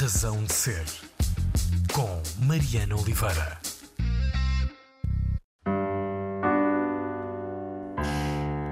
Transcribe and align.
Razão 0.00 0.44
de 0.44 0.52
Ser, 0.52 0.84
com 1.92 2.22
Mariana 2.46 2.94
Oliveira. 2.94 3.58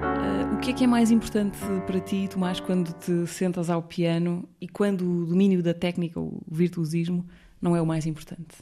Uh, 0.04 0.54
o 0.54 0.60
que 0.60 0.70
é 0.70 0.72
que 0.72 0.84
é 0.84 0.86
mais 0.86 1.10
importante 1.10 1.58
para 1.84 1.98
ti, 1.98 2.28
Tomás, 2.30 2.60
quando 2.60 2.92
te 2.92 3.26
sentas 3.26 3.68
ao 3.68 3.82
piano 3.82 4.48
e 4.60 4.68
quando 4.68 5.02
o 5.02 5.26
domínio 5.26 5.64
da 5.64 5.74
técnica, 5.74 6.20
o 6.20 6.40
virtuosismo, 6.48 7.26
não 7.60 7.74
é 7.74 7.82
o 7.82 7.86
mais 7.86 8.06
importante? 8.06 8.58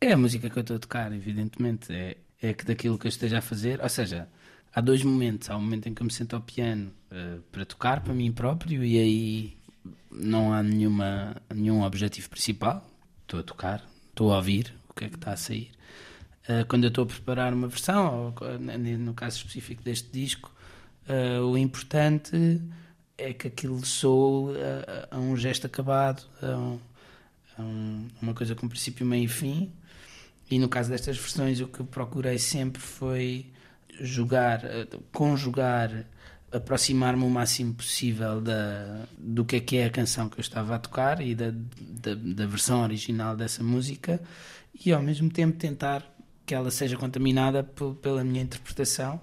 É 0.00 0.12
a 0.12 0.16
música 0.16 0.48
que 0.48 0.56
eu 0.56 0.60
estou 0.60 0.76
a 0.76 0.78
tocar, 0.78 1.12
evidentemente. 1.12 1.92
É, 1.92 2.18
é 2.40 2.54
que 2.54 2.64
daquilo 2.64 2.96
que 2.96 3.08
eu 3.08 3.10
esteja 3.10 3.38
a 3.38 3.42
fazer. 3.42 3.82
Ou 3.82 3.88
seja, 3.88 4.28
há 4.72 4.80
dois 4.80 5.02
momentos. 5.02 5.50
Há 5.50 5.56
um 5.56 5.60
momento 5.60 5.88
em 5.88 5.92
que 5.92 6.02
eu 6.02 6.06
me 6.06 6.12
sento 6.12 6.36
ao 6.36 6.42
piano 6.42 6.92
uh, 7.10 7.42
para 7.50 7.64
tocar 7.64 8.00
para 8.00 8.14
mim 8.14 8.30
próprio 8.30 8.84
e 8.84 8.96
aí 8.96 9.55
não 10.16 10.52
há 10.52 10.62
nenhuma, 10.62 11.36
nenhum 11.54 11.82
objetivo 11.82 12.28
principal. 12.30 12.84
Estou 13.22 13.40
a 13.40 13.42
tocar, 13.42 13.84
estou 14.08 14.32
a 14.32 14.36
ouvir 14.36 14.74
o 14.88 14.94
que 14.94 15.04
é 15.04 15.08
que 15.08 15.16
está 15.16 15.32
a 15.32 15.36
sair. 15.36 15.70
Uh, 16.48 16.64
quando 16.68 16.84
eu 16.84 16.88
estou 16.88 17.04
a 17.04 17.06
preparar 17.06 17.52
uma 17.52 17.68
versão, 17.68 18.34
ou 18.40 18.58
no 18.98 19.14
caso 19.14 19.38
específico 19.38 19.82
deste 19.82 20.08
disco, 20.10 20.52
uh, 21.08 21.42
o 21.44 21.58
importante 21.58 22.62
é 23.18 23.32
que 23.32 23.48
aquilo 23.48 23.84
soe 23.84 24.56
a, 24.56 25.16
a 25.16 25.18
um 25.18 25.36
gesto 25.36 25.66
acabado, 25.66 26.24
a, 26.40 26.56
um, 26.56 26.78
a 27.58 27.62
um, 27.62 28.08
uma 28.22 28.34
coisa 28.34 28.54
com 28.54 28.68
princípio, 28.68 29.04
meio 29.04 29.24
e 29.24 29.28
fim. 29.28 29.72
E 30.50 30.58
no 30.58 30.68
caso 30.68 30.90
destas 30.90 31.16
versões, 31.16 31.60
o 31.60 31.66
que 31.66 31.82
procurei 31.82 32.38
sempre 32.38 32.80
foi 32.80 33.46
jogar, 34.00 34.64
eh, 34.64 34.86
conjugar 35.12 36.06
aproximar-me 36.56 37.22
o 37.22 37.30
máximo 37.30 37.74
possível 37.74 38.40
da, 38.40 39.06
do 39.18 39.44
que 39.44 39.56
é 39.56 39.60
que 39.60 39.76
é 39.76 39.86
a 39.86 39.90
canção 39.90 40.28
que 40.28 40.38
eu 40.38 40.42
estava 40.42 40.74
a 40.74 40.78
tocar 40.78 41.20
e 41.20 41.34
da, 41.34 41.50
da, 41.50 42.14
da, 42.14 42.46
versão 42.46 42.82
original 42.82 43.36
dessa 43.36 43.62
música 43.62 44.20
e 44.84 44.92
ao 44.92 45.02
mesmo 45.02 45.30
tempo 45.30 45.56
tentar 45.56 46.04
que 46.44 46.54
ela 46.54 46.70
seja 46.70 46.96
contaminada 46.96 47.62
pela 48.00 48.22
minha 48.22 48.42
interpretação 48.42 49.20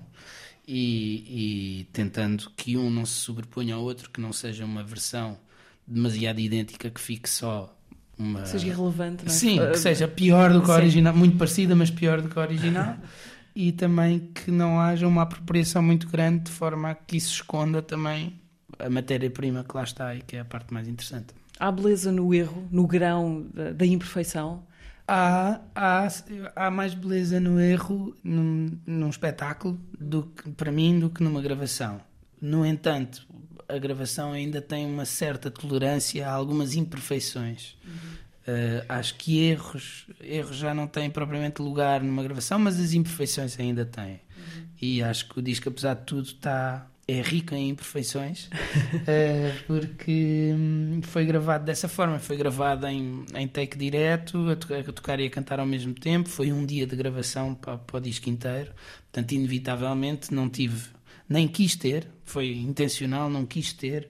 e, 0.67 1.81
e, 1.81 1.84
tentando 1.92 2.50
que 2.56 2.78
um 2.78 2.90
não 2.90 3.06
se 3.06 3.14
sobreponha 3.14 3.75
ao 3.75 3.81
outro, 3.81 4.09
que 4.09 4.22
não 4.22 4.31
seja 4.31 4.64
uma 4.64 4.84
versão 4.84 5.38
demasiado 5.86 6.40
idêntica 6.40 6.90
que 6.90 7.02
fique 7.02 7.30
só 7.30 7.75
uma... 8.18 8.44
Que 8.44 8.50
seja 8.50 8.68
irrelevante, 8.68 9.25
não 9.25 9.31
é? 9.31 9.36
Sim, 9.36 9.59
que 9.72 9.78
seja 9.78 10.08
pior 10.08 10.53
do 10.53 10.62
que 10.62 10.72
a 10.72 10.75
original, 10.75 11.14
muito 11.14 11.38
parecida, 11.38 11.75
mas 11.75 11.90
pior 11.90 12.22
do 12.22 12.30
que 12.30 12.40
a 12.40 12.42
original. 12.42 12.97
e 13.56 13.72
também 13.72 14.20
que 14.20 14.50
não 14.50 14.80
haja 14.80 15.08
uma 15.08 15.22
apropriação 15.22 15.82
muito 15.82 16.08
grande 16.08 16.46
de 16.46 16.52
forma 16.52 16.92
a 16.92 16.96
que 16.96 17.18
isso 17.18 17.34
esconda 17.34 17.82
também 17.82 18.40
a 18.80 18.90
matéria-prima 18.90 19.64
que 19.64 19.76
lá 19.76 19.84
está 19.84 20.16
e 20.16 20.22
que 20.22 20.36
é 20.36 20.40
a 20.40 20.46
parte 20.46 20.73
mais 20.73 20.88
interessante. 20.88 21.34
Há 21.59 21.72
beleza 21.72 22.12
no 22.12 22.34
erro, 22.34 22.68
no 22.72 22.88
grão 22.88 23.48
da, 23.54 23.86
imperfeição? 23.86 24.64
Há, 25.08 25.59
há, 25.76 26.08
há 26.56 26.72
mais 26.72 26.94
beleza 26.94 27.40
no 27.40 27.59
erro 27.59 28.16
num, 28.24 28.78
num 28.86 29.09
espetáculo 29.09 29.80
do 30.00 30.24
que, 30.24 30.50
para 30.52 30.72
mim 30.72 31.00
do 31.00 31.09
que 31.09 31.24
numa 31.24 31.42
gravação. 31.42 32.02
No 32.42 32.66
entanto, 32.66 33.26
a 33.68 33.78
gravação 33.78 34.34
ainda 34.34 34.62
tem 34.62 34.86
uma 34.86 35.06
certa 35.06 35.52
tolerância 35.52 36.28
a 36.28 36.31
algumas 36.31 36.76
imperfeições. 36.76 37.76
Uhum. 37.86 38.23
Uh, 38.46 38.84
acho 38.90 39.16
que 39.16 39.40
erros, 39.40 40.06
erros 40.22 40.58
já 40.58 40.74
não 40.74 40.86
têm 40.86 41.10
propriamente 41.10 41.62
lugar 41.62 42.02
numa 42.02 42.22
gravação, 42.22 42.60
mas 42.60 42.80
as 42.80 42.94
imperfeições 42.94 43.58
ainda 43.60 43.86
têm. 43.86 44.20
Uhum. 44.38 44.66
E 44.82 45.02
acho 45.02 45.30
que 45.30 45.40
o 45.40 45.42
disco, 45.42 45.70
apesar 45.70 45.94
de 45.94 46.04
tudo, 46.04 46.28
está 46.28 46.88
é 47.06 47.22
rico 47.22 47.54
em 47.54 47.70
imperfeições, 47.70 48.46
uh, 48.46 49.64
porque 49.68 50.54
hum, 50.56 51.02
foi 51.04 51.26
gravado 51.26 51.66
dessa 51.66 51.90
forma. 51.90 52.18
Foi 52.18 52.38
gravado 52.38 52.88
em, 52.88 53.26
em 53.36 53.48
take 53.48 53.78
direto, 53.78 54.50
a, 54.50 54.56
to 54.56 54.74
a, 54.74 54.84
tocar 54.84 55.20
e 55.20 55.26
a 55.26 55.30
cantar 55.30 55.59
ao 55.59 55.66
mesmo 55.66 55.94
tempo. 55.94 56.30
Foi 56.30 56.52
um 56.52 56.66
dia 56.66 56.88
de 56.88 56.96
gravação 56.96 57.56
para, 57.56 57.78
para 57.78 57.98
o 57.98 58.00
disco 58.00 58.30
inteiro. 58.30 58.72
Portanto, 59.12 59.34
inevitavelmente, 59.34 60.34
não 60.34 60.50
tive, 60.50 60.90
nem 61.28 61.48
quis 61.48 61.76
ter, 61.76 62.08
foi 62.24 62.53
intencional, 62.53 63.30
não 63.30 63.46
quis 63.46 63.74
ter 63.74 64.09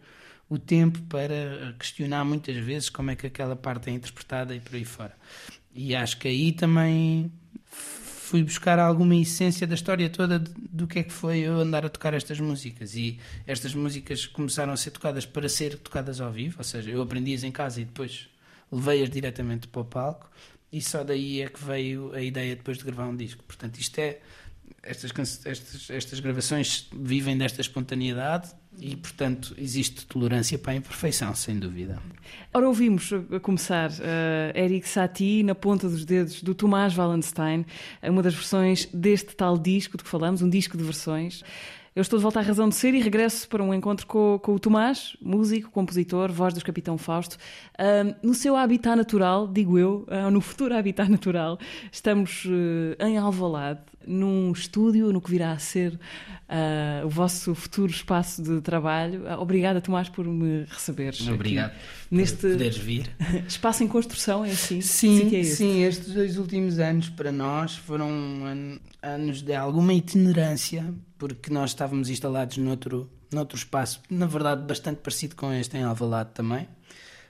o 0.50 0.58
tempo 0.58 1.02
para 1.04 1.74
questionar 1.80 2.24
muitas 2.24 2.56
vezes 2.58 2.90
como 2.90 3.12
é 3.12 3.16
que 3.16 3.28
aquela 3.28 3.56
parte 3.56 3.90
é 3.90 3.94
interpretada 3.94 4.56
e 4.56 4.59
por 4.59 4.76
aí 4.76 4.86
fora. 4.86 5.16
E 5.74 5.96
acho 5.96 6.18
que 6.18 6.28
aí 6.28 6.52
também 6.52 7.31
fui 8.34 8.44
buscar 8.44 8.80
alguma 8.80 9.16
essência 9.16 9.68
da 9.68 9.76
história 9.76 10.09
toda 10.09 10.40
do 10.40 10.88
que 10.88 11.00
é 11.00 11.04
que 11.04 11.14
foi 11.14 11.40
eu 11.40 11.59
andar 11.59 11.86
a 11.86 11.90
tocar 11.90 12.14
estas 12.14 12.40
músicas. 12.40 12.96
E 12.96 13.20
estas 13.46 13.74
músicas 13.74 14.26
começaram 14.26 14.74
a 14.74 14.78
ser 14.78 14.92
tocadas 14.92 15.26
para 15.26 15.48
ser 15.50 15.78
tocadas 15.78 16.20
ao 16.20 16.31
vivo, 16.31 16.56
ou 16.58 16.64
seja, 16.64 16.90
eu 16.90 17.02
aprendi-as 17.02 17.44
em 17.44 17.52
casa 17.52 17.81
e 17.81 17.86
depois 17.86 18.30
levei-as 18.72 19.10
diretamente 19.10 19.68
para 19.68 19.81
o 19.81 19.86
palco. 19.86 20.31
E 20.72 20.81
só 20.81 21.04
daí 21.04 21.42
é 21.42 21.48
que 21.48 21.64
veio 21.64 22.12
a 22.14 22.22
ideia 22.22 22.56
depois 22.56 22.80
de 22.80 22.84
gravar 22.84 23.08
um 23.08 23.16
disco. 23.16 23.44
Portanto, 23.44 23.78
isto 23.78 24.00
é 24.00 24.20
estas, 24.81 25.12
estas, 25.46 25.90
estas 25.90 26.20
gravações 26.20 26.90
vivem 26.92 27.38
desta 27.38 27.62
espontaneidade 27.62 28.52
e, 28.80 28.96
portanto, 28.96 29.56
existe 29.58 30.06
tolerância 30.06 30.58
para 30.58 30.74
a 30.74 30.76
imperfeição, 30.76 31.34
sem 31.34 31.58
dúvida. 31.58 32.02
Ora, 32.54 32.68
ouvimos 32.68 33.12
a 33.32 33.40
começar 33.40 33.90
uh, 33.92 34.58
Eric 34.58 34.88
Satie 34.88 35.44
na 35.44 35.56
ponta 35.56 35.88
dos 35.88 36.06
dedos 36.06 36.42
do 36.42 36.54
Tomás 36.54 36.98
Wallenstein, 36.98 37.66
uma 38.04 38.22
das 38.22 38.34
versões 38.34 38.88
deste 38.94 39.36
tal 39.36 39.58
disco 39.58 39.98
de 39.98 40.04
que 40.04 40.10
falamos, 40.10 40.42
um 40.42 40.50
disco 40.50 40.78
de 40.78 40.84
versões. 40.84 41.44
Eu 41.96 42.02
estou 42.02 42.18
de 42.18 42.24
volta 42.24 42.40
à 42.40 42.42
razão 42.42 42.68
de 42.68 42.74
ser 42.74 42.96
e 42.96 43.00
regresso 43.00 43.48
para 43.48 43.62
um 43.62 43.72
encontro 43.72 44.08
com, 44.08 44.40
com 44.42 44.56
o 44.56 44.60
Tomás, 44.60 45.16
músico, 45.22 45.70
compositor, 45.70 46.32
voz 46.32 46.52
do 46.52 46.64
Capitão 46.64 46.98
Fausto. 46.98 47.38
No 48.24 48.34
seu 48.34 48.56
habitat 48.56 48.96
natural, 48.96 49.48
digo 49.48 49.78
eu, 49.78 50.08
uh, 50.10 50.32
no 50.32 50.42
futuro 50.42 50.76
habitat 50.76 51.08
natural, 51.08 51.60
estamos 51.92 52.46
uh, 52.46 52.96
em 53.00 53.16
Alvalade, 53.16 53.82
num 54.08 54.52
estúdio, 54.52 55.12
no 55.12 55.22
que 55.22 55.31
virá 55.31 55.52
a 55.52 55.59
ser 55.59 56.00
o 57.03 57.09
vosso 57.09 57.56
futuro 57.56 57.91
espaço 57.91 58.41
de 58.41 58.62
trabalho. 58.62 59.24
obrigada, 59.40 59.81
Tomás, 59.81 60.09
por 60.09 60.25
me 60.25 60.66
receberes. 60.66 61.28
Obrigado. 61.28 61.74
Neste 62.12 62.52
poderes 62.52 62.78
vir. 62.78 63.09
Espaço 63.47 63.84
em 63.84 63.88
construção, 63.88 64.46
é 64.46 64.52
assim? 64.52 64.81
Sim, 64.81 65.30
sim, 65.30 65.38
é 65.38 65.44
sim, 65.44 65.84
estes 65.84 66.13
dois 66.13 66.38
últimos 66.38 66.78
anos 66.80 67.09
para 67.09 67.31
nós 67.31 67.75
foram 67.75 68.09
anos 69.02 69.42
de 69.42 69.56
alguma 69.56 69.94
itinerância 69.94 70.94
porque 71.18 71.52
nós 71.52 71.69
estávamos 71.69 72.09
instalados 72.09 72.58
noutro, 72.58 73.09
noutro 73.31 73.58
espaço, 73.58 74.02
na 74.09 74.25
verdade 74.25 74.66
bastante 74.68 74.97
parecido 74.97 75.36
com 75.36 75.53
este 75.53 75.78
em 75.78 75.84
Alvalade 75.84 76.31
também. 76.34 76.68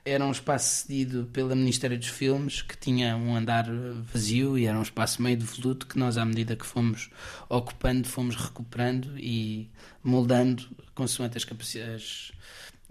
Era 0.05 0.25
um 0.25 0.31
espaço 0.31 0.85
cedido 0.85 1.29
pela 1.31 1.55
Ministério 1.55 1.97
dos 1.97 2.09
Filmes, 2.09 2.61
que 2.61 2.77
tinha 2.77 3.15
um 3.15 3.35
andar 3.35 3.65
vazio 4.11 4.57
e 4.57 4.65
era 4.65 4.77
um 4.77 4.81
espaço 4.81 5.21
meio 5.21 5.37
devoluto 5.37 5.87
que 5.87 5.97
nós, 5.97 6.17
à 6.17 6.25
medida 6.25 6.57
que 6.57 6.65
fomos 6.65 7.09
ocupando, 7.47 8.07
fomos 8.07 8.35
recuperando 8.35 9.17
e 9.17 9.69
moldando 10.03 10.67
consoante 10.93 11.37
as, 11.37 11.47
as, 11.95 12.31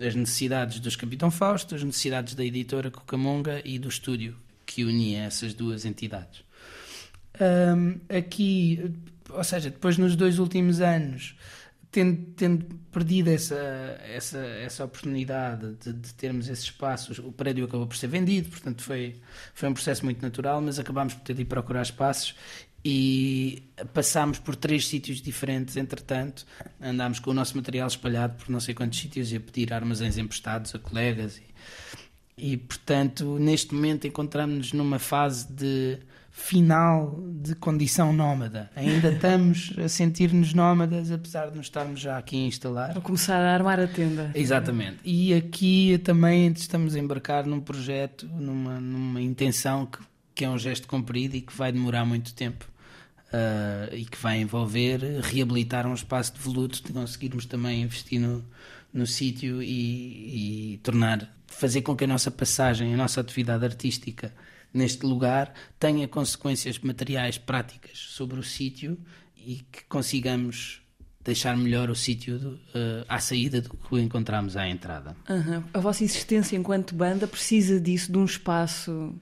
as 0.00 0.14
necessidades 0.14 0.80
dos 0.80 0.96
Capitão 0.96 1.30
Fausto, 1.30 1.74
as 1.74 1.82
necessidades 1.82 2.34
da 2.34 2.44
editora 2.44 2.90
Cucamonga 2.90 3.60
e 3.62 3.78
do 3.78 3.88
estúdio 3.88 4.34
que 4.64 4.82
unia 4.82 5.24
essas 5.24 5.52
duas 5.52 5.84
entidades. 5.84 6.42
Um, 7.38 8.00
aqui 8.14 8.90
ou 9.34 9.44
seja, 9.44 9.70
depois 9.70 9.98
nos 9.98 10.16
dois 10.16 10.38
últimos 10.38 10.80
anos, 10.80 11.34
tendo, 11.92 12.32
tendo 12.32 12.64
perdido 12.90 13.28
essa, 13.28 13.54
essa, 14.02 14.38
essa 14.38 14.84
oportunidade 14.84 15.74
de, 15.74 15.92
de, 15.92 16.14
termos 16.14 16.48
esse 16.48 16.64
espaço, 16.64 17.22
o 17.22 17.30
prédio 17.30 17.66
acabou 17.66 17.86
por 17.86 17.96
ser 17.96 18.08
vendido, 18.08 18.48
portanto 18.48 18.82
foi, 18.82 19.16
foi 19.54 19.68
um 19.68 19.74
processo 19.74 20.04
muito 20.04 20.20
natural, 20.22 20.60
mas 20.60 20.78
acabámos 20.78 21.14
por 21.14 21.22
ter 21.22 21.34
de 21.34 21.42
ir 21.42 21.44
procurar 21.44 21.82
espaços 21.82 22.34
e 22.84 23.62
passámos 23.92 24.38
por 24.38 24.56
três 24.56 24.88
sítios 24.88 25.20
diferentes, 25.20 25.76
entretanto, 25.76 26.44
andámos 26.80 27.20
com 27.20 27.30
o 27.30 27.34
nosso 27.34 27.56
material 27.56 27.86
espalhado 27.86 28.42
por 28.42 28.50
não 28.50 28.58
sei 28.58 28.74
quantos 28.74 28.98
sítios 28.98 29.30
e 29.30 29.36
a 29.36 29.40
pedir 29.40 29.72
armazéns 29.72 30.16
emprestados 30.16 30.74
a 30.74 30.78
colegas 30.78 31.40
e, 32.38 32.52
e 32.52 32.56
portanto, 32.56 33.38
neste 33.38 33.74
momento 33.74 34.06
encontramos-nos 34.06 34.72
numa 34.72 34.98
fase 34.98 35.46
de 35.52 35.98
final 36.32 37.22
de 37.42 37.54
condição 37.54 38.10
nómada. 38.10 38.70
Ainda 38.74 39.12
estamos 39.12 39.74
a 39.76 39.86
sentir-nos 39.86 40.54
nómadas, 40.54 41.12
apesar 41.12 41.50
de 41.50 41.58
nos 41.58 41.66
estarmos 41.66 42.00
já 42.00 42.16
aqui 42.16 42.44
a 42.44 42.46
instalar. 42.46 42.96
A 42.96 43.00
começar 43.02 43.36
a 43.36 43.52
armar 43.52 43.78
a 43.78 43.86
tenda. 43.86 44.30
Exatamente. 44.34 44.98
E 45.04 45.34
aqui 45.34 45.98
também 45.98 46.50
estamos 46.50 46.96
a 46.96 46.98
embarcar 46.98 47.46
num 47.46 47.60
projeto, 47.60 48.26
numa, 48.26 48.80
numa 48.80 49.20
intenção 49.20 49.84
que, 49.84 49.98
que 50.34 50.44
é 50.44 50.48
um 50.48 50.58
gesto 50.58 50.88
comprido 50.88 51.36
e 51.36 51.42
que 51.42 51.54
vai 51.54 51.70
demorar 51.70 52.06
muito 52.06 52.34
tempo. 52.34 52.66
Uh, 53.28 53.94
e 53.94 54.04
que 54.04 54.18
vai 54.18 54.40
envolver 54.40 55.00
reabilitar 55.22 55.86
um 55.86 55.94
espaço 55.94 56.34
de 56.34 56.40
voluto, 56.40 56.82
de 56.84 56.92
conseguirmos 56.92 57.46
também 57.46 57.80
investir 57.80 58.20
no, 58.20 58.44
no 58.92 59.06
sítio 59.06 59.62
e, 59.62 60.74
e 60.74 60.76
tornar, 60.82 61.34
fazer 61.46 61.80
com 61.80 61.96
que 61.96 62.04
a 62.04 62.06
nossa 62.06 62.30
passagem, 62.30 62.92
a 62.92 62.96
nossa 62.96 63.22
atividade 63.22 63.64
artística 63.64 64.30
neste 64.72 65.04
lugar 65.04 65.52
tenha 65.78 66.08
consequências 66.08 66.78
materiais 66.78 67.38
práticas 67.38 67.98
sobre 67.98 68.38
o 68.38 68.42
sítio 68.42 68.98
e 69.36 69.64
que 69.70 69.84
consigamos 69.88 70.82
deixar 71.24 71.56
melhor 71.56 71.88
o 71.88 71.94
sítio 71.94 72.36
uh, 72.36 73.04
à 73.08 73.20
saída 73.20 73.60
do 73.60 73.70
que 73.70 73.94
o 73.94 73.98
encontramos 73.98 74.56
à 74.56 74.68
entrada. 74.68 75.16
Uhum. 75.28 75.62
A 75.72 75.78
vossa 75.78 76.02
existência 76.02 76.56
enquanto 76.56 76.94
banda 76.94 77.26
precisa 77.26 77.80
disso, 77.80 78.10
de 78.10 78.18
um 78.18 78.24
espaço 78.24 79.14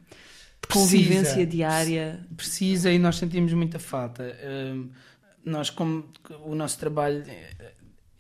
de 0.63 0.69
convivência 0.73 1.35
precisa, 1.35 1.47
diária? 1.47 2.27
Precisa 2.37 2.91
e 2.91 2.99
nós 2.99 3.17
sentimos 3.17 3.53
muita 3.53 3.79
falta. 3.79 4.35
Uh, 4.43 4.89
nós, 5.45 5.71
como 5.71 6.05
o 6.45 6.55
nosso 6.55 6.79
trabalho 6.79 7.25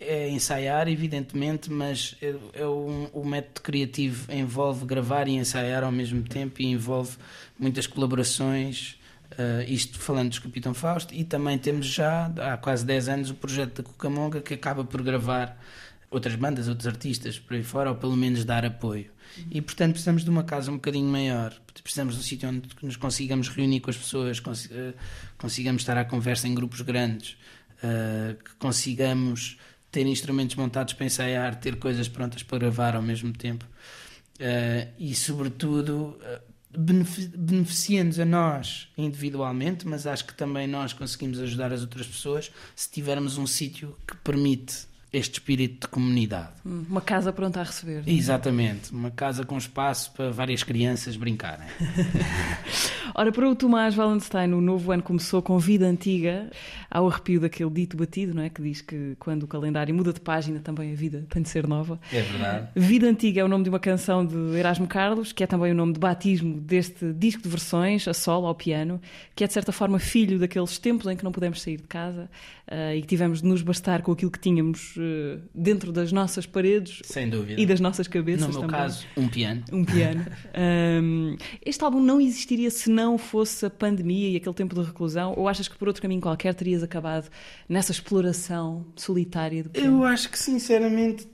é 0.00 0.30
ensaiar, 0.30 0.88
evidentemente, 0.88 1.70
mas 1.70 2.16
é, 2.22 2.34
é 2.54 2.66
um, 2.66 3.04
o 3.12 3.24
método 3.24 3.60
criativo 3.60 4.32
envolve 4.32 4.86
gravar 4.86 5.28
e 5.28 5.32
ensaiar 5.32 5.84
ao 5.84 5.92
mesmo 5.92 6.22
tempo 6.22 6.62
e 6.62 6.66
envolve 6.66 7.18
muitas 7.58 7.86
colaborações. 7.86 8.98
Uh, 9.32 9.62
isto 9.68 9.98
falando 9.98 10.32
do 10.32 10.40
Capitão 10.40 10.74
Fausto, 10.74 11.14
e 11.14 11.22
também 11.22 11.56
temos 11.56 11.86
já 11.86 12.26
há 12.26 12.56
quase 12.56 12.84
10 12.84 13.08
anos 13.08 13.30
o 13.30 13.34
projeto 13.34 13.80
da 13.80 13.88
Cucamonga 13.88 14.40
que 14.40 14.54
acaba 14.54 14.82
por 14.82 15.02
gravar 15.02 15.56
outras 16.10 16.34
bandas, 16.34 16.66
outros 16.66 16.88
artistas 16.88 17.38
por 17.38 17.54
aí 17.54 17.62
fora, 17.62 17.90
ou 17.90 17.96
pelo 17.96 18.16
menos 18.16 18.44
dar 18.44 18.64
apoio. 18.64 19.10
E 19.50 19.60
portanto 19.60 19.92
precisamos 19.92 20.24
de 20.24 20.30
uma 20.30 20.42
casa 20.42 20.70
um 20.70 20.74
bocadinho 20.74 21.06
maior, 21.06 21.54
precisamos 21.82 22.14
de 22.14 22.20
um 22.20 22.22
sítio 22.24 22.48
onde 22.48 22.68
nos 22.82 22.96
consigamos 22.96 23.48
reunir 23.48 23.80
com 23.80 23.90
as 23.90 23.96
pessoas, 23.96 24.42
ah, 24.44 24.92
consigamos 25.38 25.82
estar 25.82 25.96
à 25.96 26.04
conversa 26.04 26.48
em 26.48 26.54
grupos 26.54 26.80
grandes, 26.80 27.36
uh, 27.84 28.34
que 28.42 28.54
consigamos 28.58 29.56
ter 29.90 30.06
instrumentos 30.06 30.56
montados 30.56 30.94
para 30.94 31.06
ensaiar, 31.06 31.56
ter 31.56 31.76
coisas 31.76 32.08
prontas 32.08 32.42
para 32.42 32.58
gravar 32.58 32.94
ao 32.94 33.02
mesmo 33.02 33.32
tempo. 33.32 33.64
Uh, 34.36 34.90
e, 34.98 35.14
sobretudo, 35.14 36.18
uh, 36.20 36.78
beneficia-nos 36.78 38.18
a 38.18 38.24
nós 38.24 38.88
individualmente, 38.96 39.86
mas 39.86 40.06
acho 40.06 40.24
que 40.24 40.34
também 40.34 40.66
nós 40.66 40.92
conseguimos 40.92 41.40
ajudar 41.40 41.72
as 41.72 41.80
outras 41.80 42.06
pessoas 42.06 42.50
se 42.76 42.90
tivermos 42.90 43.36
um 43.36 43.46
sítio 43.46 43.96
que 44.06 44.16
permite 44.16 44.89
este 45.12 45.34
espírito 45.34 45.86
de 45.86 45.88
comunidade. 45.88 46.50
Hum, 46.64 46.84
uma 46.88 47.00
casa 47.00 47.32
pronta 47.32 47.60
a 47.60 47.64
receber. 47.64 48.04
É? 48.06 48.10
Exatamente, 48.10 48.92
uma 48.92 49.10
casa 49.10 49.44
com 49.44 49.58
espaço 49.58 50.12
para 50.12 50.30
várias 50.30 50.62
crianças 50.62 51.16
brincarem. 51.16 51.66
Ora, 53.14 53.32
para 53.32 53.48
o 53.48 53.56
Tomás 53.56 53.98
Wallenstein, 53.98 54.52
o 54.52 54.60
novo 54.60 54.92
ano 54.92 55.02
começou 55.02 55.42
com 55.42 55.58
vida 55.58 55.86
antiga, 55.86 56.50
ao 56.88 57.08
arrepio 57.08 57.40
daquele 57.40 57.70
dito 57.70 57.96
batido, 57.96 58.34
não 58.34 58.42
é? 58.42 58.48
Que 58.48 58.62
diz 58.62 58.80
que 58.80 59.16
quando 59.18 59.42
o 59.42 59.46
calendário 59.46 59.94
muda 59.94 60.12
de 60.12 60.20
página, 60.20 60.60
também 60.60 60.92
a 60.92 60.94
vida 60.94 61.26
tem 61.28 61.42
de 61.42 61.48
ser 61.48 61.66
nova. 61.66 62.00
É 62.12 62.22
verdade. 62.22 62.68
Vida 62.74 63.08
Antiga 63.08 63.40
é 63.40 63.44
o 63.44 63.48
nome 63.48 63.64
de 63.64 63.70
uma 63.70 63.80
canção 63.80 64.24
de 64.24 64.36
Erasmo 64.56 64.86
Carlos, 64.86 65.32
que 65.32 65.42
é 65.42 65.46
também 65.46 65.72
o 65.72 65.74
nome 65.74 65.92
de 65.92 65.98
batismo 65.98 66.60
deste 66.60 67.12
disco 67.12 67.42
de 67.42 67.48
versões, 67.48 68.06
a 68.06 68.14
solo, 68.14 68.46
ao 68.46 68.54
piano, 68.54 69.00
que 69.34 69.42
é 69.42 69.46
de 69.46 69.52
certa 69.52 69.72
forma 69.72 69.98
filho 69.98 70.38
daqueles 70.38 70.78
tempos 70.78 71.06
em 71.06 71.16
que 71.16 71.24
não 71.24 71.32
pudemos 71.32 71.60
sair 71.60 71.78
de 71.78 71.88
casa 71.88 72.30
uh, 72.70 72.94
e 72.94 73.00
que 73.00 73.06
tivemos 73.06 73.42
de 73.42 73.48
nos 73.48 73.62
bastar 73.62 74.02
com 74.02 74.12
aquilo 74.12 74.30
que 74.30 74.38
tínhamos 74.38 74.96
dentro 75.54 75.92
das 75.92 76.12
nossas 76.12 76.46
paredes. 76.46 77.00
Sem 77.04 77.28
dúvida. 77.28 77.60
E 77.60 77.66
das 77.66 77.80
nossas 77.80 78.06
cabeças 78.06 78.46
No 78.46 78.52
meu 78.52 78.60
também. 78.62 78.76
caso, 78.76 79.06
um 79.16 79.28
piano. 79.28 79.62
Um 79.72 79.84
piano. 79.84 80.26
um, 81.02 81.36
este 81.64 81.82
álbum 81.84 82.00
não 82.00 82.20
existiria 82.20 82.70
se 82.70 82.90
não 82.90 83.18
fosse 83.18 83.66
a 83.66 83.70
pandemia 83.70 84.30
e 84.30 84.36
aquele 84.36 84.54
tempo 84.54 84.74
de 84.74 84.82
reclusão? 84.82 85.34
Ou 85.36 85.48
achas 85.48 85.68
que 85.68 85.76
por 85.76 85.88
outro 85.88 86.02
caminho 86.02 86.20
qualquer 86.20 86.54
terias 86.54 86.82
acabado 86.82 87.28
nessa 87.68 87.92
exploração 87.92 88.86
solitária 88.96 89.62
do 89.62 89.70
piano? 89.70 89.98
Eu 89.98 90.04
acho 90.04 90.30
que 90.30 90.38
sinceramente 90.38 91.26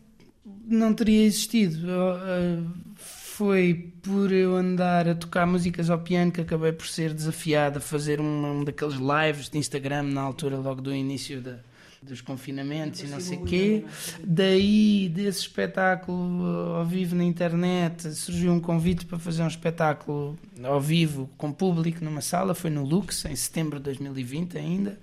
não 0.67 0.95
teria 0.95 1.25
existido. 1.25 1.79
Uh, 1.87 2.65
foi 2.97 3.93
por 4.03 4.33
eu 4.33 4.57
andar 4.57 5.07
a 5.07 5.15
tocar 5.15 5.47
músicas 5.47 5.91
ao 5.91 5.99
piano 5.99 6.33
que 6.33 6.41
acabei 6.41 6.73
por 6.73 6.87
ser 6.87 7.13
desafiado 7.13 7.79
a 7.79 7.81
fazer 7.81 8.19
um, 8.19 8.61
um 8.61 8.65
daqueles 8.65 8.95
lives 8.95 9.51
de 9.51 9.59
Instagram 9.59 10.05
na 10.05 10.23
altura 10.23 10.57
logo 10.57 10.81
do 10.81 10.95
início 10.95 11.43
da, 11.43 11.59
dos 12.07 12.21
confinamentos 12.21 13.03
e 13.03 13.07
não 13.07 13.21
sei 13.21 13.39
o 13.39 13.45
quê. 13.45 13.85
Daí, 14.25 15.09
desse 15.09 15.41
espetáculo 15.41 16.45
ao 16.77 16.87
vivo 16.87 17.15
na 17.15 17.25
internet, 17.25 18.15
surgiu 18.15 18.53
um 18.53 18.61
convite 18.61 19.05
para 19.05 19.19
fazer 19.19 19.43
um 19.43 19.49
espetáculo 19.49 20.39
ao 20.63 20.81
vivo 20.81 21.29
com 21.37 21.53
público 21.53 22.05
numa 22.05 22.21
sala, 22.21 22.55
foi 22.55 22.71
no 22.71 22.85
Lux, 22.85 23.25
em 23.25 23.37
setembro 23.37 23.79
de 23.79 23.85
2020 23.85 24.57
ainda, 24.57 24.99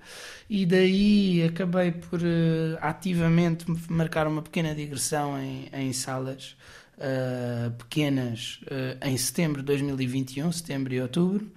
e 0.48 0.66
daí 0.66 1.42
acabei 1.42 1.92
por 1.92 2.20
uh, 2.20 2.78
ativamente 2.80 3.64
marcar 3.88 4.26
uma 4.26 4.42
pequena 4.42 4.74
digressão 4.74 5.38
em, 5.38 5.68
em 5.72 5.92
salas 5.92 6.56
uh, 6.98 7.70
pequenas 7.72 8.60
uh, 8.64 9.06
em 9.06 9.16
setembro 9.16 9.60
de 9.60 9.66
2021, 9.66 10.50
setembro 10.52 10.94
e 10.94 11.00
outubro, 11.00 11.50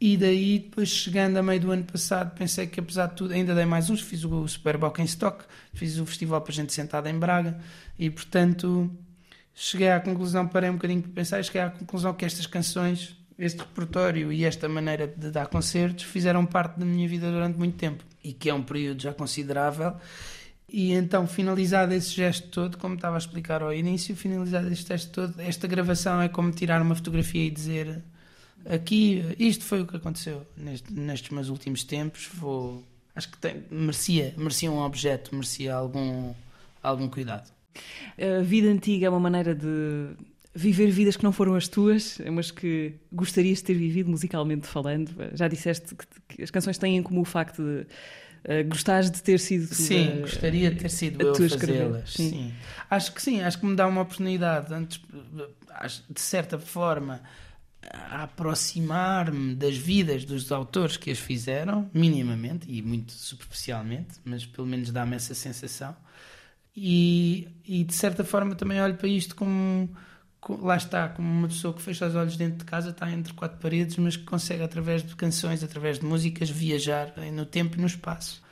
e 0.00 0.16
daí, 0.16 0.60
depois 0.60 0.88
chegando 0.88 1.36
a 1.36 1.42
meio 1.42 1.60
do 1.60 1.70
ano 1.70 1.84
passado, 1.84 2.34
pensei 2.34 2.66
que 2.66 2.80
apesar 2.80 3.08
de 3.08 3.16
tudo, 3.16 3.34
ainda 3.34 3.54
dei 3.54 3.66
mais 3.66 3.90
uns. 3.90 4.00
Fiz 4.00 4.24
o 4.24 4.48
Super 4.48 4.78
Bowl 4.78 4.94
em 4.98 5.04
Stock, 5.04 5.44
fiz 5.74 5.98
o 5.98 6.06
festival 6.06 6.40
para 6.40 6.54
gente 6.54 6.72
sentada 6.72 7.10
em 7.10 7.18
Braga, 7.18 7.58
e 7.98 8.08
portanto 8.08 8.90
cheguei 9.54 9.90
à 9.90 10.00
conclusão, 10.00 10.48
parei 10.48 10.70
um 10.70 10.74
bocadinho 10.74 11.02
para 11.02 11.12
pensar, 11.12 11.40
e 11.40 11.44
cheguei 11.44 11.60
à 11.60 11.68
conclusão 11.68 12.14
que 12.14 12.24
estas 12.24 12.46
canções, 12.46 13.14
este 13.38 13.58
repertório 13.58 14.32
e 14.32 14.42
esta 14.42 14.66
maneira 14.70 15.06
de 15.06 15.30
dar 15.30 15.48
concertos 15.48 16.04
fizeram 16.04 16.46
parte 16.46 16.78
da 16.78 16.86
minha 16.86 17.06
vida 17.06 17.30
durante 17.30 17.58
muito 17.58 17.76
tempo, 17.76 18.02
e 18.24 18.32
que 18.32 18.48
é 18.48 18.54
um 18.54 18.62
período 18.62 19.02
já 19.02 19.12
considerável. 19.12 19.94
E 20.66 20.92
então, 20.92 21.26
finalizado 21.26 21.92
esse 21.92 22.14
gesto 22.14 22.48
todo, 22.48 22.78
como 22.78 22.94
estava 22.94 23.16
a 23.16 23.18
explicar 23.18 23.60
ao 23.60 23.74
início, 23.74 24.16
finalizado 24.16 24.72
este 24.72 24.88
gesto 24.88 25.10
todo, 25.10 25.40
esta 25.40 25.66
gravação 25.66 26.22
é 26.22 26.28
como 26.28 26.52
tirar 26.52 26.80
uma 26.80 26.94
fotografia 26.94 27.44
e 27.44 27.50
dizer 27.50 28.02
aqui, 28.68 29.24
isto 29.38 29.64
foi 29.64 29.82
o 29.82 29.86
que 29.86 29.96
aconteceu 29.96 30.46
neste, 30.56 30.92
nestes 30.92 31.30
meus 31.30 31.48
últimos 31.48 31.84
tempos. 31.84 32.28
Vou, 32.34 32.84
acho 33.14 33.30
que 33.30 33.38
tem, 33.38 33.62
merecia, 33.70 34.34
merecia 34.36 34.70
um 34.70 34.78
objeto, 34.78 35.34
merecia 35.34 35.74
algum, 35.74 36.32
algum 36.82 37.08
cuidado. 37.08 37.50
A 38.18 38.42
vida 38.42 38.68
antiga 38.68 39.06
é 39.06 39.10
uma 39.10 39.20
maneira 39.20 39.54
de 39.54 40.10
viver 40.54 40.90
vidas 40.90 41.16
que 41.16 41.22
não 41.22 41.32
foram 41.32 41.54
as 41.54 41.68
tuas, 41.68 42.18
mas 42.32 42.50
que 42.50 42.94
gostarias 43.12 43.58
de 43.58 43.64
ter 43.64 43.74
vivido 43.74 44.10
musicalmente 44.10 44.66
falando. 44.66 45.10
Já 45.34 45.48
disseste 45.48 45.94
que, 46.28 46.42
as 46.42 46.50
canções 46.50 46.76
têm 46.76 47.02
como 47.02 47.20
o 47.20 47.24
facto 47.24 47.62
de 47.62 47.80
uh, 47.80 48.68
gostares 48.68 49.10
de 49.10 49.22
ter 49.22 49.38
sido 49.38 49.68
tu 49.68 49.74
Sim, 49.74 50.08
a, 50.08 50.20
gostaria 50.22 50.70
de 50.70 50.76
ter 50.76 50.90
sido 50.90 51.22
eu 51.22 51.34
fazê-las. 51.34 52.12
Sim. 52.12 52.30
sim. 52.30 52.54
Acho 52.90 53.12
que 53.12 53.22
sim, 53.22 53.40
acho 53.40 53.58
que 53.60 53.66
me 53.66 53.76
dá 53.76 53.86
uma 53.86 54.02
oportunidade, 54.02 54.74
antes, 54.74 55.00
de 56.08 56.20
certa 56.20 56.58
forma, 56.58 57.22
a 57.88 58.24
aproximar-me 58.24 59.54
das 59.54 59.76
vidas 59.76 60.24
dos 60.24 60.52
autores 60.52 60.96
que 60.96 61.10
as 61.10 61.18
fizeram, 61.18 61.90
minimamente 61.94 62.70
e 62.70 62.82
muito 62.82 63.12
superficialmente, 63.12 64.20
mas 64.24 64.44
pelo 64.44 64.66
menos 64.66 64.90
dá-me 64.90 65.16
essa 65.16 65.34
sensação. 65.34 65.96
E, 66.76 67.48
e 67.64 67.84
de 67.84 67.94
certa 67.94 68.24
forma 68.24 68.54
também 68.54 68.80
olho 68.80 68.94
para 68.94 69.08
isto 69.08 69.34
como, 69.34 69.90
como, 70.40 70.64
lá 70.64 70.76
está, 70.76 71.08
como 71.08 71.28
uma 71.28 71.48
pessoa 71.48 71.74
que 71.74 71.82
fecha 71.82 72.06
os 72.06 72.14
olhos 72.14 72.36
dentro 72.36 72.58
de 72.58 72.64
casa, 72.64 72.90
está 72.90 73.10
entre 73.10 73.32
quatro 73.32 73.58
paredes, 73.58 73.96
mas 73.96 74.16
que 74.16 74.24
consegue 74.24 74.62
através 74.62 75.02
de 75.02 75.16
canções, 75.16 75.64
através 75.64 75.98
de 75.98 76.04
músicas, 76.04 76.50
viajar 76.50 77.14
no 77.32 77.44
tempo 77.44 77.76
e 77.76 77.80
no 77.80 77.86
espaço. 77.86 78.42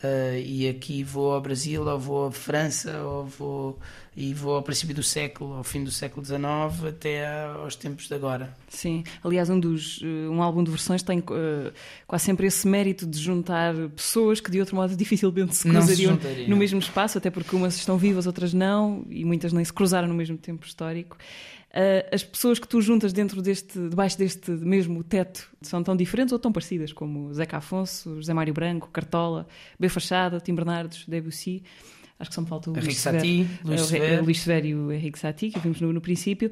Uh, 0.00 0.38
e 0.38 0.68
aqui 0.68 1.02
vou 1.02 1.32
ao 1.32 1.40
Brasil, 1.40 1.84
ou 1.84 1.98
vou 1.98 2.26
à 2.26 2.30
França, 2.30 3.02
ou 3.02 3.24
vou 3.24 3.78
e 4.16 4.32
vou 4.32 4.54
ao 4.54 4.62
princípio 4.62 4.94
do 4.94 5.02
século, 5.02 5.54
ao 5.54 5.64
fim 5.64 5.82
do 5.82 5.90
século 5.90 6.24
XIX, 6.24 6.40
até 6.88 7.26
aos 7.26 7.74
tempos 7.74 8.06
de 8.06 8.14
agora. 8.14 8.56
Sim, 8.68 9.02
aliás, 9.24 9.50
um 9.50 9.58
dos 9.58 10.00
eh, 10.02 10.28
um 10.28 10.40
álbum 10.40 10.62
de 10.62 10.70
versões 10.70 11.02
tem 11.02 11.18
uh, 11.18 11.72
quase 12.06 12.24
sempre 12.24 12.46
esse 12.46 12.66
mérito 12.66 13.06
de 13.06 13.18
juntar 13.18 13.74
pessoas 13.96 14.40
que 14.40 14.52
de 14.52 14.60
outro 14.60 14.76
modo 14.76 14.94
dificilmente 14.98 15.56
se 15.56 15.68
cruzariam 15.68 16.16
se 16.20 16.46
no 16.48 16.56
mesmo 16.56 16.78
espaço, 16.78 17.18
até 17.18 17.28
porque 17.28 17.56
umas 17.56 17.76
estão 17.76 17.98
vivas, 17.98 18.26
outras 18.26 18.54
não, 18.54 19.04
e 19.10 19.24
muitas 19.24 19.52
nem 19.52 19.64
se 19.64 19.72
cruzaram 19.72 20.06
no 20.06 20.14
mesmo 20.14 20.36
tempo 20.36 20.64
histórico. 20.64 21.16
Uh, 21.70 22.08
as 22.14 22.24
pessoas 22.24 22.58
que 22.58 22.66
tu 22.66 22.80
juntas 22.80 23.12
dentro 23.12 23.42
deste, 23.42 23.78
debaixo 23.90 24.16
deste 24.16 24.50
mesmo 24.50 25.04
teto 25.04 25.50
são 25.60 25.82
tão 25.82 25.94
diferentes 25.94 26.32
ou 26.32 26.38
tão 26.38 26.50
parecidas, 26.50 26.92
como 26.92 27.32
Zeca 27.34 27.58
Afonso, 27.58 28.16
José 28.16 28.32
Mário 28.32 28.54
Branco, 28.54 28.88
Cartola, 28.88 29.46
B. 29.78 29.88
Fachada, 29.88 30.40
Tim 30.40 30.54
Bernardes, 30.54 31.06
Debussy. 31.06 31.62
Acho 32.20 32.30
que 32.30 32.34
só 32.34 32.40
me 32.40 32.48
falta 32.48 32.70
o 32.70 32.76
Henrique 32.76 32.96
Sati, 32.96 33.48
Luís 33.64 33.82
Severo. 33.82 34.24
Luís 34.24 34.40
Severo 34.40 34.66
e 34.66 34.74
o 34.74 34.90
Henrique 34.92 35.18
Sati, 35.18 35.50
que 35.50 35.60
vimos 35.60 35.80
no, 35.80 35.92
no 35.92 36.00
princípio. 36.00 36.50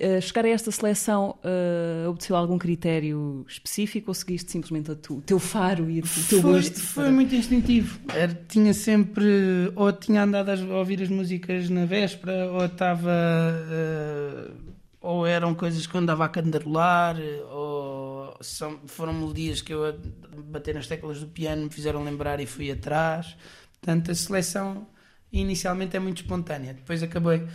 Uh, 0.00 0.22
chegar 0.22 0.44
a 0.44 0.48
esta 0.48 0.70
seleção, 0.70 1.36
uh, 1.42 2.08
obteceu 2.08 2.36
algum 2.36 2.56
critério 2.56 3.44
específico 3.48 4.10
ou 4.10 4.14
seguiste 4.14 4.52
simplesmente 4.52 4.92
o 4.92 5.20
teu 5.20 5.40
faro 5.40 5.90
e 5.90 5.98
o 5.98 6.02
teu 6.02 6.40
foi, 6.40 6.52
gosto? 6.52 6.78
Foi 6.78 7.04
para... 7.04 7.12
muito 7.12 7.34
instintivo. 7.34 7.98
Era, 8.14 8.32
tinha 8.46 8.72
sempre, 8.72 9.72
ou 9.74 9.92
tinha 9.92 10.22
andado 10.22 10.50
a 10.50 10.78
ouvir 10.78 11.02
as 11.02 11.08
músicas 11.08 11.68
na 11.68 11.84
véspera, 11.84 12.52
ou 12.52 12.64
estava. 12.64 13.10
Uh, 13.10 14.68
ou 15.00 15.26
eram 15.26 15.52
coisas 15.52 15.84
que 15.86 15.94
eu 15.96 16.00
andava 16.00 16.24
a 16.24 16.28
candarolar, 16.28 17.16
ou 17.50 18.36
são, 18.40 18.78
foram 18.86 19.12
melodias 19.12 19.62
que 19.62 19.72
eu 19.72 19.84
a 19.84 19.94
bater 20.42 20.74
nas 20.74 20.86
teclas 20.86 21.20
do 21.20 21.26
piano 21.26 21.64
me 21.64 21.70
fizeram 21.70 22.04
lembrar 22.04 22.40
e 22.40 22.46
fui 22.46 22.70
atrás. 22.70 23.36
Portanto, 23.80 24.10
a 24.10 24.14
seleção 24.14 24.86
inicialmente 25.32 25.96
é 25.96 26.00
muito 26.00 26.22
espontânea. 26.22 26.74
Depois 26.74 27.02
acabei. 27.02 27.46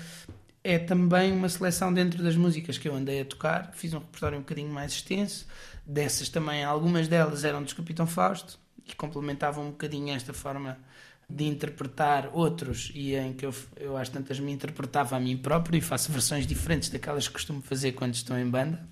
É 0.64 0.80
também 0.80 1.32
uma 1.32 1.50
seleção 1.50 1.94
dentro 1.94 2.24
das 2.24 2.38
músicas 2.38 2.78
que 2.78 2.88
eu 2.88 2.96
andei 2.96 3.22
a 3.22 3.26
tocar. 3.26 3.72
Fiz 3.74 3.94
um 3.94 4.00
repertório 4.00 4.38
um 4.38 4.42
bocadinho 4.42 4.70
mais 4.70 4.94
extenso. 4.94 5.46
Dessas 5.86 6.30
também, 6.30 6.64
algumas 6.64 7.08
delas 7.08 7.44
eram 7.44 7.62
dos 7.62 7.74
Capitão 7.74 8.08
Fausto 8.08 8.58
e 8.88 8.96
complementavam 8.96 9.68
um 9.68 9.72
bocadinho 9.72 10.14
esta 10.14 10.34
forma 10.34 10.78
de 11.30 11.46
interpretar 11.46 12.30
outros 12.34 12.92
e 12.94 13.16
em 13.16 13.34
que 13.34 13.46
eu, 13.46 13.54
eu 13.78 13.98
às 13.98 14.10
tantas 14.10 14.40
me 14.40 14.52
interpretava 14.52 15.16
a 15.16 15.20
mim 15.20 15.38
próprio 15.38 15.78
e 15.78 15.82
faço 15.82 16.12
versões 16.12 16.46
diferentes 16.46 16.90
daquelas 16.90 17.28
que 17.28 17.34
costumo 17.34 17.62
fazer 17.62 17.94
quando 17.94 18.14
estou 18.14 18.38
em 18.38 18.48
banda. 18.50 18.86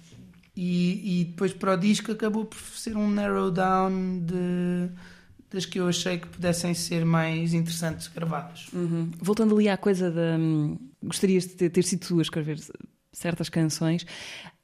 E, 0.56 1.22
e 1.22 1.26
depois 1.26 1.54
para 1.54 1.74
o 1.74 1.78
disco 1.78 2.12
acabou 2.12 2.46
por 2.46 2.60
ser 2.60 2.98
um 2.98 3.10
narrow 3.10 3.52
down 3.52 4.20
de, 4.20 4.90
das 5.52 5.66
que 5.66 5.80
eu 5.80 5.88
achei 5.88 6.18
que 6.18 6.28
pudessem 6.28 6.74
ser 6.74 7.04
mais 7.06 7.54
interessantes 7.54 8.08
gravadas. 8.08 8.68
Uhum. 8.74 9.10
Voltando 9.20 9.56
ali 9.56 9.68
à 9.70 9.78
coisa 9.78 10.10
da. 10.10 10.38
Hum, 10.38 10.78
gostarias 11.04 11.44
de 11.46 11.50
ter, 11.56 11.70
ter 11.70 11.84
sido 11.84 12.08
tu 12.08 12.20
a 12.20 12.22
escrever 12.22 12.58
certas 13.12 13.50
canções. 13.50 14.06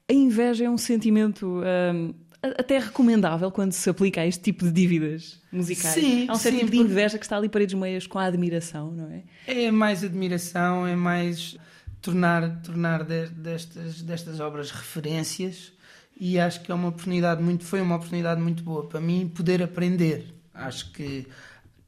A 0.08 0.12
inveja 0.12 0.64
é 0.64 0.70
um 0.70 0.78
sentimento. 0.78 1.60
Hum, 1.94 2.14
até 2.40 2.78
recomendável 2.78 3.50
quando 3.50 3.72
se 3.72 3.90
aplica 3.90 4.20
a 4.20 4.26
este 4.26 4.40
tipo 4.44 4.64
de 4.64 4.70
dívidas 4.70 5.40
musicais. 5.50 5.94
Sim, 5.94 6.26
Há 6.28 6.32
um 6.32 6.36
certo 6.36 6.54
sim, 6.54 6.60
tipo 6.60 6.70
de 6.70 6.78
inveja 6.78 7.18
que 7.18 7.24
está 7.24 7.36
ali 7.36 7.48
paredes 7.48 7.74
meias 7.74 8.06
com 8.06 8.16
a 8.18 8.24
admiração, 8.26 8.92
não 8.92 9.10
é? 9.10 9.24
É 9.46 9.70
mais 9.72 10.04
admiração, 10.04 10.86
é 10.86 10.94
mais 10.94 11.56
tornar, 12.00 12.62
tornar 12.62 13.02
de- 13.02 13.26
destas, 13.30 14.02
destas 14.02 14.38
obras 14.38 14.70
referências 14.70 15.72
e 16.18 16.38
acho 16.38 16.62
que 16.62 16.70
é 16.70 16.74
uma 16.74 16.88
oportunidade 16.88 17.42
muito, 17.42 17.64
foi 17.64 17.80
uma 17.80 17.96
oportunidade 17.96 18.40
muito 18.40 18.62
boa 18.62 18.86
para 18.88 19.00
mim 19.00 19.26
poder 19.28 19.60
aprender. 19.60 20.32
Acho 20.58 20.92
que 20.92 21.26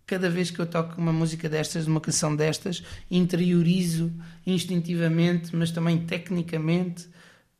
cada 0.07 0.29
vez 0.29 0.51
que 0.51 0.59
eu 0.59 0.67
toco 0.67 1.01
uma 1.01 1.13
música 1.13 1.49
destas, 1.49 1.87
uma 1.87 2.01
canção 2.01 2.35
destas, 2.35 2.83
interiorizo 3.11 4.13
instintivamente, 4.47 5.55
mas 5.55 5.71
também 5.71 5.99
tecnicamente, 6.05 7.09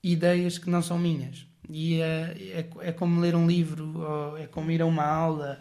ideias 0.03 0.59
que 0.59 0.69
não 0.69 0.83
são 0.83 0.99
minhas. 0.99 1.47
E 1.69 2.01
é, 2.01 2.67
é, 2.83 2.89
é 2.89 2.93
como 2.93 3.21
ler 3.21 3.37
um 3.37 3.47
livro, 3.47 4.37
é 4.37 4.47
como 4.47 4.71
ir 4.71 4.83
a 4.83 4.87
uma 4.87 5.05
aula, 5.05 5.61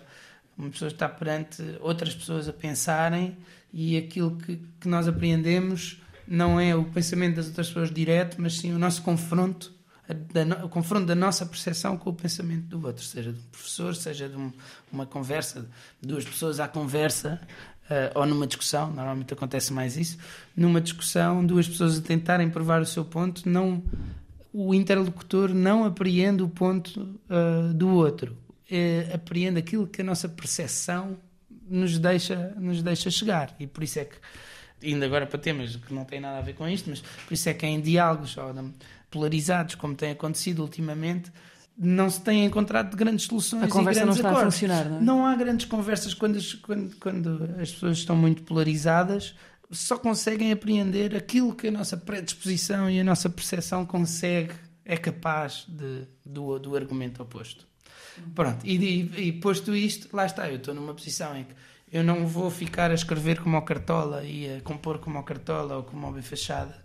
uma 0.57 0.69
pessoa 0.69 0.89
está 0.89 1.07
perante 1.07 1.63
outras 1.79 2.15
pessoas 2.15 2.49
a 2.49 2.53
pensarem 2.53 3.37
e 3.71 3.95
aquilo 3.95 4.35
que, 4.37 4.59
que 4.79 4.87
nós 4.87 5.07
apreendemos 5.07 6.01
não 6.27 6.59
é 6.59 6.75
o 6.75 6.85
pensamento 6.85 7.35
das 7.35 7.47
outras 7.47 7.67
pessoas 7.67 7.91
direto, 7.91 8.37
mas 8.39 8.57
sim 8.57 8.73
o 8.73 8.79
nosso 8.79 9.01
confronto, 9.03 9.71
no- 10.45 10.65
o 10.65 10.69
confronto 10.69 11.05
da 11.05 11.15
nossa 11.15 11.45
percepção 11.45 11.97
com 11.97 12.09
o 12.09 12.13
pensamento 12.13 12.65
do 12.65 12.85
outro, 12.85 13.03
seja 13.03 13.31
de 13.31 13.39
um 13.39 13.43
professor, 13.51 13.95
seja 13.95 14.27
de 14.29 14.35
um- 14.35 14.51
uma 14.91 15.05
conversa, 15.05 15.67
duas 16.01 16.23
pessoas 16.25 16.59
à 16.59 16.67
conversa, 16.67 17.39
eh, 17.89 18.11
ou 18.15 18.25
numa 18.25 18.45
discussão, 18.47 18.87
normalmente 18.91 19.33
acontece 19.33 19.71
mais 19.73 19.97
isso, 19.97 20.17
numa 20.55 20.79
discussão, 20.81 21.45
duas 21.45 21.67
pessoas 21.67 21.97
a 21.97 22.01
tentarem 22.01 22.49
provar 22.49 22.81
o 22.81 22.85
seu 22.85 23.05
ponto, 23.05 23.47
não 23.47 23.83
o 24.51 24.73
interlocutor 24.73 25.53
não 25.53 25.85
apreende 25.85 26.41
o 26.41 26.49
ponto 26.49 27.19
ah, 27.29 27.71
do 27.73 27.89
outro, 27.89 28.35
Eh, 28.71 29.09
apreende 29.11 29.57
aquilo 29.57 29.87
que 29.87 30.01
a 30.01 30.03
nossa 30.03 30.29
percepção 30.29 31.17
nos 31.67 31.97
deixa, 31.97 32.53
nos 32.55 32.83
deixa 32.83 33.09
chegar. 33.09 33.55
E 33.59 33.65
por 33.65 33.83
isso 33.83 33.97
é 33.97 34.05
que, 34.05 34.15
indo 34.83 35.03
agora 35.03 35.25
para 35.25 35.39
temas 35.39 35.75
que 35.75 35.91
não 35.91 36.05
têm 36.05 36.19
nada 36.19 36.37
a 36.37 36.41
ver 36.41 36.53
com 36.53 36.67
isto, 36.67 36.87
mas 36.87 37.01
por 37.01 37.33
isso 37.33 37.49
é 37.49 37.53
que 37.55 37.65
em 37.65 37.81
diálogos 37.81 38.37
ou 38.37 38.53
polarizados, 39.09 39.75
como 39.75 39.95
tem 39.95 40.11
acontecido 40.11 40.59
ultimamente, 40.61 41.31
não 41.77 42.09
se 42.09 42.21
têm 42.21 42.45
encontrado 42.45 42.95
grandes 42.95 43.25
soluções. 43.25 43.63
A 43.63 43.67
e 43.67 43.69
conversa 43.69 43.99
não 44.01 44.07
grandes 44.07 44.17
está 44.17 44.29
a 44.29 44.31
acordos. 44.31 44.53
funcionar, 44.55 44.85
não 44.89 44.97
é? 44.97 45.01
Não 45.01 45.25
há 45.25 45.35
grandes 45.35 45.65
conversas 45.65 46.13
quando 46.13 46.37
as, 46.37 46.53
quando, 46.53 46.95
quando 46.97 47.43
as 47.61 47.71
pessoas 47.71 47.97
estão 47.97 48.15
muito 48.15 48.43
polarizadas, 48.43 49.35
só 49.71 49.97
conseguem 49.97 50.51
apreender 50.51 51.15
aquilo 51.15 51.53
que 51.55 51.67
a 51.67 51.71
nossa 51.71 51.95
predisposição 51.95 52.89
e 52.89 52.99
a 52.99 53.03
nossa 53.03 53.29
percepção 53.29 53.85
consegue, 53.85 54.53
é 54.83 54.97
capaz 54.97 55.65
de, 55.67 56.07
do, 56.25 56.57
do 56.59 56.75
argumento 56.75 57.21
oposto. 57.23 57.65
Pronto, 58.35 58.65
e, 58.65 58.75
e- 58.75 59.27
e 59.27 59.31
posto 59.33 59.73
isto, 59.75 60.13
lá 60.13 60.25
está, 60.25 60.49
eu 60.49 60.57
estou 60.57 60.73
numa 60.73 60.93
posição 60.93 61.37
em 61.37 61.43
que 61.45 61.53
eu 61.91 62.03
não 62.03 62.27
vou 62.27 62.49
ficar 62.51 62.91
a 62.91 62.93
escrever 62.93 63.39
como 63.41 63.55
o 63.57 63.61
Cartola 63.61 64.23
e 64.23 64.57
a 64.57 64.61
compor 64.61 64.99
como 64.99 65.17
o 65.19 65.23
Cartola 65.23 65.77
ou 65.77 65.83
como 65.83 66.07
o 66.07 66.11
B 66.11 66.21
Fachada, 66.21 66.75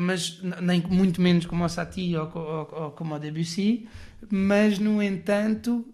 mas 0.00 0.40
nem 0.62 0.80
muito 0.88 1.20
menos 1.20 1.44
como 1.46 1.64
o 1.64 1.68
Satie 1.68 2.16
ou, 2.16 2.30
ou- 2.34 2.68
ou 2.84 2.90
como 2.92 3.14
o 3.14 3.18
Debussy, 3.18 3.88
mas 4.30 4.78
no 4.78 5.02
entanto, 5.02 5.84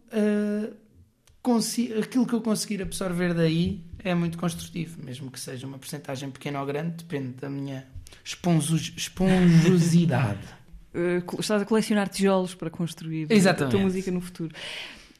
consi- 1.43 1.93
aquilo 1.95 2.27
que 2.27 2.35
eu 2.35 2.41
conseguir 2.41 2.83
absorver 2.83 3.35
daí 3.35 3.83
é 3.99 4.15
muito 4.15 4.37
construtivo, 4.39 5.03
mesmo 5.03 5.31
que 5.31 5.41
seja 5.41 5.67
uma 5.67 5.79
porcentagem 5.79 6.31
pequena 6.31 6.61
ou 6.61 6.67
grande, 6.67 6.97
depende 6.99 7.35
da 7.41 7.49
minha 7.49 7.87
esponjo- 8.25 8.93
esponjosidade. 8.97 10.41
Uh, 10.97 11.41
estás 11.41 11.61
a 11.61 11.65
colecionar 11.65 12.09
tijolos 12.09 12.55
para 12.55 12.71
construir 12.71 13.27
Exatamente. 13.29 13.75
a 13.75 13.77
tua 13.77 13.81
música 13.85 14.13
no 14.13 14.21
futuro. 14.21 14.55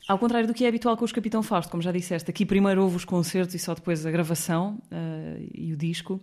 Ao 0.07 0.17
contrário 0.17 0.47
do 0.47 0.55
que 0.55 0.65
é 0.65 0.69
habitual 0.69 0.97
com 0.97 1.05
os 1.05 1.11
Capitão 1.11 1.43
Fausto, 1.43 1.69
como 1.69 1.83
já 1.83 1.91
disseste, 1.91 2.31
aqui 2.31 2.47
primeiro 2.47 2.81
houve 2.81 2.95
os 2.95 3.05
concertos 3.05 3.57
e 3.57 3.59
só 3.59 3.75
depois 3.75 4.07
a 4.07 4.11
gravação 4.13 4.79
uh, 4.93 5.49
e 5.53 5.73
o 5.73 5.77
disco. 5.77 6.21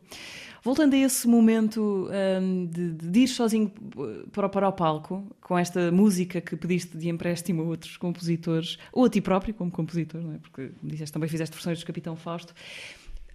Voltando 0.64 0.94
a 0.94 0.98
esse 0.98 1.28
momento 1.28 2.08
um, 2.40 2.68
de, 2.68 2.92
de 2.92 3.20
ir 3.22 3.28
sozinho 3.28 3.72
uh, 3.96 4.28
para, 4.30 4.48
para 4.48 4.70
o 4.70 4.72
palco, 4.72 5.26
com 5.42 5.58
esta 5.58 5.92
música 5.92 6.40
que 6.40 6.56
pediste 6.56 6.98
de 6.98 7.10
empréstimo 7.10 7.64
a 7.64 7.66
outros 7.66 7.98
compositores, 7.98 8.78
ou 8.94 9.06
a 9.06 9.10
ti 9.10 9.22
próprio 9.22 9.56
como 9.56 9.72
compositor, 9.72 10.22
não 10.22 10.34
é? 10.34 10.38
porque, 10.38 10.70
disseste, 10.84 11.12
também 11.12 11.28
fizeste 11.28 11.56
versões 11.56 11.80
dos 11.80 11.84
Capitão 11.84 12.16
Fausto. 12.16 12.54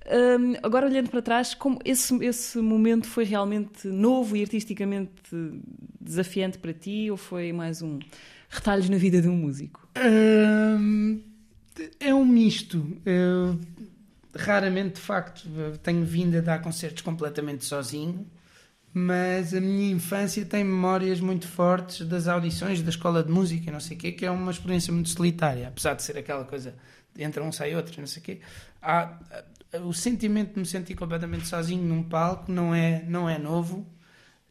Hum, 0.09 0.55
agora 0.63 0.87
olhando 0.87 1.11
para 1.11 1.21
trás, 1.21 1.53
como 1.53 1.81
esse, 1.85 2.15
esse 2.25 2.59
momento 2.59 3.09
foi 3.09 3.25
realmente 3.25 3.89
novo 3.89 4.37
e 4.37 4.43
artisticamente 4.43 5.11
desafiante 6.01 6.59
para 6.59 6.73
ti 6.73 7.11
ou 7.11 7.17
foi 7.17 7.53
mais 7.53 7.83
um 7.83 7.99
retalhos 8.49 8.89
na 8.89 8.97
vida 8.99 9.21
de 9.21 9.29
um 9.29 9.37
músico? 9.37 9.89
Hum, 9.99 11.21
é 11.99 12.15
um 12.15 12.25
misto. 12.25 12.87
Raramente, 14.37 14.95
de 14.95 15.01
facto, 15.01 15.49
tenho 15.83 16.05
vindo 16.05 16.37
a 16.39 16.41
dar 16.41 16.61
concertos 16.61 17.03
completamente 17.03 17.65
sozinho, 17.65 18.27
mas 18.93 19.53
a 19.53 19.61
minha 19.61 19.93
infância 19.93 20.45
tem 20.45 20.65
memórias 20.65 21.21
muito 21.21 21.47
fortes 21.47 22.07
das 22.07 22.29
audições 22.29 22.81
da 22.81 22.91
escola 22.91 23.23
de 23.23 23.31
música, 23.31 23.71
não 23.71 23.81
sei 23.81 23.97
o 23.97 24.01
quê, 24.01 24.13
que 24.13 24.25
é 24.25 24.31
uma 24.31 24.51
experiência 24.51 24.93
muito 24.93 25.11
solitária, 25.11 25.69
apesar 25.69 25.95
de 25.95 26.03
ser 26.03 26.17
aquela 26.17 26.45
coisa 26.45 26.75
entra 27.19 27.43
um, 27.43 27.53
sai 27.53 27.75
outro, 27.75 28.01
não 28.01 28.07
sei 28.07 28.23
o 28.23 28.25
quê. 28.25 28.41
Há, 28.83 29.19
o 29.85 29.93
sentimento 29.93 30.55
de 30.55 30.61
me 30.61 30.67
sentir 30.67 30.95
completamente 30.95 31.47
sozinho 31.47 31.83
num 31.83 32.03
palco 32.03 32.51
não 32.51 32.75
é, 32.75 33.03
não 33.07 33.29
é 33.29 33.39
novo. 33.39 33.87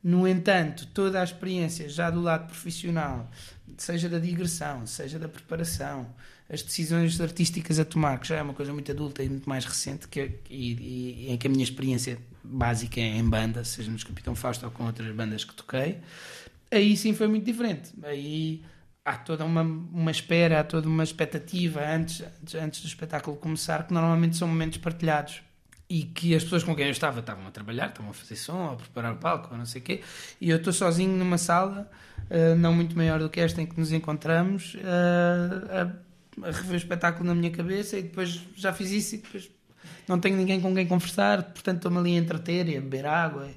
No 0.04 0.28
entanto, 0.28 0.88
toda 0.88 1.22
a 1.22 1.24
experiência 1.24 1.90
já 1.90 2.10
do 2.12 2.22
lado 2.22 2.48
profissional, 2.48 3.30
seja 3.78 4.08
da 4.10 4.20
digressão, 4.20 4.86
seja 4.88 5.18
da 5.20 5.28
preparação, 5.28 6.08
as 6.50 6.62
decisões 6.62 7.20
artísticas 7.20 7.80
a 7.80 7.86
tomar, 7.86 8.20
que 8.20 8.28
já 8.28 8.36
é 8.38 8.42
uma 8.42 8.54
coisa 8.54 8.72
muito 8.74 8.92
adulta 8.92 9.24
e 9.24 9.30
muito 9.30 9.48
mais 9.50 9.66
recente, 9.66 10.08
que, 10.08 10.32
e, 10.50 10.74
e- 10.74 11.26
e 11.28 11.32
em 11.32 11.38
que 11.38 11.48
a 11.48 11.50
minha 11.50 11.64
experiência 11.64 12.18
básica 12.44 13.00
é 13.00 13.04
em 13.18 13.28
banda, 13.28 13.64
seja 13.64 13.90
nos 13.92 14.04
Capitão 14.04 14.36
Fausto 14.36 14.66
ou 14.66 14.72
com 14.72 14.86
outras 14.86 15.14
bandas 15.16 15.44
que 15.44 15.54
toquei, 15.56 15.98
aí 16.72 16.96
sim 16.96 17.14
foi 17.14 17.28
muito 17.28 17.46
diferente. 17.46 17.92
Aí 18.04 18.64
há 19.04 19.18
toda 19.18 19.44
uma, 19.46 19.62
uma 19.62 20.12
espera, 20.12 20.60
há 20.60 20.64
toda 20.64 20.88
uma 20.88 21.04
expectativa 21.04 21.82
antes, 21.86 22.22
antes, 22.42 22.56
antes 22.56 22.82
do 22.82 22.88
espetáculo 22.88 23.38
começar, 23.38 23.88
que 23.88 23.94
normalmente 23.94 24.36
são 24.38 24.48
momentos 24.48 24.78
partilhados 24.78 25.42
e 25.90 26.04
que 26.04 26.36
as 26.36 26.44
pessoas 26.44 26.64
com 26.64 26.76
quem 26.76 26.86
eu 26.86 26.92
estava 26.92 27.20
estavam 27.20 27.48
a 27.48 27.52
trabalhar, 27.52 27.88
estavam 27.88 28.12
a 28.12 28.14
fazer 28.14 28.36
som, 28.36 28.72
a 28.72 28.76
preparar 28.76 29.14
o 29.14 29.18
palco, 29.18 29.50
ou 29.52 29.58
não 29.58 29.66
sei 29.66 29.82
o 29.82 29.84
quê, 29.84 30.02
e 30.42 30.50
eu 30.50 30.58
estou 30.58 30.74
sozinho 30.74 31.16
numa 31.16 31.38
sala, 31.38 31.90
eh, 32.30 32.56
não 32.56 32.74
muito 32.74 32.96
maior 32.98 33.20
do 33.20 33.30
que 33.30 33.40
esta 33.40 33.62
em 33.62 33.66
que 33.66 33.80
nos 33.80 33.92
encontramos, 33.92 34.76
eh, 34.84 35.82
a, 36.42 36.48
a 36.48 36.52
rever 36.52 36.74
o 36.74 36.76
espetáculo 36.76 37.26
na 37.26 37.36
minha 37.36 37.52
cabeça 37.52 37.98
e 37.98 38.04
depois 38.04 38.42
já 38.56 38.74
fiz 38.74 38.92
isso 38.92 39.16
e 39.16 39.18
depois 39.20 39.50
não 40.08 40.20
tenho 40.20 40.36
ninguém 40.36 40.60
com 40.60 40.74
quem 40.74 40.88
conversar, 40.88 41.44
portanto 41.44 41.78
estou-me 41.78 41.98
ali 42.00 42.16
a 42.16 42.20
entreter 42.20 42.68
e 42.70 42.78
a 42.78 42.82
beber 42.82 43.06
água. 43.06 43.48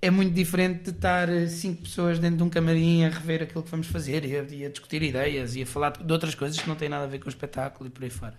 É 0.00 0.10
muito 0.10 0.34
diferente 0.34 0.84
de 0.84 0.90
estar 0.90 1.28
eh, 1.28 1.46
cinco 1.46 1.82
pessoas 1.82 2.18
dentro 2.18 2.38
de 2.38 2.42
um 2.42 2.48
camarim 2.50 3.04
a 3.04 3.08
rever 3.10 3.42
aquilo 3.42 3.62
que 3.62 3.70
vamos 3.70 3.86
fazer 3.86 4.24
e 4.24 4.36
a, 4.36 4.42
e 4.42 4.66
a 4.66 4.68
discutir 4.70 5.02
ideias 5.02 5.56
e 5.56 5.62
a 5.62 5.66
falar 5.66 5.90
de 5.90 6.12
outras 6.12 6.34
coisas 6.34 6.58
que 6.58 6.68
não 6.68 6.76
têm 6.76 6.88
nada 6.88 7.04
a 7.04 7.06
ver 7.06 7.18
com 7.18 7.26
o 7.26 7.28
espetáculo 7.28 7.88
e 7.88 7.90
por 7.90 8.04
aí 8.04 8.10
fora. 8.10 8.38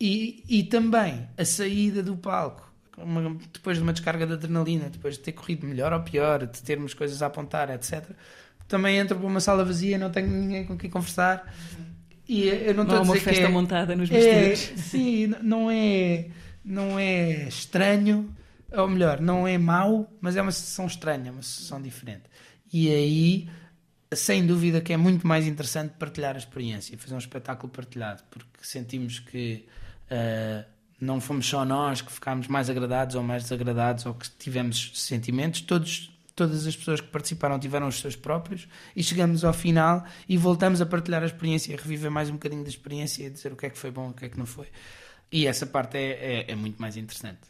E, 0.00 0.44
e 0.48 0.62
também 0.64 1.28
a 1.36 1.44
saída 1.44 2.02
do 2.02 2.16
palco, 2.16 2.70
uma- 2.96 3.36
depois 3.52 3.76
de 3.78 3.82
uma 3.82 3.92
descarga 3.92 4.26
de 4.26 4.32
adrenalina, 4.34 4.88
depois 4.90 5.14
de 5.14 5.20
ter 5.20 5.32
corrido 5.32 5.66
melhor 5.66 5.92
ou 5.92 6.00
pior, 6.00 6.46
de 6.46 6.62
termos 6.62 6.94
coisas 6.94 7.20
a 7.22 7.26
apontar, 7.26 7.70
etc. 7.70 8.04
Também 8.68 8.98
entro 8.98 9.16
para 9.18 9.26
uma 9.26 9.40
sala 9.40 9.64
vazia, 9.64 9.98
não 9.98 10.10
tenho 10.10 10.28
ninguém 10.28 10.64
com 10.64 10.76
quem 10.76 10.90
conversar. 10.90 11.52
E 12.28 12.46
eu 12.46 12.74
não 12.74 12.84
Não 12.84 12.84
estou 12.84 12.98
a 12.98 13.02
uma 13.02 13.12
dizer 13.14 13.18
que 13.20 13.24
festa 13.30 13.46
é, 13.46 13.48
montada 13.48 13.96
nos 13.96 14.10
é, 14.10 14.14
vestidos. 14.50 14.82
sim, 14.82 15.22
n- 15.24 15.38
não 15.42 15.70
é, 15.70 16.26
não 16.64 16.98
é 16.98 17.48
estranho, 17.48 18.34
ou 18.70 18.86
melhor, 18.86 19.20
não 19.20 19.48
é 19.48 19.56
mau, 19.56 20.12
mas 20.20 20.36
é 20.36 20.42
uma 20.42 20.52
sensação 20.52 20.86
estranha, 20.86 21.32
uma 21.32 21.42
sensação 21.42 21.80
diferente. 21.80 22.24
E 22.70 22.90
aí, 22.90 23.48
sem 24.12 24.46
dúvida, 24.46 24.80
que 24.82 24.92
é 24.92 24.96
muito 24.98 25.26
mais 25.26 25.46
interessante 25.46 25.94
partilhar 25.98 26.34
a 26.34 26.38
experiência, 26.38 26.96
fazer 26.98 27.14
um 27.14 27.18
espetáculo 27.18 27.72
partilhado, 27.72 28.22
porque 28.30 28.46
sentimos 28.60 29.18
que 29.20 29.66
ah, 30.10 30.64
não 31.00 31.20
fomos 31.20 31.46
só 31.46 31.64
nós 31.64 32.00
que 32.00 32.10
ficámos 32.10 32.48
mais 32.48 32.68
agradados 32.68 33.14
ou 33.14 33.22
mais 33.22 33.44
desagradados 33.44 34.04
ou 34.06 34.14
que 34.14 34.28
tivemos 34.30 34.92
sentimentos, 34.94 35.60
todos. 35.60 36.14
Todas 36.34 36.68
as 36.68 36.76
pessoas 36.76 37.00
que 37.00 37.08
participaram 37.08 37.58
tiveram 37.58 37.88
os 37.88 37.98
seus 37.98 38.14
próprios 38.14 38.68
e 38.94 39.02
chegamos 39.02 39.44
ao 39.44 39.52
final 39.52 40.04
e 40.28 40.36
voltamos 40.36 40.80
a 40.80 40.86
partilhar 40.86 41.20
a 41.20 41.26
experiência, 41.26 41.74
a 41.74 41.76
reviver 41.76 42.12
mais 42.12 42.30
um 42.30 42.34
bocadinho 42.34 42.62
da 42.62 42.68
experiência 42.68 43.26
e 43.26 43.30
dizer 43.30 43.52
o 43.52 43.56
que 43.56 43.66
é 43.66 43.70
que 43.70 43.76
foi 43.76 43.90
bom, 43.90 44.10
o 44.10 44.14
que 44.14 44.26
é 44.26 44.28
que 44.28 44.38
não 44.38 44.46
foi. 44.46 44.68
E 45.32 45.48
essa 45.48 45.66
parte 45.66 45.98
é, 45.98 46.44
é, 46.46 46.52
é 46.52 46.54
muito 46.54 46.80
mais 46.80 46.96
interessante. 46.96 47.40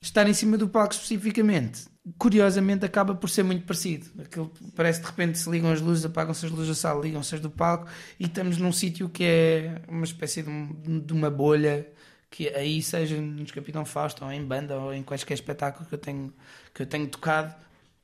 Estar 0.00 0.26
em 0.26 0.32
cima 0.32 0.56
do 0.56 0.66
palco 0.66 0.94
especificamente, 0.94 1.88
curiosamente, 2.18 2.84
acaba 2.84 3.14
por 3.14 3.28
ser 3.28 3.42
muito 3.42 3.64
parecido. 3.64 4.06
Aquilo, 4.22 4.52
parece 4.74 5.00
de 5.00 5.06
repente 5.06 5.38
se 5.38 5.50
ligam 5.50 5.70
as 5.70 5.80
luzes, 5.80 6.04
apagam-se 6.04 6.46
as 6.46 6.52
luzes 6.52 6.68
da 6.68 6.74
sala, 6.74 7.02
ligam-se 7.02 7.34
as 7.34 7.40
do 7.40 7.50
palco 7.50 7.86
e 8.18 8.24
estamos 8.26 8.58
num 8.58 8.72
sítio 8.72 9.08
que 9.08 9.24
é 9.24 9.82
uma 9.88 10.04
espécie 10.04 10.42
de, 10.42 10.48
um- 10.48 11.00
de 11.04 11.12
uma 11.12 11.30
bolha 11.30 11.86
que 12.30 12.48
aí 12.50 12.82
seja 12.82 13.20
nos 13.20 13.50
Capitão 13.50 13.84
Fausto 13.84 14.24
ou 14.24 14.30
em 14.32 14.44
banda 14.44 14.76
ou 14.78 14.92
em 14.92 15.02
quaisquer 15.02 15.34
espetáculo 15.34 15.86
que 15.88 15.94
eu 15.94 15.98
tenho, 15.98 16.32
que 16.74 16.82
eu 16.82 16.86
tenho 16.86 17.06
tocado, 17.06 17.54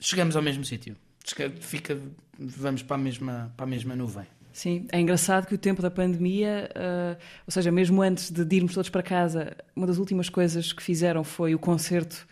chegamos 0.01 0.37
ao 0.37 0.43
mesmo 0.43 0.65
sítio. 0.65 0.97
Fica, 1.61 1.99
vamos 2.39 2.83
para 2.83 2.97
a 2.97 2.99
mesma, 2.99 3.53
para 3.57 3.65
a 3.65 3.69
mesma 3.69 3.95
nuvem. 3.95 4.25
Sim, 4.53 4.87
é 4.93 5.01
engraçado 5.01 5.47
que 5.47 5.55
o 5.55 5.59
tempo 5.59 5.81
da 5.81 5.91
pandemia, 5.91 6.69
ah, 6.75 7.17
ou 7.47 7.51
seja, 7.53 7.71
mesmo 7.71 8.03
antes 8.03 8.31
de 8.31 8.57
irmos 8.57 8.75
todos 8.75 8.91
para 8.91 9.03
casa, 9.03 9.57
uma 9.75 9.87
das 9.87 9.99
últimas 9.99 10.29
coisas 10.29 10.73
que 10.73 10.83
fizeram 10.83 11.25
foi 11.25 11.55
o 11.55 11.59
concerto 11.59 12.27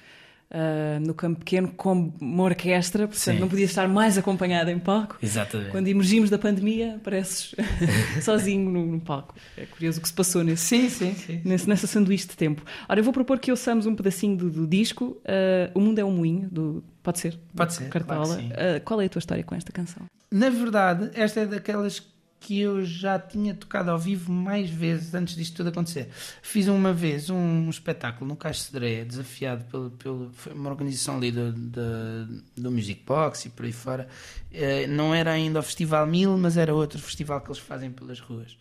ah, 0.50 0.99
no 1.00 1.14
Campo 1.14 1.38
Pequeno 1.40 1.69
com 1.69 2.12
uma 2.21 2.42
orquestra, 2.42 3.07
portanto 3.07 3.35
Sim. 3.35 3.38
não 3.38 3.49
podia 3.49 3.64
estar 3.64 3.88
mais 3.88 4.19
acompanhado 4.19 4.71
em 4.71 4.78
palco. 4.78 5.16
Exatamente. 5.23 5.71
Quando 5.71 5.88
emergimos 5.88 6.28
da 6.28 6.38
pandemia, 6.38 7.00
pareces 7.04 7.54
sozinho 8.23 8.69
no, 8.71 8.85
no 8.87 9.00
palco. 9.00 9.35
É 9.57 9.64
curioso 9.66 9.99
o 9.99 10.02
que 10.02 10.09
se 10.09 10.14
passou 10.14 10.42
nesse, 10.42 10.64
Sim, 10.64 10.88
sim, 10.88 11.14
sim. 11.14 11.40
nesse, 11.45 11.69
nessa 11.69 11.87
sanduíche 11.87 12.26
de 12.26 12.37
tempo. 12.37 12.62
Ora, 12.88 12.99
eu 12.99 13.04
vou 13.04 13.12
propor 13.12 13.38
que 13.38 13.50
ouçamos 13.50 13.87
um 13.87 13.95
pedacinho 13.95 14.37
do, 14.37 14.50
do 14.50 14.66
disco, 14.66 15.21
ah, 15.25 15.71
O 15.75 15.80
Mundo 15.80 15.99
é 15.99 16.04
um 16.04 16.11
Moinho, 16.12 16.49
do, 16.50 16.83
pode 17.02 17.21
ser? 17.21 17.38
Pode 17.54 17.73
ser, 17.75 17.88
Cartola. 17.88 18.26
claro. 18.26 18.42
Ah, 18.54 18.80
qual 18.80 19.00
é 19.00 19.07
a 19.07 19.09
tua 19.09 19.21
história 19.21 19.45
com 19.45 19.54
esta 19.54 19.71
canção? 19.71 20.02
Na 20.33 20.49
verdade, 20.49 21.11
esta 21.14 21.40
é 21.40 21.47
daquelas 21.47 22.00
que 22.40 22.59
eu 22.59 22.82
já 22.85 23.18
tinha 23.18 23.54
tocado 23.54 23.90
ao 23.90 23.99
vivo 23.99 24.32
mais 24.32 24.70
vezes 24.70 25.14
antes 25.14 25.37
disto 25.37 25.56
tudo 25.59 25.68
acontecer. 25.68 26.09
Fiz 26.42 26.66
uma 26.68 26.90
vez 26.92 27.28
um 27.28 27.68
espetáculo 27.68 28.26
no 28.26 28.35
Caixa 28.35 28.64
Cedreia, 28.64 29.04
desafiado 29.04 29.64
pelo, 29.66 29.90
pelo 29.90 30.30
foi 30.32 30.54
uma 30.54 30.70
organização 30.70 31.18
ali 31.18 31.30
do, 31.30 31.52
do, 31.52 32.42
do 32.56 32.70
Music 32.73 33.02
Box 33.06 33.44
e 33.47 33.50
por 33.50 33.66
aí 33.66 33.73
fora. 33.73 34.09
Eh, 34.50 34.87
Não 34.87 35.14
era 35.14 35.32
ainda 35.32 35.61
o 35.61 35.62
Festival 35.62 36.06
Mil, 36.06 36.37
mas 36.38 36.56
era 36.56 36.75
outro 36.75 36.99
festival 36.99 37.40
que 37.42 37.49
eles 37.49 37.59
fazem 37.61 37.90
pelas 37.90 38.18
ruas. 38.20 38.56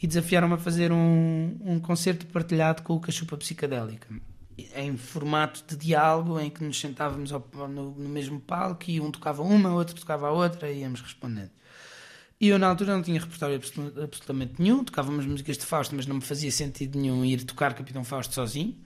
E 0.00 0.06
desafiaram-me 0.06 0.54
a 0.54 0.58
fazer 0.58 0.92
um, 0.92 1.56
um 1.64 1.80
concerto 1.80 2.26
partilhado 2.26 2.82
com 2.82 2.92
o 2.94 3.00
Cachupa 3.00 3.38
Psicadélica. 3.38 4.06
Em 4.76 4.96
formato 4.96 5.64
de 5.66 5.76
diálogo, 5.76 6.38
em 6.38 6.50
que 6.50 6.62
nos 6.62 6.78
sentávamos 6.78 7.32
ao- 7.32 7.48
no, 7.68 7.90
no 7.90 8.08
mesmo 8.08 8.38
palco 8.38 8.84
e 8.88 9.00
um 9.00 9.10
tocava 9.10 9.42
uma, 9.42 9.72
outro 9.72 9.94
tocava 9.96 10.28
a 10.28 10.30
outra 10.30 10.70
e 10.70 10.80
íamos 10.80 11.00
respondendo. 11.00 11.50
E 12.44 12.48
eu 12.48 12.58
na 12.58 12.66
altura 12.68 12.92
não 12.94 13.02
tinha 13.02 13.18
repertório 13.18 13.56
absolu- 13.56 14.02
absolutamente 14.02 14.54
nenhum, 14.58 14.84
tocava 14.84 15.10
umas 15.10 15.24
músicas 15.24 15.56
de 15.56 15.64
Fausto, 15.64 15.94
mas 15.96 16.06
não 16.06 16.16
me 16.16 16.20
fazia 16.22 16.50
sentido 16.50 16.98
nenhum 16.98 17.24
ir 17.24 17.42
tocar 17.44 17.72
Capitão 17.72 18.04
Fausto 18.04 18.34
sozinho. 18.34 18.76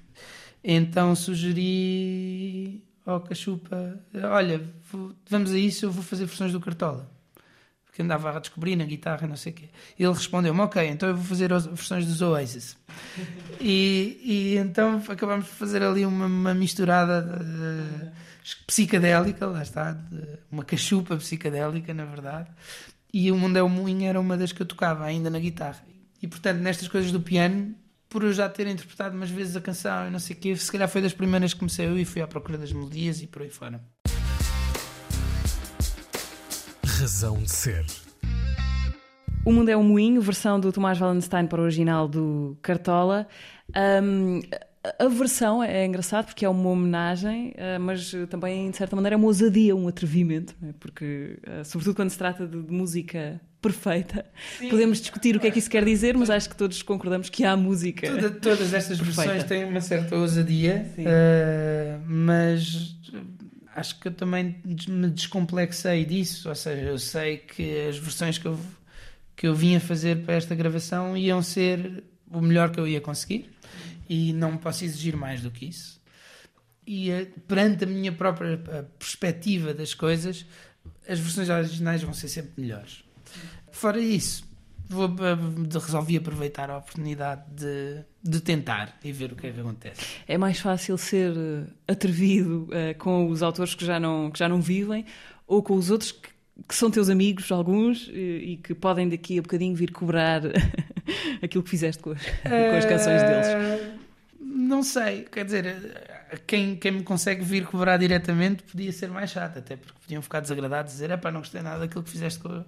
Então 0.63 1.15
sugeri 1.17 2.83
ao 3.05 3.21
Cachupa: 3.21 3.99
Olha, 4.31 4.63
vou- 4.93 5.13
vamos 5.29 5.51
a 5.53 5.59
isso, 5.59 5.87
eu 5.87 5.91
vou 5.91 6.05
fazer 6.05 6.27
versões 6.27 6.53
do 6.53 6.61
Cartola. 6.61 7.11
Porque 7.85 8.01
andava 8.03 8.37
a 8.37 8.39
descobrir 8.39 8.77
na 8.77 8.85
guitarra, 8.85 9.27
não 9.27 9.35
sei 9.37 9.51
o 9.53 9.55
quê. 9.57 9.69
Ele 9.99 10.13
respondeu-me: 10.13 10.61
Ok, 10.61 10.87
então 10.87 11.09
eu 11.09 11.17
vou 11.17 11.25
fazer 11.25 11.49
versões 11.49 12.07
dos 12.07 12.21
Oasis. 12.23 12.77
E, 13.61 14.21
e 14.23 14.57
então 14.57 15.03
acabámos 15.09 15.47
por 15.49 15.55
fazer 15.55 15.83
ali 15.83 16.07
uma, 16.07 16.27
uma 16.27 16.55
misturada 16.55 17.23
de- 17.23 18.57
psicadélica, 18.67 19.47
lá 19.47 19.63
está, 19.63 19.93
de- 19.93 20.39
uma 20.51 20.65
cachupa 20.65 21.17
psicadélica, 21.17 21.93
na 21.93 22.05
verdade. 22.05 22.49
E 23.13 23.33
o 23.33 23.37
Mundo 23.37 23.57
é 23.57 23.63
o 23.63 23.69
Moinho 23.69 24.07
era 24.07 24.21
uma 24.21 24.37
das 24.37 24.53
que 24.53 24.61
eu 24.61 24.67
tocava 24.67 25.05
ainda 25.05 25.31
na 25.31 25.39
guitarra. 25.39 25.83
E 26.23 26.29
portanto, 26.29 26.59
nestas 26.59 26.89
coisas 26.89 27.11
do 27.11 27.21
piano, 27.21 27.75
por 28.09 28.23
eu 28.23 28.33
já 28.33 28.49
ter 28.49 28.67
interpretado 28.67 29.17
umas 29.17 29.31
vezes 29.31 29.57
a 29.57 29.61
canção 29.61 30.09
e 30.09 30.11
não 30.11 30.19
sei 30.19 30.37
o 30.37 30.39
quê, 30.39 30.57
se 30.57 30.71
calhar 30.71 30.89
foi 30.89 31.01
das 31.01 31.13
primeiras 31.13 31.53
que 31.53 31.59
comecei 31.59 31.87
eu 31.87 31.99
e 31.99 32.05
fui 32.05 32.21
à 32.21 32.27
procura 32.27 32.59
das 32.59 32.73
melodias 32.73 33.23
e 33.23 33.27
por 33.27 33.43
aí 33.43 33.51
fora. 33.51 33.81
Razão 36.85 37.39
de 37.43 37.51
ser. 37.51 37.87
O 39.45 39.53
Mundo 39.53 39.71
é 39.71 39.77
um 39.77 39.85
Moinho, 39.85 40.21
versão 40.21 40.61
do 40.61 40.73
Tomás 40.73 41.01
Wallenstein 41.01 41.47
para 41.47 41.61
o 41.61 41.65
original 41.65 42.09
do 42.09 42.59
Cartola. 42.61 43.27
Ahm, 43.75 44.41
a 44.99 45.09
versão 45.09 45.63
é 45.63 45.85
engraçado 45.87 46.27
porque 46.27 46.45
é 46.45 46.49
uma 46.49 46.69
homenagem, 46.71 47.55
ah, 47.59 47.79
mas 47.79 48.13
também, 48.31 48.71
de 48.71 48.77
certa 48.77 48.95
maneira, 48.97 49.15
é 49.15 49.19
uma 49.19 49.27
ousadia, 49.27 49.75
um 49.75 49.89
atrevimento, 49.89 50.55
é? 50.63 50.73
porque, 50.79 51.39
ah, 51.47 51.65
sobretudo 51.65 51.97
quando 51.97 52.11
se 52.11 52.19
trata 52.19 52.47
de, 52.47 52.57
música 52.57 53.41
perfeita, 53.61 54.25
podemos 54.71 55.01
discutir 55.01 55.37
o 55.37 55.41
que 55.41 55.49
é 55.49 55.51
que 55.51 55.59
isso 55.59 55.69
quer 55.71 55.85
dizer, 55.85 56.17
mas 56.17 56.31
acho 56.31 56.49
que 56.49 56.57
todos 56.57 56.81
concordamos 56.83 57.29
que 57.29 57.45
há 57.45 57.57
música. 57.57 58.07
Toda- 58.09 58.31
todas 58.31 58.73
estas 58.73 58.99
Perfeita. 58.99 59.23
versões 59.33 59.45
têm 59.45 59.65
uma 59.65 59.81
certa 59.81 60.15
ousadia, 60.17 60.87
Sim. 60.95 61.05
eh, 61.07 61.99
mas 62.07 62.95
acho 63.75 63.99
que 63.99 64.09
eu 64.09 64.13
também 64.13 64.57
me 64.65 65.11
descomplexei 65.11 66.05
disso. 66.05 66.49
Ou 66.49 66.55
seja, 66.55 66.83
eu 66.83 66.99
sei 66.99 67.39
que 67.39 67.89
as 67.89 67.99
versões 67.99 68.39
que 68.39 68.47
eu, 68.47 68.57
que 69.37 69.47
eu 69.49 69.55
vinha 69.55 69.81
fazer 69.81 70.19
para 70.25 70.35
esta 70.35 70.55
gravação 70.55 71.17
iam 71.17 71.43
ser 71.43 72.05
o 72.31 72.41
melhor 72.41 72.71
que 72.71 72.79
eu 72.79 72.87
ia 72.87 73.01
conseguir 73.01 73.51
e 74.09 74.33
não 74.33 74.57
posso 74.57 74.85
exigir 74.85 75.17
mais 75.17 75.43
do 75.43 75.51
que 75.51 75.67
isso. 75.67 76.01
E 76.87 77.11
eh, 77.11 77.29
perante 77.47 77.85
a 77.85 77.87
minha 77.87 78.13
própria 78.13 78.61
eh, 78.69 78.85
perspectiva 78.99 79.75
das 79.75 79.95
coisas, 79.95 80.47
as 81.09 81.19
versões 81.19 81.49
originais 81.49 82.03
vão 82.03 82.15
ser 82.15 82.29
sempre 82.29 82.53
melhores. 82.57 83.05
Fora 83.71 84.01
isso, 84.01 84.49
vou, 84.89 85.07
eh, 85.07 85.79
resolvi 85.79 86.17
aproveitar 86.17 86.71
a 86.71 86.79
oportunidade 86.79 87.43
de, 87.55 88.03
de 88.23 88.41
tentar 88.41 88.97
e 89.05 89.13
ver 89.13 89.33
o 89.33 89.37
que 89.37 89.47
é 89.47 89.53
que 89.53 89.61
acontece. 89.61 90.01
É 90.27 90.39
mais 90.39 90.59
fácil 90.59 90.97
ser 90.97 91.33
atrevido 91.87 92.69
eh, 92.73 92.95
com 92.95 93.29
os 93.29 93.43
autores 93.43 93.75
que 93.75 93.85
já 93.85 94.01
não, 94.01 94.31
que 94.31 94.39
já 94.39 94.49
não 94.49 94.61
vivem 94.61 95.05
ou 95.47 95.63
com 95.63 95.75
os 95.75 95.91
outros 95.91 96.13
que, 96.13 96.29
que 96.67 96.75
são 96.75 96.91
teus 96.91 97.09
amigos, 97.09 97.53
alguns, 97.53 98.09
eh, 98.13 98.17
e 98.17 98.57
que 98.57 98.75
podem 98.75 99.09
daqui 99.09 99.39
a 99.39 99.43
bocadinho 99.43 99.75
vir 99.77 99.93
cobrar 99.93 100.43
aquilo 101.43 101.63
que 101.63 101.71
fizeste 101.71 102.03
com 102.03 102.13
as, 102.13 102.23
com 102.23 102.77
as 102.77 102.85
canções 102.87 103.23
deles. 103.23 103.88
Não 104.79 104.85
sei, 104.85 105.25
quer 105.25 105.45
dizer, 105.45 105.67
eh, 105.67 106.39
quem, 106.47 106.77
quem 106.77 106.93
me 106.93 107.03
consegue 107.03 107.43
vir 107.43 107.67
cobrar 107.67 107.97
diretamente 107.97 108.63
podia 108.63 108.93
ser 108.93 109.11
mais 109.11 109.29
chato, 109.29 109.59
até 109.59 109.77
porque 109.77 109.99
podiam 110.01 110.23
ficar 110.23 110.39
desagradados 110.39 110.93
e 110.93 110.95
dizer: 110.95 111.11
é 111.11 111.31
não 111.33 111.41
gostei 111.41 111.61
nada 111.63 111.81
daquilo 111.81 112.05
que 112.05 112.11
fizeste 112.11 112.39
com 112.39 112.49
a, 112.49 112.65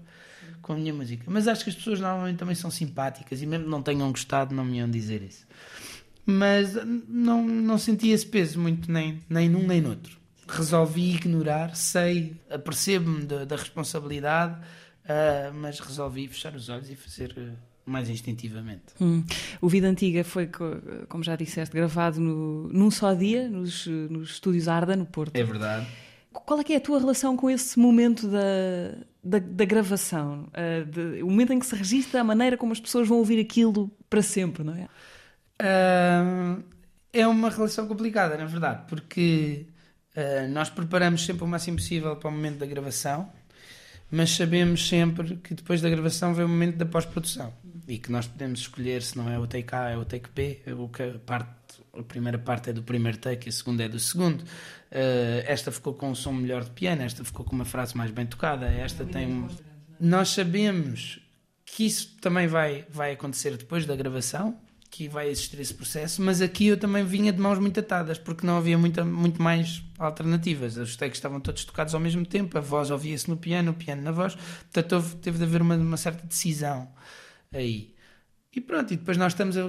com 0.61 0.73
a 0.73 0.77
minha 0.77 0.93
música. 0.93 1.23
Mas 1.29 1.47
acho 1.47 1.63
que 1.63 1.71
as 1.71 1.77
pessoas 1.77 2.01
normalmente 2.01 2.37
também 2.37 2.57
são 2.57 2.69
simpáticas 2.69 3.41
e 3.41 3.47
mesmo 3.47 3.69
não 3.69 3.81
tenham 3.81 4.11
gostado, 4.11 4.53
não 4.53 4.65
me 4.65 4.79
iam 4.79 4.91
dizer 4.91 5.23
isso. 5.23 5.47
Mas 6.27 6.77
eh, 6.77 6.83
não, 6.85 7.47
não 7.47 7.79
senti 7.79 8.09
esse 8.09 8.27
peso 8.27 8.59
muito, 8.59 8.91
nem, 8.91 9.23
nem 9.31 9.49
num 9.49 9.65
nem 9.65 9.81
noutro. 9.81 10.19
Resolvi 10.49 11.15
ignorar, 11.15 11.77
sei, 11.77 12.35
apercebo-me 12.51 13.25
da, 13.25 13.45
da 13.45 13.55
responsabilidade, 13.55 14.61
ah, 15.09 15.53
mas 15.55 15.79
resolvi 15.79 16.27
fechar 16.27 16.57
os 16.57 16.69
olhos 16.69 16.91
e 16.91 16.97
fazer 16.97 17.33
eh, 17.39 17.53
mais 17.91 18.09
instintivamente. 18.09 18.85
Hum. 19.01 19.25
O 19.61 19.69
Vida 19.69 19.89
Antiga 19.89 20.23
foi, 20.25 20.47
co- 20.47 20.77
como 21.09 21.23
já 21.25 21.37
disseste, 21.37 21.75
gravado 21.75 22.21
no, 22.21 22.69
num 22.73 22.91
só 22.91 23.13
dia, 23.13 23.49
nos, 23.49 23.87
nos 23.87 24.31
estúdios 24.31 24.69
Arda, 24.69 24.95
no 24.97 25.05
Porto. 25.07 25.35
É 25.37 25.43
verdade. 25.45 25.87
Qual 26.33 26.61
é 26.61 26.65
que 26.65 26.73
é 26.73 26.77
a 26.77 26.81
tua 26.81 26.99
relação 27.01 27.37
com 27.37 27.51
esse 27.51 27.77
momento 27.79 28.29
da, 28.29 28.95
da, 29.23 29.39
da 29.41 29.65
gravação? 29.65 30.49
Ah, 30.55 30.85
de- 30.89 31.23
o 31.23 31.27
momento 31.29 31.53
em 31.53 31.59
que 31.59 31.67
se 31.67 31.75
registra 31.75 32.21
a 32.21 32.25
maneira 32.25 32.57
como 32.57 32.73
as 32.73 32.79
pessoas 32.81 33.09
vão 33.09 33.19
ouvir 33.19 33.41
aquilo 33.41 33.91
para 34.09 34.23
sempre, 34.23 34.63
não 34.63 34.75
é? 34.75 34.87
Ah, 35.59 36.57
é 37.13 37.27
uma 37.27 37.51
relação 37.51 37.87
complicada, 37.87 38.37
na 38.37 38.45
verdade, 38.47 38.85
porque 38.89 39.67
ah, 40.17 40.47
nós 40.49 40.71
preparamos 40.71 41.25
sempre 41.25 41.45
o 41.45 41.47
máximo 41.47 41.77
possível 41.79 42.15
para 42.17 42.29
o 42.29 42.33
momento 42.33 42.59
da 42.59 42.67
gravação, 42.67 43.29
mas 44.11 44.31
sabemos 44.31 44.89
sempre 44.89 45.37
que 45.37 45.55
depois 45.55 45.81
da 45.81 45.89
gravação 45.91 46.33
vem 46.35 46.45
o 46.45 46.49
momento 46.49 46.77
da 46.77 46.87
pós-produção 46.87 47.53
e 47.91 47.99
que 47.99 48.13
nós 48.13 48.29
podemos 48.29 48.61
escolher 48.61 49.03
se 49.03 49.19
não 49.19 49.29
é 49.29 49.37
o 49.37 49.49
take 49.49 49.75
A, 49.75 49.91
é 49.91 49.97
o 49.97 50.05
take 50.05 50.31
B, 50.33 50.63
o 50.79 50.89
que 50.89 51.03
a, 51.03 51.19
parte, 51.19 51.51
a 51.93 52.03
primeira 52.05 52.39
parte 52.39 52.71
é 52.71 52.73
do 52.73 52.85
primeiro 52.85 53.19
take 53.19 53.49
a 53.49 53.53
segunda 53.53 53.83
é 53.83 53.89
do 53.89 53.99
segundo. 53.99 54.45
Ah, 54.93 55.43
esta 55.45 55.73
ficou 55.73 55.95
com 55.95 56.11
um 56.11 56.15
som 56.15 56.33
melhor 56.33 56.63
de 56.63 56.71
piano, 56.71 57.03
esta 57.03 57.25
ficou 57.25 57.45
com 57.45 57.55
uma 57.55 57.65
frase 57.65 57.97
mais 57.97 58.13
bem 58.13 58.27
tocada, 58.27 58.67
esta 58.67 59.05
tem 59.05 59.27
um... 59.27 59.49
Nós 59.99 60.29
sabemos 60.29 61.21
que 61.65 61.85
isso 61.85 62.17
também 62.21 62.47
vai, 62.47 62.87
vai 62.89 63.13
acontecer 63.13 63.57
depois 63.57 63.85
da 63.85 63.97
gravação, 63.97 64.57
que 64.89 65.09
vai 65.09 65.29
existir 65.29 65.61
esse 65.61 65.75
processo, 65.75 66.23
mas 66.23 66.41
aqui 66.41 66.67
eu 66.67 66.77
também 66.77 67.05
vinha 67.05 67.33
de 67.33 67.41
mãos 67.41 67.59
muito 67.59 67.79
atadas, 67.81 68.19
porque 68.19 68.47
não 68.47 68.57
havia 68.57 68.79
muita, 68.79 69.05
muito 69.05 69.43
mais 69.43 69.83
alternativas. 69.99 70.77
Os 70.77 70.97
takes 70.97 71.19
estavam 71.19 71.41
todos 71.41 71.65
tocados 71.65 71.95
ao 71.95 72.01
mesmo 72.01 72.25
tempo, 72.25 72.57
a 72.57 72.61
voz 72.61 72.91
ouvia-se 72.91 73.29
no 73.29 73.37
piano, 73.37 73.73
o 73.73 73.75
piano 73.75 74.03
na 74.03 74.13
voz, 74.13 74.37
portanto 74.73 74.93
houve, 74.93 75.17
teve 75.17 75.39
de 75.39 75.45
haver 75.45 75.61
uma, 75.61 75.77
uma 75.77 75.97
certa 75.97 76.25
decisão 76.25 76.89
aí. 77.55 77.95
E 78.55 78.61
pronto, 78.61 78.93
e 78.95 78.97
depois 78.97 79.17
nós 79.17 79.33
estamos 79.33 79.57
a, 79.57 79.63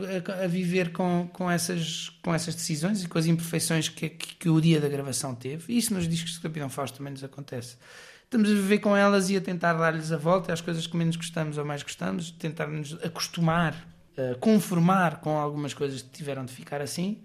a- 0.43 0.47
viver 0.47 0.91
com, 0.91 1.29
com, 1.33 1.49
essas, 1.51 2.09
com 2.23 2.33
essas 2.33 2.55
decisões 2.55 3.03
e 3.03 3.07
com 3.09 3.17
as 3.17 3.27
imperfeições 3.27 3.89
que, 3.89 4.09
que, 4.09 4.35
que 4.35 4.49
o 4.49 4.61
dia 4.61 4.81
da 4.81 4.89
gravação 4.89 5.35
teve. 5.35 5.73
E 5.73 5.77
isso 5.77 5.93
nos 5.93 6.07
discos 6.07 6.33
de 6.33 6.41
Capitão 6.41 6.69
Fausto 6.69 6.97
também 6.97 7.13
nos 7.13 7.23
acontece. 7.23 7.77
Estamos 8.23 8.49
a 8.49 8.53
viver 8.53 8.79
com 8.79 8.95
elas 8.97 9.29
e 9.29 9.37
a 9.37 9.41
tentar 9.41 9.73
dar-lhes 9.73 10.11
a 10.11 10.17
volta 10.17 10.53
às 10.53 10.61
coisas 10.61 10.87
que 10.87 10.97
menos 10.97 11.15
gostamos 11.15 11.57
ou 11.57 11.65
mais 11.65 11.83
gostamos, 11.83 12.31
tentar 12.31 12.67
nos 12.67 12.93
acostumar 13.03 13.75
uh, 14.17 14.37
conformar 14.39 15.21
com 15.21 15.37
algumas 15.37 15.73
coisas 15.73 16.01
que 16.01 16.09
tiveram 16.09 16.45
de 16.45 16.53
ficar 16.53 16.81
assim, 16.81 17.21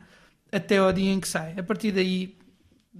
até 0.52 0.78
ao 0.78 0.92
dia 0.92 1.10
em 1.12 1.20
que 1.20 1.28
sai. 1.28 1.54
A 1.58 1.62
partir 1.62 1.92
daí 1.92 2.36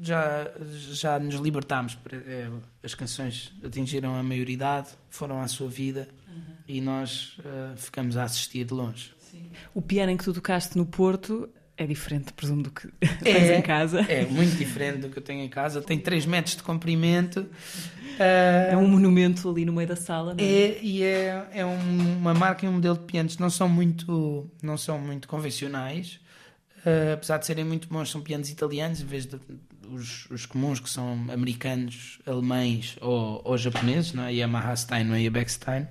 já, 0.01 0.51
já 0.93 1.19
nos 1.19 1.37
libertámos. 1.37 1.99
É, 2.13 2.49
as 2.83 2.95
canções 2.95 3.53
atingiram 3.65 4.15
a 4.15 4.23
maioridade, 4.23 4.89
foram 5.11 5.41
à 5.41 5.49
sua 5.49 5.69
vida 5.69 6.09
uhum. 6.29 6.43
e 6.69 6.81
nós 6.81 7.39
uh, 7.39 7.77
ficamos 7.77 8.17
a 8.17 8.25
assistir 8.25 8.65
de 8.65 8.75
longe. 8.75 9.13
Sim. 9.19 9.51
O 9.75 9.83
piano 9.83 10.13
em 10.13 10.17
que 10.17 10.25
tu 10.25 10.33
tocaste 10.33 10.77
no 10.77 10.87
Porto 10.87 11.49
é 11.77 11.87
diferente, 11.87 12.33
presumo, 12.33 12.63
do 12.63 12.71
que 12.71 12.89
é, 13.01 13.07
tens 13.33 13.51
em 13.51 13.63
casa. 13.63 14.01
É 14.01 14.25
muito 14.25 14.57
diferente 14.57 14.99
do 14.99 15.11
que 15.11 15.19
eu 15.19 15.23
tenho 15.23 15.43
em 15.43 15.49
casa. 15.49 15.83
Tem 15.83 15.99
3 15.99 16.25
metros 16.27 16.57
de 16.57 16.63
comprimento. 16.63 17.41
Uh, 17.41 18.73
é 18.73 18.77
um 18.77 18.89
monumento 18.89 19.51
ali 19.51 19.67
no 19.67 19.75
meio 19.75 19.87
da 19.87 19.97
sala, 19.97 20.35
não 20.35 20.43
é? 20.43 20.49
é 20.49 20.83
e 20.83 21.03
é, 21.03 21.49
é 21.53 21.67
um, 21.67 22.17
uma 22.17 22.33
marca 22.33 22.65
e 22.65 22.69
um 22.69 22.73
modelo 22.73 22.97
de 22.97 23.05
pianos 23.05 23.37
não 23.37 23.51
são 23.51 23.69
muito, 23.69 24.51
não 24.63 24.79
são 24.79 24.99
muito 24.99 25.29
convencionais. 25.29 26.19
Uh, 26.79 27.13
apesar 27.13 27.37
de 27.37 27.45
serem 27.45 27.65
muito 27.65 27.89
bons, 27.89 28.11
são 28.11 28.23
pianos 28.23 28.49
italianos, 28.49 29.03
em 29.03 29.07
vez 29.07 29.27
de 29.27 29.39
os, 29.93 30.29
os 30.31 30.47
comuns 30.47 30.81
que 30.81 30.91
são 30.91 31.27
americanos, 31.33 32.19
alemães 32.27 32.97
ou, 33.01 33.41
ou 33.45 33.59
japoneses, 33.59 34.13
não 34.13 34.25
é? 34.25 34.35
Yamaha 34.35 34.75
Steinway 34.77 35.25
e 35.25 35.27
a 35.27 35.31
Beckstein. 35.31 35.87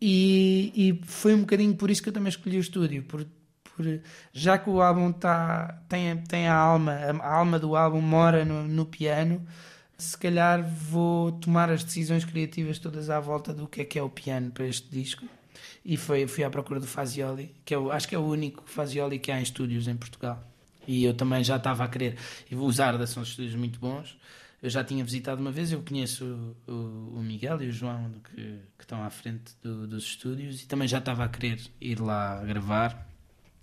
E, 0.00 0.72
e 0.74 1.06
foi 1.06 1.34
um 1.34 1.40
bocadinho 1.40 1.74
por 1.74 1.90
isso 1.90 2.02
que 2.02 2.08
eu 2.08 2.12
também 2.12 2.30
escolhi 2.30 2.56
o 2.56 2.60
estúdio, 2.60 3.02
por, 3.02 3.26
por, 3.62 4.00
já 4.32 4.56
que 4.56 4.70
o 4.70 4.80
álbum 4.80 5.12
tá, 5.12 5.82
tem, 5.88 6.16
tem 6.16 6.48
a 6.48 6.54
alma, 6.54 6.92
a 6.92 7.34
alma 7.34 7.58
do 7.58 7.76
álbum 7.76 8.00
mora 8.00 8.44
no, 8.44 8.66
no 8.66 8.86
piano, 8.86 9.46
se 9.98 10.16
calhar 10.16 10.66
vou 10.66 11.32
tomar 11.32 11.70
as 11.70 11.84
decisões 11.84 12.24
criativas 12.24 12.78
todas 12.78 13.10
à 13.10 13.20
volta 13.20 13.52
do 13.52 13.68
que 13.68 13.82
é 13.82 13.84
que 13.84 13.98
é 13.98 14.02
o 14.02 14.08
piano 14.08 14.50
para 14.50 14.66
este 14.66 14.88
disco. 14.90 15.26
E 15.84 15.96
foi, 15.96 16.26
fui 16.26 16.44
à 16.44 16.50
procura 16.50 16.80
do 16.80 16.86
Fazioli, 16.86 17.54
que 17.64 17.74
é 17.74 17.78
o, 17.78 17.92
acho 17.92 18.08
que 18.08 18.14
é 18.14 18.18
o 18.18 18.24
único 18.24 18.62
Fazioli 18.66 19.18
que 19.18 19.30
há 19.30 19.38
em 19.38 19.42
estúdios 19.42 19.88
em 19.88 19.96
Portugal. 19.96 20.49
E 20.90 21.04
eu 21.04 21.14
também 21.14 21.44
já 21.44 21.54
estava 21.54 21.84
a 21.84 21.88
querer. 21.88 22.16
Os 22.50 22.80
Arda 22.80 23.06
são 23.06 23.22
estúdios 23.22 23.54
muito 23.54 23.78
bons. 23.78 24.18
Eu 24.60 24.68
já 24.68 24.82
tinha 24.82 25.04
visitado 25.04 25.40
uma 25.40 25.52
vez, 25.52 25.70
eu 25.70 25.80
conheço 25.88 26.56
o, 26.66 26.72
o 27.14 27.22
Miguel 27.22 27.62
e 27.62 27.68
o 27.68 27.72
João 27.72 28.10
que, 28.24 28.34
que 28.76 28.82
estão 28.82 29.00
à 29.00 29.08
frente 29.08 29.54
do, 29.62 29.86
dos 29.86 30.02
estúdios 30.02 30.60
e 30.60 30.66
também 30.66 30.88
já 30.88 30.98
estava 30.98 31.24
a 31.24 31.28
querer 31.28 31.60
ir 31.80 32.00
lá 32.00 32.42
gravar. 32.44 33.06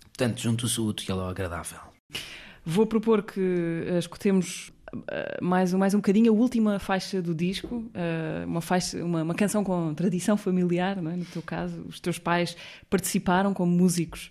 Portanto, 0.04 0.40
junto-se 0.40 0.80
o 0.80 0.86
útil 0.86 1.20
ao 1.20 1.28
agradável. 1.28 1.78
Vou 2.64 2.86
propor 2.86 3.22
que 3.22 3.38
uh, 3.38 3.98
escutemos 3.98 4.72
uh, 4.94 5.44
mais, 5.44 5.74
mais 5.74 5.92
um 5.92 5.98
bocadinho 5.98 6.32
a 6.32 6.34
última 6.34 6.78
faixa 6.78 7.20
do 7.20 7.34
disco, 7.34 7.76
uh, 7.76 8.46
uma, 8.46 8.62
faixa, 8.62 9.04
uma, 9.04 9.22
uma, 9.22 9.34
canção 9.34 9.62
com 9.62 9.92
tradição 9.92 10.38
familiar, 10.38 10.96
é? 10.96 11.00
no 11.02 11.26
teu 11.26 11.42
caso. 11.42 11.78
Os 11.86 12.00
teus 12.00 12.18
pais 12.18 12.56
participaram 12.88 13.52
como 13.52 13.70
músicos 13.70 14.30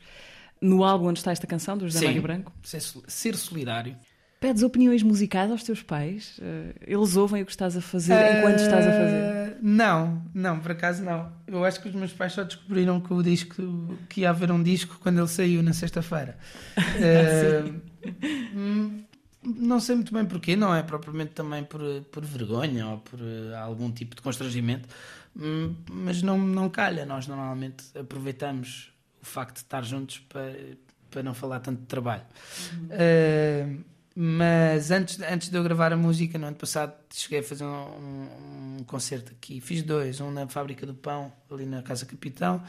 no 0.61 0.83
álbum 0.83 1.07
onde 1.07 1.19
está 1.19 1.31
esta 1.31 1.47
canção, 1.47 1.77
do 1.77 1.87
José 1.87 2.05
Mário 2.05 2.21
Branco? 2.21 2.51
Ser, 2.63 3.35
solidário. 3.35 3.95
Pedes 4.39 4.61
opiniões 4.61 5.01
musicais 5.01 5.49
aos 5.49 5.63
teus 5.63 5.81
pais? 5.81 6.37
Uh, 6.37 6.73
eles 6.85 7.15
ouvem 7.15 7.41
o 7.41 7.45
que 7.45 7.51
estás 7.51 7.75
a 7.75 7.81
fazer 7.81 8.13
uh, 8.13 8.37
enquanto 8.37 8.59
estás 8.59 8.85
a 8.85 8.91
fazer? 8.91 9.15
Eh, 9.15 9.57
não, 9.61 10.21
não, 10.31 10.59
por 10.59 10.71
acaso 10.71 11.03
não. 11.03 11.31
Eu 11.47 11.65
acho 11.65 11.81
que 11.81 11.89
os 11.89 11.95
meus 11.95 12.13
pais 12.13 12.33
só 12.33 12.43
descobriram 12.43 13.01
que 13.01 13.11
o 13.11 13.23
disco 13.23 13.55
que 14.07 14.21
ia 14.21 14.29
haver 14.29 14.51
um 14.51 14.61
disco 14.61 14.99
quando 15.01 15.17
ele 15.17 15.27
saiu 15.27 15.63
na 15.63 15.73
sexta-feira. 15.73 16.37
Uh, 18.57 19.07
não 19.43 19.79
sei 19.79 19.95
muito 19.95 20.13
bem 20.13 20.25
porquê, 20.25 20.55
não 20.55 20.73
é 20.73 20.81
propriamente 20.83 21.31
também 21.31 21.63
por, 21.63 21.81
por 22.11 22.23
vergonha 22.23 22.87
ou 22.87 22.97
por 22.99 23.19
algum 23.61 23.91
tipo 23.91 24.15
de 24.15 24.21
constrangimento, 24.21 24.87
hum, 25.35 25.75
mas 25.89 26.21
não, 26.21 26.37
não 26.37 26.69
calha. 26.69 27.05
Nós 27.05 27.27
normalmente 27.27 27.85
aproveitamos 27.97 28.91
facto 29.27 29.55
de 29.55 29.61
estar 29.61 29.83
juntos 29.83 30.19
para, 30.19 30.55
para 31.09 31.23
não 31.23 31.33
falar 31.33 31.59
tanto 31.59 31.81
de 31.81 31.87
trabalho. 31.87 32.23
Uhum. 32.73 32.87
Uh, 32.87 33.83
mas 34.19 34.89
antes, 34.89 35.19
antes 35.21 35.49
de 35.49 35.55
eu 35.55 35.63
gravar 35.63 35.93
a 35.93 35.95
música, 35.95 36.39
no 36.39 36.47
ano 36.47 36.55
passado, 36.55 36.91
cheguei 37.13 37.41
a 37.41 37.43
fazer 37.43 37.63
um, 37.63 37.67
um, 37.67 38.77
um, 38.79 38.83
concerto 38.83 39.31
aqui. 39.31 39.61
Fiz 39.61 39.83
dois: 39.83 40.19
um 40.19 40.31
na 40.31 40.47
Fábrica 40.47 40.87
do 40.87 40.95
Pão, 40.95 41.31
ali 41.51 41.67
na 41.67 41.83
Casa 41.83 42.03
Capitão, 42.03 42.63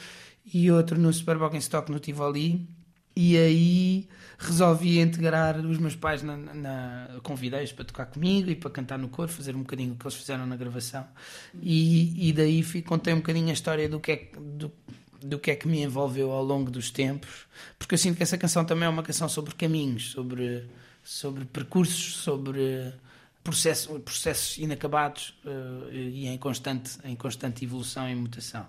e 0.45 0.71
outro 0.71 0.99
no 0.99 1.11
Superboc 1.11 1.55
em 1.55 1.59
Stock, 1.59 1.91
no 1.91 1.99
Tivoli. 1.99 2.69
E 3.17 3.37
aí 3.39 4.09
resolvi 4.39 5.01
integrar 5.01 5.59
os 5.59 5.79
meus 5.79 5.97
pais 5.97 6.23
na, 6.23 6.37
na 6.37 7.09
convidei-os 7.23 7.73
para 7.73 7.85
tocar 7.87 8.07
comigo 8.07 8.51
e 8.51 8.55
para 8.55 8.71
cantar 8.71 8.99
no 8.99 9.09
coro, 9.09 9.29
fazer 9.29 9.57
um 9.57 9.61
bocadinho 9.61 9.95
o 9.95 9.97
que 9.97 10.05
eles 10.05 10.15
fizeram 10.15 10.47
na 10.47 10.55
gravação. 10.55 11.07
E, 11.63 12.29
e 12.29 12.33
daí 12.35 12.63
fui, 12.63 12.83
contei 12.83 13.15
um 13.15 13.17
bocadinho 13.17 13.49
a 13.49 13.55
história 13.55 13.89
do 13.89 13.99
que 13.99 14.13
é 14.13 14.31
do, 14.39 14.71
do 15.21 15.39
que 15.39 15.51
é 15.51 15.57
que 15.57 15.67
me 15.67 15.83
envolveu 15.83 16.31
ao 16.33 16.45
longo 16.45 16.71
dos 16.71 16.91
tempos, 16.91 17.47
porque 17.79 17.95
eu 17.95 17.99
sinto 17.99 18.17
que 18.17 18.23
essa 18.23 18.39
canção 18.39 18.65
também 18.65 18.87
é 18.87 18.89
uma 18.89 19.03
canção 19.03 19.29
sobre 19.29 19.55
caminhos, 19.55 20.11
sobre, 20.11 20.69
sobre 21.03 21.45
percursos, 21.45 22.17
sobre 22.17 22.93
processos, 23.43 24.01
processos 24.03 24.59
inacabados 24.59 25.35
uh, 25.45 25.93
e 25.93 26.27
em 26.27 26.39
constante, 26.39 26.99
em 27.05 27.17
constante 27.17 27.65
evolução 27.65 28.09
e 28.09 28.15
mutação. 28.15 28.67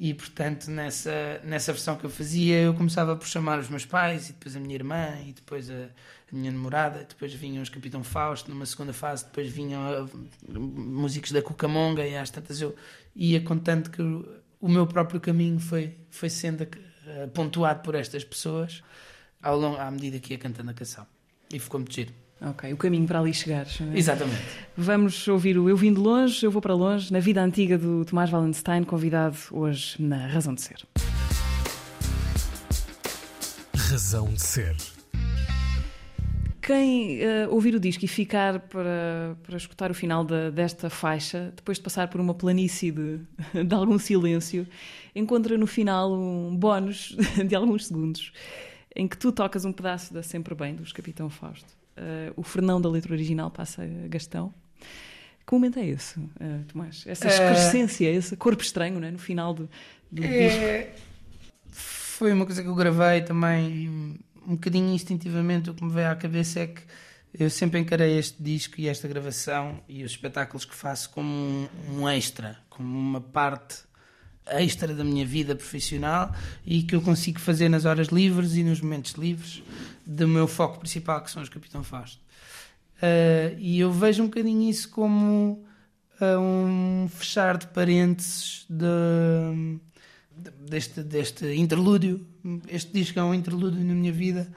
E 0.00 0.14
portanto, 0.14 0.70
nessa, 0.70 1.40
nessa 1.42 1.72
versão 1.72 1.96
que 1.96 2.06
eu 2.06 2.10
fazia, 2.10 2.56
eu 2.60 2.72
começava 2.72 3.16
por 3.16 3.26
chamar 3.26 3.58
os 3.58 3.68
meus 3.68 3.84
pais, 3.84 4.30
e 4.30 4.32
depois 4.32 4.54
a 4.54 4.60
minha 4.60 4.76
irmã, 4.76 5.18
e 5.26 5.32
depois 5.32 5.68
a, 5.68 5.74
a 5.74 6.36
minha 6.36 6.52
namorada, 6.52 7.04
depois 7.08 7.34
vinham 7.34 7.60
os 7.60 7.68
Capitão 7.68 8.04
Fausto, 8.04 8.48
numa 8.48 8.64
segunda 8.64 8.92
fase, 8.92 9.24
depois 9.24 9.48
vinham 9.48 9.82
a, 9.82 10.04
ah, 10.04 10.08
músicos 10.48 11.32
da 11.32 11.42
Cucamonga, 11.42 12.06
e 12.06 12.16
às 12.16 12.30
tantas 12.30 12.60
eu 12.60 12.76
ia 13.16 13.40
contando 13.40 13.90
que 13.90 14.00
o 14.60 14.68
meu 14.68 14.86
próprio 14.86 15.20
caminho 15.20 15.60
foi, 15.60 15.96
foi 16.10 16.30
sendo 16.30 16.62
uh, 16.62 17.28
pontuado 17.32 17.80
por 17.82 17.94
estas 17.94 18.24
pessoas 18.24 18.82
ao 19.42 19.58
longo, 19.58 19.76
à 19.76 19.90
medida 19.90 20.18
que 20.18 20.34
ia 20.34 20.38
cantando 20.38 20.70
a 20.70 20.74
canção. 20.74 21.06
E 21.52 21.58
ficou 21.58 21.80
muito 21.80 21.94
giro. 21.94 22.12
Ok, 22.40 22.72
o 22.72 22.76
caminho 22.76 23.06
para 23.06 23.18
ali 23.18 23.34
chegar. 23.34 23.66
É? 23.66 23.98
Exatamente. 23.98 24.42
Vamos 24.76 25.26
ouvir 25.26 25.58
o 25.58 25.68
Eu 25.68 25.76
Vim 25.76 25.92
de 25.92 25.98
Longe, 25.98 26.44
Eu 26.44 26.52
Vou 26.52 26.62
para 26.62 26.74
Longe, 26.74 27.12
na 27.12 27.18
vida 27.18 27.42
antiga 27.42 27.76
do 27.76 28.04
Tomás 28.04 28.32
Wallenstein, 28.32 28.84
convidado 28.84 29.36
hoje 29.50 30.00
na 30.00 30.28
Razão 30.28 30.54
de 30.54 30.62
Ser. 30.62 30.86
Razão 33.74 34.28
de 34.28 34.40
Ser. 34.40 34.76
Quem 36.68 37.20
uh, 37.20 37.50
ouvir 37.50 37.74
o 37.74 37.80
disco 37.80 38.04
e 38.04 38.08
ficar 38.08 38.60
para, 38.60 39.38
para 39.42 39.56
escutar 39.56 39.90
o 39.90 39.94
final 39.94 40.22
de, 40.22 40.50
desta 40.50 40.90
faixa, 40.90 41.50
depois 41.56 41.78
de 41.78 41.82
passar 41.82 42.08
por 42.08 42.20
uma 42.20 42.34
planície 42.34 42.92
de, 42.92 43.20
de 43.66 43.74
algum 43.74 43.98
silêncio, 43.98 44.66
encontra 45.16 45.56
no 45.56 45.66
final 45.66 46.12
um 46.12 46.54
bónus 46.54 47.16
de 47.48 47.54
alguns 47.54 47.86
segundos 47.86 48.34
em 48.94 49.08
que 49.08 49.16
tu 49.16 49.32
tocas 49.32 49.64
um 49.64 49.72
pedaço 49.72 50.12
da 50.12 50.22
Sempre 50.22 50.54
Bem, 50.54 50.74
dos 50.74 50.92
Capitão 50.92 51.30
Fausto. 51.30 51.72
Uh, 51.96 52.34
o 52.36 52.42
Fernão 52.42 52.78
da 52.78 52.90
letra 52.90 53.14
original 53.14 53.50
passa 53.50 53.84
a 53.84 54.08
Gastão. 54.08 54.52
Que 55.46 55.54
momento 55.54 55.78
é 55.78 55.86
esse, 55.86 56.20
uh, 56.20 56.64
Tomás? 56.70 57.02
Essa 57.06 57.28
excrescência, 57.28 58.10
esse 58.10 58.36
corpo 58.36 58.62
estranho 58.62 59.00
né? 59.00 59.10
no 59.10 59.18
final 59.18 59.54
do, 59.54 59.70
do 60.12 60.22
é... 60.22 60.82
disco? 60.82 61.08
Foi 62.18 62.30
uma 62.30 62.44
coisa 62.44 62.62
que 62.62 62.68
eu 62.68 62.74
gravei 62.74 63.22
também 63.22 64.18
um 64.48 64.52
bocadinho 64.52 64.94
instintivamente 64.94 65.68
o 65.68 65.74
que 65.74 65.84
me 65.84 65.92
veio 65.92 66.10
à 66.10 66.16
cabeça 66.16 66.60
é 66.60 66.66
que 66.68 66.82
eu 67.38 67.50
sempre 67.50 67.78
encarei 67.78 68.18
este 68.18 68.42
disco 68.42 68.80
e 68.80 68.88
esta 68.88 69.06
gravação 69.06 69.82
e 69.86 70.02
os 70.02 70.12
espetáculos 70.12 70.64
que 70.64 70.74
faço 70.74 71.10
como 71.10 71.28
um, 71.28 71.68
um 71.90 72.08
extra, 72.08 72.58
como 72.70 72.98
uma 72.98 73.20
parte 73.20 73.86
extra 74.46 74.94
da 74.94 75.04
minha 75.04 75.26
vida 75.26 75.54
profissional 75.54 76.34
e 76.64 76.82
que 76.82 76.94
eu 76.94 77.02
consigo 77.02 77.38
fazer 77.38 77.68
nas 77.68 77.84
horas 77.84 78.08
livres 78.08 78.56
e 78.56 78.64
nos 78.64 78.80
momentos 78.80 79.12
livres 79.12 79.62
do 80.06 80.26
meu 80.26 80.48
foco 80.48 80.78
principal, 80.78 81.22
que 81.22 81.30
são 81.30 81.42
os 81.42 81.50
Capitão 81.50 81.84
Fausto. 81.84 82.22
Uh, 82.96 83.54
e 83.58 83.78
eu 83.78 83.92
vejo 83.92 84.22
um 84.22 84.26
bocadinho 84.26 84.70
isso 84.70 84.88
como 84.88 85.62
uh, 86.20 86.40
um 86.40 87.06
fechar 87.10 87.58
de 87.58 87.66
parênteses 87.66 88.64
de 88.70 89.78
deste, 90.60 91.02
deste 91.02 91.54
interlúdio. 91.54 92.26
Este 92.68 92.92
disco 92.92 93.18
é 93.18 93.22
um 93.22 93.34
interlúdio 93.34 93.84
na 93.84 93.94
minha 93.94 94.12
vida. 94.12 94.52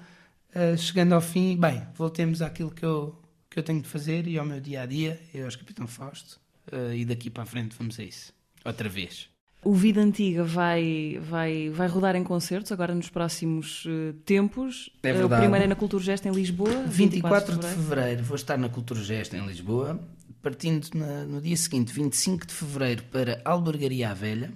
Uh, 0.55 0.77
chegando 0.77 1.13
ao 1.13 1.21
fim, 1.21 1.57
bem, 1.57 1.81
voltemos 1.95 2.41
àquilo 2.41 2.71
que 2.71 2.83
eu, 2.85 3.19
que 3.49 3.57
eu 3.57 3.63
tenho 3.63 3.81
de 3.81 3.87
fazer 3.87 4.27
e 4.27 4.37
ao 4.37 4.45
meu 4.45 4.59
dia 4.59 4.81
a 4.81 4.85
dia, 4.85 5.19
e 5.33 5.41
aos 5.41 5.55
Capitão 5.55 5.87
Fausto. 5.87 6.39
Uh, 6.71 6.93
e 6.93 7.05
daqui 7.05 7.29
para 7.29 7.43
a 7.43 7.45
frente 7.45 7.75
vamos 7.77 7.99
a 7.99 8.03
isso. 8.03 8.33
Outra 8.63 8.87
vez. 8.87 9.31
O 9.63 9.75
Vida 9.75 10.01
Antiga 10.01 10.43
vai, 10.43 11.19
vai, 11.21 11.69
vai 11.69 11.87
rodar 11.87 12.15
em 12.15 12.23
concertos 12.23 12.71
agora 12.71 12.95
nos 12.95 13.09
próximos 13.09 13.85
uh, 13.85 14.13
tempos. 14.25 14.89
É 15.03 15.13
verdade. 15.13 15.33
o 15.33 15.37
primeiro 15.37 15.65
é 15.65 15.67
na 15.67 15.75
Cultura 15.75 16.03
Gesta 16.03 16.27
em 16.27 16.31
Lisboa. 16.31 16.83
24, 16.87 16.87
24 16.87 17.55
de, 17.55 17.61
fevereiro. 17.61 17.77
de 17.77 17.83
fevereiro 17.83 18.23
vou 18.23 18.35
estar 18.35 18.57
na 18.57 18.69
Cultura 18.69 19.03
Gesta 19.03 19.37
em 19.37 19.45
Lisboa. 19.45 19.99
Partindo 20.41 20.87
na, 20.95 21.25
no 21.25 21.39
dia 21.39 21.55
seguinte, 21.55 21.93
25 21.93 22.47
de 22.47 22.53
fevereiro, 22.53 23.03
para 23.03 23.39
Albergaria 23.45 24.09
à 24.09 24.13
Velha. 24.15 24.51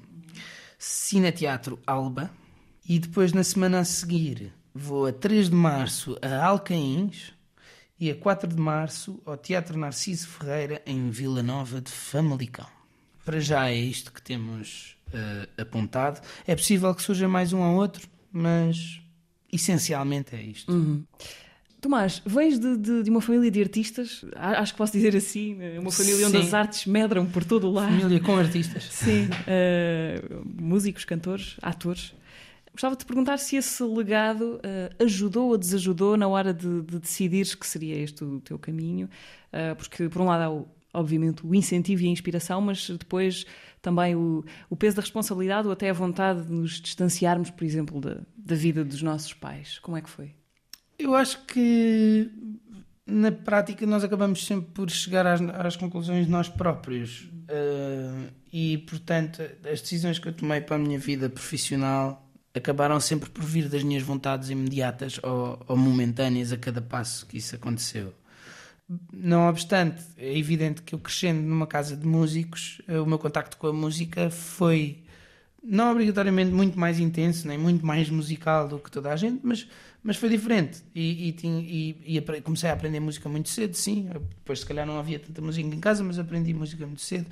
Cineteatro 0.77 1.79
Alba. 1.85 2.31
E 2.87 2.99
depois, 2.99 3.33
na 3.33 3.43
semana 3.43 3.79
a 3.79 3.85
seguir, 3.85 4.53
vou 4.73 5.07
a 5.07 5.11
3 5.13 5.49
de 5.49 5.55
março 5.55 6.17
a 6.21 6.45
Alcaíns 6.45 7.33
e 7.99 8.11
a 8.11 8.15
4 8.15 8.49
de 8.49 8.61
março 8.61 9.21
ao 9.25 9.37
Teatro 9.37 9.77
Narciso 9.77 10.27
Ferreira, 10.27 10.81
em 10.85 11.09
Vila 11.09 11.41
Nova 11.41 11.81
de 11.81 11.91
Famalicão. 11.91 12.67
Para 13.23 13.39
já 13.39 13.69
é 13.69 13.75
isto 13.75 14.11
que 14.11 14.21
temos 14.21 14.97
uh, 15.07 15.61
apontado. 15.61 16.21
É 16.45 16.55
possível 16.55 16.93
que 16.93 17.01
surja 17.01 17.27
mais 17.27 17.53
um 17.53 17.61
ou 17.61 17.75
outro, 17.75 18.07
mas 18.31 19.01
essencialmente 19.51 20.35
é 20.35 20.41
isto. 20.41 20.71
Uhum. 20.71 21.03
Tomás, 21.85 22.19
vens 22.25 22.57
de, 22.57 22.77
de, 22.77 23.03
de, 23.03 23.09
uma 23.11 23.21
família 23.21 23.51
de 23.51 23.61
artistas, 23.61 24.25
acho 24.35 24.73
que 24.73 24.77
posso 24.79 24.93
dizer 24.93 25.15
assim, 25.15 25.53
né? 25.53 25.79
uma 25.79 25.91
família 25.91 26.17
Sim. 26.17 26.25
onde 26.25 26.37
as 26.37 26.51
artes 26.51 26.87
medram 26.87 27.27
por 27.27 27.45
todo 27.45 27.67
o 27.67 27.71
lado. 27.71 27.91
Família 27.91 28.19
com 28.19 28.35
artistas. 28.35 28.85
Sim, 28.85 29.25
uh, 29.25 30.43
músicos, 30.59 31.05
cantores, 31.05 31.57
atores. 31.61 32.15
Gostava 32.71 32.95
de 32.95 33.03
te 33.03 33.05
perguntar 33.05 33.37
se 33.37 33.55
esse 33.55 33.83
legado 33.83 34.55
uh, 34.55 35.03
ajudou 35.03 35.49
ou 35.49 35.59
desajudou 35.59 36.17
na 36.17 36.27
hora 36.27 36.51
de, 36.51 36.81
de 36.81 36.97
decidires 36.97 37.53
que 37.53 37.67
seria 37.67 37.95
este 37.99 38.23
o 38.23 38.41
teu 38.41 38.57
caminho, 38.57 39.07
uh, 39.53 39.75
porque 39.75 40.09
por 40.09 40.23
um 40.23 40.25
lado 40.25 40.41
há 40.41 40.49
o, 40.49 40.67
obviamente 40.91 41.45
o 41.45 41.53
incentivo 41.53 42.01
e 42.01 42.07
a 42.07 42.09
inspiração, 42.09 42.61
mas 42.61 42.89
depois 42.89 43.45
também 43.79 44.15
o, 44.15 44.43
o 44.71 44.75
peso 44.75 44.95
da 44.95 45.03
responsabilidade 45.03 45.67
ou 45.67 45.73
até 45.73 45.91
a 45.91 45.93
vontade 45.93 46.47
de 46.47 46.51
nos 46.51 46.81
distanciarmos, 46.81 47.51
por 47.51 47.63
exemplo, 47.63 48.01
da, 48.01 48.21
da 48.35 48.55
vida 48.55 48.83
dos 48.83 49.03
nossos 49.03 49.35
pais. 49.35 49.77
Como 49.77 49.95
é 49.95 50.01
que 50.01 50.09
foi? 50.09 50.33
Eu 50.97 51.13
acho 51.13 51.45
que 51.45 52.29
na 53.05 53.31
prática 53.31 53.85
nós 53.85 54.03
acabamos 54.03 54.45
sempre 54.45 54.71
por 54.73 54.89
chegar 54.89 55.27
às, 55.27 55.41
às 55.41 55.75
conclusões 55.75 56.27
nós 56.27 56.49
próprios. 56.49 57.29
Uh, 57.49 58.31
e 58.51 58.79
portanto, 58.79 59.41
as 59.71 59.81
decisões 59.81 60.17
que 60.17 60.27
eu 60.27 60.33
tomei 60.33 60.61
para 60.61 60.77
a 60.77 60.79
minha 60.79 60.97
vida 60.97 61.29
profissional 61.29 62.25
acabaram 62.53 62.99
sempre 62.99 63.29
por 63.29 63.43
vir 63.43 63.67
das 63.67 63.83
minhas 63.83 64.01
vontades 64.01 64.49
imediatas 64.49 65.19
ou, 65.21 65.63
ou 65.67 65.77
momentâneas 65.77 66.51
a 66.51 66.57
cada 66.57 66.81
passo 66.81 67.25
que 67.25 67.37
isso 67.37 67.55
aconteceu. 67.55 68.13
Não 69.11 69.49
obstante, 69.49 70.01
é 70.17 70.37
evidente 70.37 70.81
que 70.81 70.95
eu 70.95 70.99
crescendo 70.99 71.41
numa 71.41 71.67
casa 71.67 71.97
de 71.97 72.05
músicos, 72.05 72.81
eh, 72.87 72.99
o 72.99 73.05
meu 73.05 73.17
contacto 73.17 73.57
com 73.57 73.67
a 73.67 73.73
música 73.73 74.29
foi 74.29 75.03
não 75.63 75.91
obrigatoriamente 75.91 76.51
muito 76.51 76.79
mais 76.79 76.99
intenso, 76.99 77.47
nem 77.47 77.57
muito 77.57 77.83
mais 77.83 78.09
musical 78.09 78.67
do 78.67 78.77
que 78.77 78.91
toda 78.91 79.11
a 79.11 79.15
gente, 79.15 79.41
mas, 79.43 79.67
mas 80.05 80.17
foi 80.17 80.29
diferente. 80.29 80.83
E, 80.93 81.29
e, 81.29 81.97
e, 82.05 82.17
e, 82.17 82.41
comecei 82.41 82.69
a 82.69 82.73
aprender 82.73 82.99
música 82.99 83.27
muito 83.27 83.49
cedo, 83.49 83.73
sim. 83.73 84.07
Depois, 84.37 84.59
se 84.59 84.65
calhar, 84.65 84.85
não 84.85 84.99
havia 84.99 85.17
tanta 85.17 85.41
música 85.41 85.67
em 85.67 85.79
casa, 85.79 86.03
mas 86.03 86.19
aprendi 86.19 86.53
música 86.53 86.85
muito 86.85 87.01
cedo. 87.01 87.25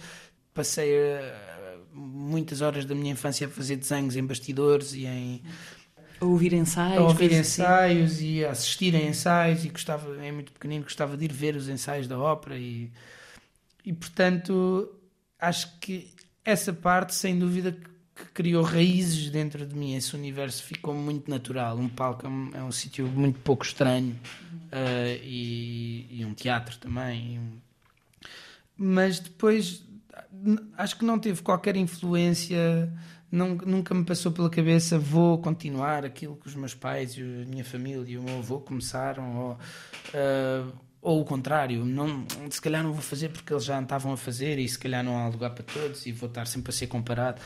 Passei 0.55 0.91
uh, 0.91 1.79
muitas 1.93 2.61
horas 2.61 2.83
da 2.83 2.95
minha 2.95 3.11
infância 3.11 3.45
a 3.45 3.49
fazer 3.49 3.75
desenhos 3.75 4.15
em 4.15 4.25
bastidores 4.25 4.93
e 4.95 5.05
em. 5.05 5.43
A 6.19 6.25
ouvir 6.25 6.51
ensaios. 6.53 6.97
A 6.97 7.03
ouvir 7.03 7.31
ensaios 7.31 8.13
assim. 8.13 8.37
e 8.37 8.45
a 8.45 8.49
assistir 8.49 8.95
a 8.95 8.99
ensaios. 8.99 9.63
E 9.63 9.69
gostava, 9.69 10.25
é 10.25 10.31
muito 10.31 10.51
pequenino, 10.51 10.83
gostava 10.83 11.15
de 11.15 11.25
ir 11.25 11.31
ver 11.31 11.55
os 11.55 11.69
ensaios 11.69 12.07
da 12.07 12.17
ópera. 12.17 12.57
E, 12.57 12.91
e 13.85 13.93
portanto, 13.93 14.91
acho 15.39 15.77
que 15.79 16.09
essa 16.43 16.73
parte, 16.73 17.13
sem 17.13 17.37
dúvida, 17.37 17.77
que 18.15 18.25
criou 18.25 18.63
raízes 18.63 19.29
dentro 19.29 19.65
de 19.65 19.75
mim. 19.75 19.95
Esse 19.95 20.15
universo 20.15 20.63
ficou 20.63 20.93
muito 20.93 21.29
natural. 21.29 21.77
Um 21.77 21.89
palco 21.89 22.25
é 22.25 22.29
um, 22.29 22.49
é 22.53 22.63
um 22.63 22.71
sítio 22.71 23.07
muito 23.07 23.39
pouco 23.39 23.65
estranho 23.65 24.19
uh, 24.71 25.23
e, 25.23 26.07
e, 26.11 26.25
um 26.25 26.33
teatro 26.33 26.77
também. 26.77 27.39
Mas 28.77 29.19
depois 29.19 29.83
acho 30.77 30.97
que 30.97 31.05
não 31.05 31.19
teve 31.19 31.41
qualquer 31.41 31.75
influência. 31.75 32.91
Não, 33.31 33.55
nunca 33.55 33.95
me 33.95 34.05
passou 34.05 34.31
pela 34.31 34.47
cabeça 34.47 34.99
vou 34.99 35.39
continuar 35.39 36.05
aquilo 36.05 36.35
que 36.35 36.47
os 36.47 36.53
meus 36.53 36.75
pais 36.75 37.17
e 37.17 37.21
a 37.21 37.49
minha 37.49 37.65
família 37.65 38.05
e 38.07 38.15
o 38.15 38.21
meu 38.21 38.37
avô 38.37 38.59
começaram 38.59 39.35
ou, 39.35 39.51
uh, 39.53 40.71
ou 41.03 41.19
o 41.19 41.25
contrário, 41.25 41.83
não, 41.83 42.25
se 42.49 42.61
calhar 42.61 42.81
não 42.81 42.93
vou 42.93 43.01
fazer 43.01 43.27
porque 43.27 43.51
eles 43.51 43.65
já 43.65 43.79
estavam 43.81 44.13
a 44.13 44.17
fazer 44.17 44.57
e 44.57 44.67
se 44.67 44.79
calhar 44.79 45.03
não 45.03 45.17
há 45.17 45.27
lugar 45.27 45.49
para 45.49 45.65
todos 45.65 46.05
e 46.05 46.13
vou 46.13 46.29
estar 46.29 46.47
sempre 46.47 46.69
a 46.69 46.73
ser 46.73 46.87
comparado. 46.87 47.41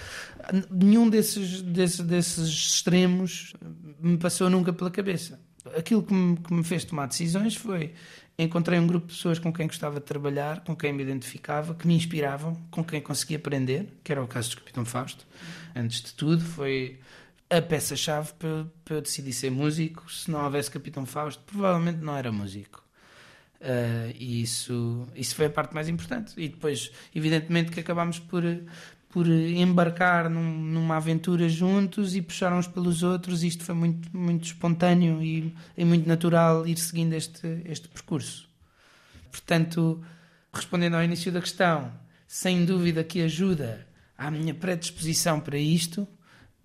Nenhum 0.70 1.10
desses, 1.10 1.64
desses, 1.64 2.00
desses 2.02 2.48
extremos 2.48 3.54
me 4.00 4.16
passou 4.16 4.48
nunca 4.48 4.72
pela 4.72 4.92
cabeça. 4.92 5.40
Aquilo 5.76 6.04
que 6.04 6.14
me, 6.14 6.38
que 6.38 6.54
me 6.54 6.64
fez 6.64 6.86
tomar 6.86 7.08
decisões 7.08 7.56
foi 7.56 7.94
encontrei 8.38 8.78
um 8.78 8.86
grupo 8.86 9.08
de 9.08 9.16
pessoas 9.16 9.40
com 9.40 9.52
quem 9.52 9.66
gostava 9.66 10.00
de 10.00 10.06
trabalhar, 10.06 10.64
com 10.64 10.76
quem 10.76 10.94
me 10.94 11.02
identificava, 11.02 11.74
que 11.74 11.88
me 11.88 11.96
inspiravam, 11.96 12.54
com 12.70 12.84
quem 12.84 13.02
conseguia 13.02 13.38
aprender, 13.38 13.88
que 14.04 14.12
era 14.12 14.24
o 14.24 14.28
caso 14.28 14.52
do 14.52 14.58
Capitão 14.58 14.86
Fausto. 14.86 15.26
Antes 15.76 16.04
de 16.04 16.14
tudo, 16.14 16.44
foi 16.44 17.00
a 17.50 17.60
peça-chave 17.60 18.34
para, 18.34 18.68
para 18.86 18.96
eu 18.98 19.02
decidir 19.02 19.34
ser 19.34 19.50
músico. 19.50 20.12
Se 20.12 20.30
não 20.30 20.44
houvesse 20.44 20.70
Capitão 20.70 21.08
Fausto, 21.08 21.42
provavelmente 21.48 21.98
não 21.98 22.16
era 22.16 22.32
músico. 22.32 22.87
Uh, 23.60 24.14
e 24.18 24.42
isso, 24.42 25.08
isso 25.16 25.36
foi 25.36 25.48
a 25.48 25.50
parte 25.50 25.74
mais 25.74 25.90
importante. 25.90 26.34
E 26.38 26.48
depois, 26.48 26.92
evidentemente, 27.16 27.72
que 27.72 27.80
acabámos 27.80 28.20
por, 28.20 28.44
por 29.10 29.28
embarcar 29.28 30.30
num, 30.30 30.60
numa 30.60 30.98
aventura 30.98 31.50
juntos 31.50 32.16
e 32.16 32.22
puxar 32.22 32.54
uns 32.54 32.68
pelos 32.68 33.04
outros. 33.04 33.44
Isto 33.44 33.64
foi 33.64 33.76
muito, 33.76 34.16
muito 34.16 34.46
espontâneo 34.46 35.22
e, 35.22 35.56
e 35.76 35.86
muito 35.86 36.08
natural 36.08 36.68
ir 36.68 36.78
seguindo 36.78 37.14
este, 37.14 37.62
este 37.66 37.88
percurso. 37.88 38.48
Portanto, 39.32 40.04
respondendo 40.54 40.96
ao 40.96 41.04
início 41.04 41.32
da 41.32 41.42
questão, 41.42 41.92
sem 42.28 42.66
dúvida 42.66 43.04
que 43.04 43.22
ajuda 43.22 43.88
à 44.18 44.30
minha 44.30 44.54
predisposição 44.54 45.40
para 45.40 45.58
isto, 45.58 46.08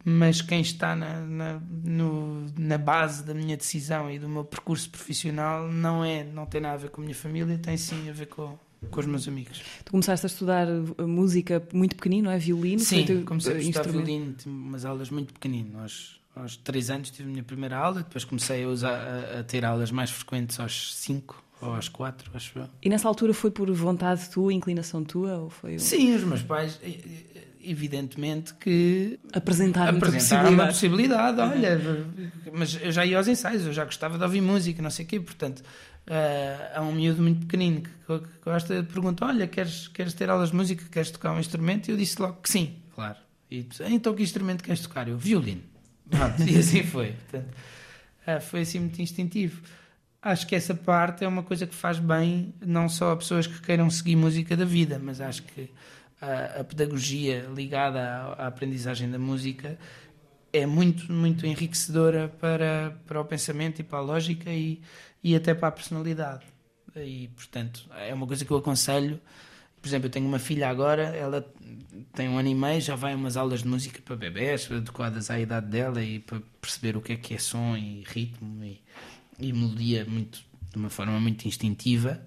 mas 0.04 0.40
quem 0.40 0.60
está 0.60 0.96
na, 0.96 1.20
na, 1.20 1.60
no, 1.84 2.46
na 2.58 2.78
base 2.78 3.24
da 3.24 3.32
minha 3.32 3.56
decisão 3.56 4.10
e 4.10 4.18
do 4.18 4.28
meu 4.28 4.44
percurso 4.44 4.90
profissional 4.90 5.68
não 5.68 6.04
é, 6.04 6.24
não 6.24 6.44
tem 6.46 6.60
nada 6.60 6.74
a 6.74 6.78
ver 6.78 6.90
com 6.90 7.00
a 7.00 7.04
minha 7.04 7.14
família, 7.14 7.58
tem 7.58 7.76
sim 7.76 8.08
a 8.08 8.12
ver 8.12 8.26
com, 8.26 8.58
com 8.90 9.00
os 9.00 9.06
meus 9.06 9.28
amigos. 9.28 9.62
Tu 9.84 9.90
começaste 9.92 10.26
a 10.26 10.28
estudar 10.28 10.66
música 11.06 11.62
muito 11.72 11.94
pequenino, 11.94 12.24
não 12.24 12.32
é? 12.32 12.38
Violino? 12.38 12.80
Sim, 12.80 13.24
comecei 13.24 13.54
a 13.54 13.58
estudar 13.58 13.88
violino, 13.88 14.32
tive 14.32 14.50
umas 14.50 14.84
aulas 14.84 15.08
muito 15.10 15.32
pequenino. 15.32 15.80
Aos, 15.80 16.20
aos 16.34 16.56
3 16.56 16.90
anos 16.90 17.10
tive 17.10 17.28
a 17.28 17.32
minha 17.32 17.44
primeira 17.44 17.76
aula, 17.76 18.02
depois 18.02 18.24
comecei 18.24 18.64
a, 18.64 18.68
usar, 18.68 18.94
a, 18.94 19.40
a 19.40 19.44
ter 19.44 19.64
aulas 19.64 19.92
mais 19.92 20.10
frequentes 20.10 20.58
aos 20.58 20.96
5 20.96 21.42
ou 21.60 21.74
às 21.74 21.88
4, 21.88 22.28
acho 22.34 22.58
eu. 22.58 22.68
E 22.82 22.88
nessa 22.88 23.06
altura 23.06 23.32
foi 23.32 23.52
por 23.52 23.70
vontade 23.70 24.28
tua, 24.30 24.52
inclinação 24.52 25.04
tua? 25.04 25.38
Ou 25.38 25.48
foi... 25.48 25.78
Sim, 25.78 26.12
os 26.16 26.24
meus 26.24 26.42
pais 26.42 26.80
evidentemente 27.64 28.54
que 28.54 29.18
apresentaram, 29.32 29.96
apresentaram 29.96 30.50
uma 30.50 30.66
possibilidade. 30.66 31.40
Olha, 31.40 31.80
mas 32.52 32.78
eu 32.80 32.92
já 32.92 33.04
ia 33.04 33.18
aos 33.18 33.28
ensaios, 33.28 33.64
eu 33.64 33.72
já 33.72 33.84
gostava 33.84 34.18
de 34.18 34.24
ouvir 34.24 34.40
música, 34.40 34.82
não 34.82 34.90
sei 34.90 35.04
o 35.04 35.08
quê, 35.08 35.20
portanto. 35.20 35.62
Uh, 36.04 36.78
há 36.78 36.82
um 36.82 36.92
miúdo 36.92 37.22
muito 37.22 37.46
pequenino 37.46 37.82
que, 37.82 37.90
que 38.18 38.44
gosta 38.44 38.82
de 38.82 38.88
perguntar: 38.92 39.26
Olha, 39.26 39.46
queres, 39.46 39.86
queres 39.86 40.14
ter 40.14 40.28
aulas 40.28 40.50
de 40.50 40.56
música? 40.56 40.84
Queres 40.90 41.12
tocar 41.12 41.32
um 41.32 41.38
instrumento? 41.38 41.88
E 41.88 41.92
eu 41.92 41.96
disse 41.96 42.20
logo 42.20 42.40
que 42.42 42.50
sim, 42.50 42.76
claro. 42.92 43.18
E 43.48 43.68
então 43.88 44.12
que 44.12 44.22
instrumento 44.22 44.64
queres 44.64 44.80
tocar? 44.80 45.06
Eu, 45.06 45.16
violino. 45.16 45.62
Pronto, 46.10 46.42
e 46.42 46.58
assim 46.58 46.82
foi. 46.84 47.12
Portanto, 47.12 47.54
uh, 48.26 48.40
foi 48.40 48.62
assim 48.62 48.80
muito 48.80 49.00
instintivo. 49.00 49.62
Acho 50.20 50.46
que 50.46 50.54
essa 50.54 50.74
parte 50.74 51.24
é 51.24 51.28
uma 51.28 51.42
coisa 51.42 51.66
que 51.66 51.74
faz 51.74 51.98
bem, 51.98 52.54
não 52.64 52.88
só 52.88 53.12
a 53.12 53.16
pessoas 53.16 53.46
que 53.46 53.60
queiram 53.60 53.90
seguir 53.90 54.16
música 54.16 54.56
da 54.56 54.64
vida, 54.64 55.00
mas 55.02 55.20
acho 55.20 55.42
que 55.42 55.68
a, 56.22 56.64
pedagogia 56.64 57.50
ligada 57.54 58.00
à, 58.00 58.44
à, 58.44 58.46
aprendizagem 58.46 59.10
da 59.10 59.18
música 59.18 59.76
é 60.52 60.64
muito, 60.64 61.12
muito 61.12 61.44
enriquecedora 61.44 62.28
para, 62.40 62.96
para 63.06 63.20
o 63.20 63.24
pensamento 63.24 63.80
e 63.80 63.82
para 63.82 63.98
a 63.98 64.02
lógica 64.02 64.50
e, 64.50 64.80
e 65.22 65.34
até 65.34 65.52
para 65.52 65.68
a 65.68 65.72
personalidade. 65.72 66.44
E, 66.94 67.28
portanto, 67.34 67.88
é 67.96 68.14
uma 68.14 68.26
coisa 68.26 68.44
que 68.44 68.50
eu 68.50 68.56
aconselho. 68.56 69.20
Por 69.80 69.88
exemplo, 69.88 70.06
eu 70.06 70.10
tenho 70.10 70.26
uma 70.26 70.38
filha 70.38 70.68
agora, 70.68 71.04
ela 71.16 71.44
tem 72.14 72.28
um 72.28 72.38
ano 72.38 72.48
e 72.48 72.54
meio, 72.54 72.80
já 72.80 72.94
vai 72.94 73.14
a 73.14 73.16
umas 73.16 73.36
aulas 73.36 73.62
de 73.62 73.68
música 73.68 74.00
para 74.04 74.14
bebés, 74.14 74.70
adequadas 74.70 75.28
à 75.28 75.40
idade 75.40 75.66
dela 75.66 76.02
e 76.04 76.20
para 76.20 76.40
perceber 76.60 76.96
o 76.96 77.00
que 77.00 77.14
é 77.14 77.16
que 77.16 77.34
é 77.34 77.38
som 77.38 77.76
e 77.76 78.04
ritmo 78.06 78.62
e, 78.62 78.80
e 79.40 79.52
melodia 79.52 80.04
muito, 80.04 80.44
de 80.70 80.76
uma 80.76 80.90
forma 80.90 81.18
muito 81.18 81.48
instintiva. 81.48 82.22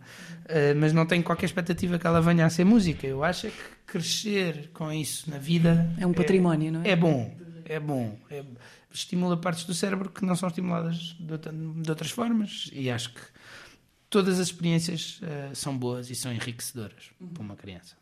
Uh, 0.46 0.76
mas 0.78 0.92
não 0.92 1.06
tenho 1.06 1.24
qualquer 1.24 1.46
expectativa 1.46 1.98
que 1.98 2.06
ela 2.06 2.22
venha 2.22 2.46
a 2.46 2.50
ser 2.50 2.66
música. 2.66 3.08
Eu 3.08 3.24
acho 3.24 3.48
que 3.48 3.75
crescer 3.96 4.72
com 4.74 4.92
isso 4.92 5.30
na 5.30 5.38
vida. 5.38 5.90
É 5.98 6.06
um 6.06 6.12
património, 6.12 6.68
é, 6.68 6.72
não 6.72 6.82
é? 6.82 6.90
É 6.90 6.96
bom, 6.98 7.38
é 7.64 7.80
bom. 7.80 8.18
É, 8.30 8.44
estimula 8.94 9.38
partes 9.38 9.64
do 9.64 9.74
cérebro 9.74 10.10
que 10.10 10.26
não 10.26 10.36
são 10.36 10.50
estimuladas 10.50 11.16
de, 11.18 11.82
de 11.82 11.90
outras 11.90 12.12
formas 12.12 12.70
e 12.74 12.92
acho 12.92 13.14
que 13.14 13.22
todas 14.10 14.38
as 14.38 14.48
experiências 14.48 15.22
uh, 15.22 15.56
são 15.56 15.78
boas 15.78 16.10
e 16.10 16.16
são 16.16 16.32
enriquecedoras 16.32 17.12
uhum. 17.22 17.28
para 17.30 17.44
uma 17.44 17.56
criança. 17.56 17.96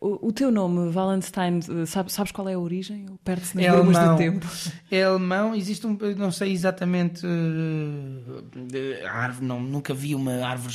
O, 0.00 0.28
o, 0.28 0.32
teu 0.32 0.50
nome, 0.50 0.90
Valentine, 0.92 1.58
eh, 1.82 1.84
sabes, 1.84 2.12
sabes 2.12 2.30
qual 2.30 2.48
é 2.48 2.54
a 2.54 2.58
origem? 2.58 3.06
Perde-se 3.24 3.56
nas 3.56 3.64
é 3.64 3.72
do 3.72 4.16
tempo. 4.16 4.46
É 4.88 5.02
alemão, 5.02 5.52
existe 5.52 5.84
um, 5.84 5.98
não 6.16 6.30
sei 6.30 6.52
exatamente 6.52 7.26
uh, 7.26 9.04
a 9.04 9.10
árvore, 9.10 9.46
não, 9.46 9.60
nunca 9.60 9.92
vi 9.92 10.14
uma 10.14 10.46
árvore 10.46 10.72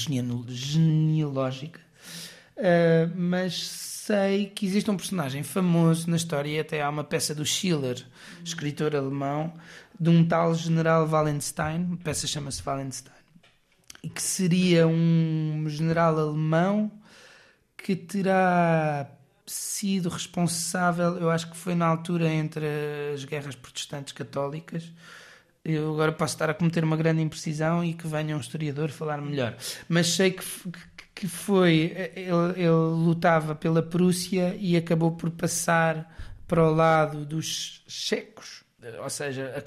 genealógica, 0.50 1.80
uh, 2.58 3.10
mas 3.16 3.93
sei 4.06 4.48
que 4.48 4.66
existe 4.66 4.92
um 4.92 4.98
personagem 4.98 5.44
famoso 5.44 6.10
na 6.10 6.18
história 6.18 6.50
e 6.50 6.60
até 6.60 6.82
há 6.82 6.90
uma 6.90 7.06
peça 7.06 7.34
do 7.34 7.46
Schiller, 7.46 8.06
escritor 8.44 8.94
alemão, 8.94 9.54
de 9.98 10.10
um 10.10 10.28
tal 10.28 10.54
general 10.56 11.08
Wallenstein, 11.08 11.94
a 11.94 12.04
peça 12.04 12.28
chama-se 12.28 12.62
Wallenstein, 12.66 13.16
e 14.04 14.10
que 14.10 14.22
seria 14.22 14.86
um 14.86 15.66
general 15.70 16.20
alemão 16.20 16.92
que 17.78 17.96
terá 17.96 19.10
sido 19.46 20.10
responsável, 20.10 21.18
eu 21.18 21.30
acho 21.30 21.50
que 21.50 21.56
foi 21.56 21.74
na 21.74 21.86
altura 21.86 22.28
entre 22.30 22.66
as 23.14 23.24
guerras 23.24 23.56
protestantes 23.56 24.12
católicas. 24.12 24.92
Eu 25.64 25.94
agora 25.94 26.12
posso 26.12 26.36
estar 26.36 26.50
a 26.50 26.54
cometer 26.54 26.84
uma 26.84 26.98
grande 26.98 27.22
imprecisão 27.22 27.86
e 27.86 27.94
que 27.94 28.06
venha 28.06 28.36
um 28.36 28.40
historiador 28.40 28.90
falar 28.90 29.22
melhor. 29.22 29.56
Mas 29.88 30.08
sei 30.08 30.32
que, 30.32 30.44
que 31.24 31.28
foi. 31.30 31.96
Ele, 32.18 32.32
ele 32.58 32.70
lutava 32.70 33.56
pela 33.56 33.82
Prússia 33.82 34.58
e 34.60 34.76
acabou 34.76 35.14
por 35.14 35.32
passar 35.32 36.14
para 36.46 36.62
o 36.62 36.76
lado 36.76 37.26
dos 37.26 37.82
checos. 37.88 38.66
Ou 39.02 39.10
seja, 39.10 39.64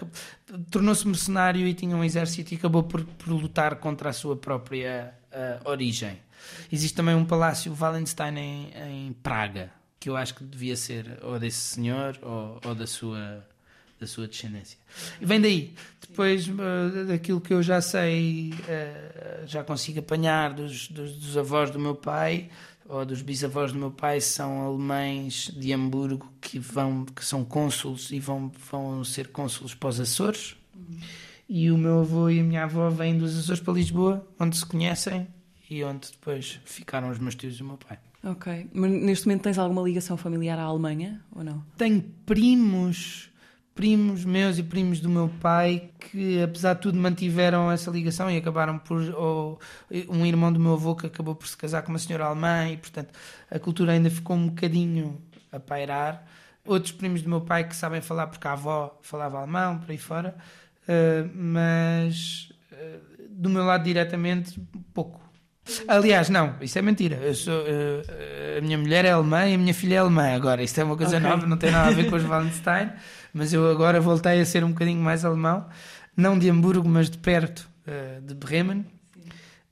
tornou-se 0.70 1.08
mercenário 1.08 1.66
e 1.66 1.72
tinha 1.72 1.96
um 1.96 2.04
exército 2.04 2.52
e 2.52 2.58
acabou 2.58 2.82
por, 2.82 3.02
por 3.02 3.30
lutar 3.30 3.76
contra 3.76 4.10
a 4.10 4.12
sua 4.12 4.36
própria 4.36 5.14
uh, 5.32 5.70
origem. 5.70 6.18
Existe 6.70 6.94
também 6.94 7.14
um 7.14 7.24
palácio 7.24 7.74
Wallenstein 7.74 8.36
em, 8.36 8.72
em, 8.76 9.12
Praga, 9.14 9.72
que 9.98 10.10
eu 10.10 10.16
acho 10.16 10.34
que 10.34 10.44
devia 10.44 10.76
ser 10.76 11.18
ou 11.22 11.38
desse 11.38 11.56
senhor 11.56 12.18
ou, 12.20 12.60
ou 12.62 12.74
da 12.74 12.86
sua 12.86 13.42
da 13.98 14.06
sua 14.06 14.28
descendência. 14.28 14.78
E 15.20 15.24
vem 15.24 15.40
daí. 15.40 15.74
Depois 16.00 16.48
uh, 16.48 17.06
daquilo 17.06 17.40
que 17.40 17.52
eu 17.52 17.62
já 17.62 17.80
sei, 17.80 18.52
uh, 18.52 19.46
já 19.46 19.64
consigo 19.64 20.00
apanhar 20.00 20.52
dos, 20.52 20.88
dos, 20.88 21.16
dos, 21.16 21.36
avós 21.36 21.70
do 21.70 21.78
meu 21.78 21.94
pai 21.94 22.48
ou 22.88 23.04
dos 23.04 23.20
bisavós 23.20 23.72
do 23.72 23.78
meu 23.78 23.90
pai 23.90 24.20
são 24.20 24.62
alemães 24.62 25.50
de 25.56 25.72
Hamburgo 25.72 26.32
que 26.40 26.58
vão 26.58 27.04
que 27.04 27.24
são 27.24 27.44
cônsules 27.44 28.10
e 28.12 28.20
vão 28.20 28.52
vão 28.70 29.02
ser 29.02 29.28
cônsules 29.28 29.74
para 29.74 29.88
os 29.88 30.00
Açores. 30.00 30.56
Uhum. 30.74 30.98
E 31.48 31.70
o 31.70 31.78
meu 31.78 32.00
avô 32.00 32.28
e 32.28 32.40
a 32.40 32.44
minha 32.44 32.64
avó 32.64 32.88
vêm 32.90 33.16
dos 33.16 33.36
Açores 33.38 33.60
para 33.60 33.74
Lisboa, 33.74 34.26
onde 34.38 34.56
se 34.56 34.66
conhecem 34.66 35.26
e 35.68 35.82
onde 35.82 36.10
depois 36.12 36.60
ficaram 36.64 37.10
os 37.10 37.18
meus 37.18 37.34
tios 37.34 37.58
e 37.58 37.62
o 37.62 37.66
meu 37.66 37.76
pai. 37.76 37.98
Ok. 38.22 38.68
Mas 38.72 38.90
neste 38.90 39.26
momento 39.26 39.42
tens 39.42 39.58
alguma 39.58 39.82
ligação 39.82 40.16
familiar 40.16 40.58
à 40.58 40.62
Alemanha 40.62 41.20
ou 41.32 41.44
não? 41.44 41.64
Tenho 41.76 42.02
primos 42.24 43.30
primos 43.76 44.24
meus 44.24 44.58
e 44.58 44.62
primos 44.62 45.00
do 45.00 45.08
meu 45.08 45.28
pai 45.40 45.90
que, 46.00 46.42
apesar 46.42 46.74
de 46.74 46.80
tudo, 46.80 46.98
mantiveram 46.98 47.70
essa 47.70 47.90
ligação 47.90 48.28
e 48.30 48.38
acabaram 48.38 48.78
por. 48.78 49.00
Ou, 49.14 49.60
um 50.08 50.24
irmão 50.24 50.50
do 50.52 50.58
meu 50.58 50.72
avô 50.72 50.96
que 50.96 51.06
acabou 51.06 51.34
por 51.34 51.46
se 51.46 51.56
casar 51.56 51.82
com 51.82 51.90
uma 51.90 51.98
senhora 51.98 52.24
alemã 52.24 52.68
e, 52.70 52.78
portanto, 52.78 53.12
a 53.50 53.58
cultura 53.58 53.92
ainda 53.92 54.10
ficou 54.10 54.34
um 54.34 54.48
bocadinho 54.48 55.20
a 55.52 55.60
pairar. 55.60 56.26
Outros 56.64 56.90
primos 56.90 57.22
do 57.22 57.28
meu 57.28 57.42
pai 57.42 57.68
que 57.68 57.76
sabem 57.76 58.00
falar 58.00 58.26
porque 58.26 58.48
a 58.48 58.52
avó 58.52 58.98
falava 59.02 59.38
alemão, 59.38 59.78
por 59.78 59.90
aí 59.90 59.98
fora, 59.98 60.34
uh, 60.88 61.30
mas 61.32 62.50
uh, 62.72 63.28
do 63.30 63.50
meu 63.50 63.64
lado 63.64 63.84
diretamente, 63.84 64.58
pouco. 64.92 65.25
Aliás, 65.88 66.28
não, 66.28 66.54
isso 66.60 66.78
é 66.78 66.82
mentira. 66.82 67.16
Eu 67.16 67.34
sou, 67.34 67.54
uh, 67.54 68.58
a 68.58 68.60
minha 68.60 68.78
mulher 68.78 69.04
é 69.04 69.10
alemã 69.10 69.46
e 69.46 69.54
a 69.54 69.58
minha 69.58 69.74
filha 69.74 69.96
é 69.96 69.98
alemã. 69.98 70.34
Agora, 70.34 70.62
isto 70.62 70.80
é 70.80 70.84
uma 70.84 70.96
coisa 70.96 71.16
okay. 71.18 71.28
nova, 71.28 71.46
não 71.46 71.56
tem 71.56 71.70
nada 71.70 71.88
a 71.88 71.92
ver 71.92 72.08
com 72.08 72.16
os 72.16 72.24
Wallenstein 72.28 72.90
mas 73.36 73.52
eu 73.52 73.70
agora 73.70 74.00
voltei 74.00 74.40
a 74.40 74.46
ser 74.46 74.64
um 74.64 74.70
bocadinho 74.70 75.00
mais 75.00 75.22
alemão, 75.22 75.66
não 76.16 76.38
de 76.38 76.48
Hamburgo, 76.48 76.88
mas 76.88 77.10
de 77.10 77.18
perto, 77.18 77.68
uh, 77.86 78.20
de 78.22 78.34
Bremen. 78.34 78.86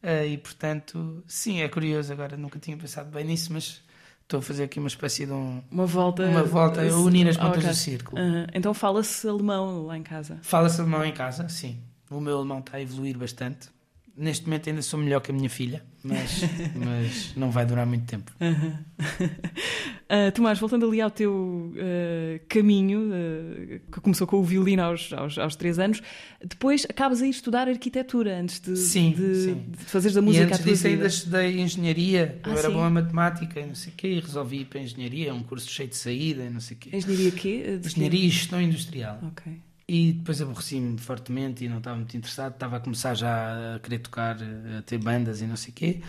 Uh, 0.02 0.26
e 0.28 0.36
portanto, 0.36 1.24
sim, 1.26 1.62
é 1.62 1.68
curioso 1.68 2.12
agora, 2.12 2.36
nunca 2.36 2.58
tinha 2.58 2.76
pensado 2.76 3.10
bem 3.10 3.24
nisso, 3.24 3.50
mas 3.54 3.82
estou 4.20 4.40
a 4.40 4.42
fazer 4.42 4.64
aqui 4.64 4.78
uma 4.78 4.88
espécie 4.88 5.24
de 5.24 5.32
um, 5.32 5.62
uma 5.70 5.86
volta, 5.86 6.26
uma 6.26 6.44
volta 6.44 6.82
a 6.82 6.98
unir 6.98 7.26
as 7.26 7.38
pontas 7.38 7.64
do 7.64 7.74
círculo. 7.74 8.20
Uh, 8.20 8.46
então 8.52 8.74
fala-se 8.74 9.26
alemão 9.26 9.86
lá 9.86 9.96
em 9.96 10.02
casa? 10.02 10.38
Fala-se 10.42 10.78
alemão 10.82 11.02
em 11.02 11.12
casa, 11.12 11.48
sim. 11.48 11.80
O 12.10 12.20
meu 12.20 12.36
alemão 12.36 12.58
está 12.58 12.76
a 12.76 12.82
evoluir 12.82 13.16
bastante 13.16 13.68
neste 14.16 14.46
momento 14.46 14.68
ainda 14.68 14.82
sou 14.82 14.98
melhor 14.98 15.20
que 15.20 15.30
a 15.30 15.34
minha 15.34 15.50
filha, 15.50 15.82
mas, 16.02 16.42
mas 16.74 17.32
não 17.36 17.50
vai 17.50 17.66
durar 17.66 17.86
muito 17.86 18.04
tempo. 18.06 18.32
uh, 18.40 20.30
Tomás, 20.34 20.58
voltando 20.58 20.86
ali 20.86 21.00
ao 21.00 21.10
teu 21.10 21.32
uh, 21.74 22.40
caminho, 22.48 23.10
uh, 23.10 23.80
que 23.90 24.00
começou 24.00 24.26
com 24.26 24.36
o 24.36 24.44
violino 24.44 24.82
aos, 24.82 25.12
aos, 25.12 25.36
aos 25.38 25.56
três 25.56 25.78
anos, 25.78 26.00
depois 26.44 26.86
acabas 26.88 27.22
a 27.22 27.26
ir 27.26 27.30
estudar 27.30 27.68
arquitetura 27.68 28.38
antes 28.38 28.60
de, 28.60 28.76
sim, 28.76 29.12
de, 29.12 29.34
sim. 29.34 29.64
de 29.68 29.84
fazeres 29.84 30.14
da 30.14 30.22
música 30.22 30.44
e 30.44 30.46
antes 30.46 30.60
a 30.60 30.62
tua 30.62 30.72
disso 30.72 30.82
vida. 30.84 30.94
ainda 30.94 31.06
estudei 31.08 31.60
engenharia, 31.60 32.40
ah, 32.42 32.50
eu 32.50 32.58
era 32.58 32.68
sim? 32.68 32.74
bom 32.74 32.86
em 32.86 32.92
matemática 32.92 33.60
e 33.60 33.66
não 33.66 33.74
sei 33.74 33.92
o 33.92 33.96
quê, 33.96 34.08
e 34.08 34.20
resolvi 34.20 34.60
ir 34.60 34.64
para 34.66 34.78
a 34.78 34.82
engenharia, 34.82 35.34
um 35.34 35.42
curso 35.42 35.68
cheio 35.68 35.88
de 35.88 35.96
saída 35.96 36.44
e 36.44 36.50
não 36.50 36.60
sei 36.60 36.76
o 36.76 36.80
quê. 36.80 36.90
Engenharia 36.92 37.30
quê? 37.32 37.78
De 37.80 37.88
engenharia 37.88 38.26
e 38.26 38.30
gestão 38.30 38.62
industrial. 38.62 39.18
Ok. 39.22 39.52
E 39.86 40.12
depois 40.12 40.40
aborreci-me 40.40 40.98
fortemente 40.98 41.64
e 41.64 41.68
não 41.68 41.78
estava 41.78 41.96
muito 41.96 42.16
interessado. 42.16 42.54
Estava 42.54 42.76
a 42.76 42.80
começar 42.80 43.14
já 43.14 43.74
a 43.74 43.78
querer 43.80 43.98
tocar, 43.98 44.36
a 44.78 44.82
ter 44.82 44.98
bandas 44.98 45.40
e 45.40 45.46
não 45.46 45.56
sei 45.56 45.70
o 45.70 45.74
quê. 45.74 46.00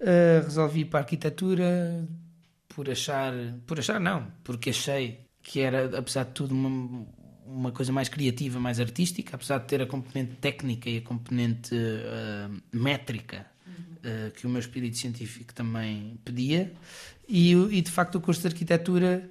Uh, 0.00 0.44
resolvi 0.44 0.80
ir 0.80 0.84
para 0.86 1.00
a 1.00 1.02
arquitetura 1.02 2.06
por 2.68 2.90
achar, 2.90 3.32
por 3.66 3.78
achar 3.78 3.98
não, 4.00 4.26
porque 4.42 4.70
achei 4.70 5.20
que 5.42 5.60
era, 5.60 5.98
apesar 5.98 6.24
de 6.24 6.32
tudo, 6.32 6.54
uma, 6.54 7.06
uma 7.46 7.72
coisa 7.72 7.92
mais 7.92 8.08
criativa, 8.08 8.58
mais 8.58 8.80
artística, 8.80 9.36
apesar 9.36 9.58
de 9.58 9.66
ter 9.66 9.80
a 9.80 9.86
componente 9.86 10.34
técnica 10.36 10.90
e 10.90 10.98
a 10.98 11.02
componente 11.02 11.74
uh, 11.74 12.62
métrica 12.72 13.46
uh, 13.66 14.30
que 14.32 14.46
o 14.46 14.50
meu 14.50 14.60
espírito 14.60 14.96
científico 14.96 15.54
também 15.54 16.18
pedia. 16.24 16.72
E, 17.28 17.52
e 17.52 17.80
de 17.80 17.90
facto 17.90 18.16
o 18.16 18.20
curso 18.20 18.42
de 18.42 18.48
arquitetura 18.48 19.28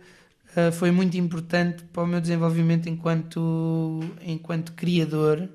uh, 0.56 0.72
foi 0.72 0.92
muito 0.92 1.18
importante 1.18 1.84
para 1.86 2.04
o 2.04 2.08
meu 2.08 2.22
desenvolvimento 2.22 2.88
enquanto, 2.88 4.00
enquanto 4.22 4.74
criador, 4.74 5.50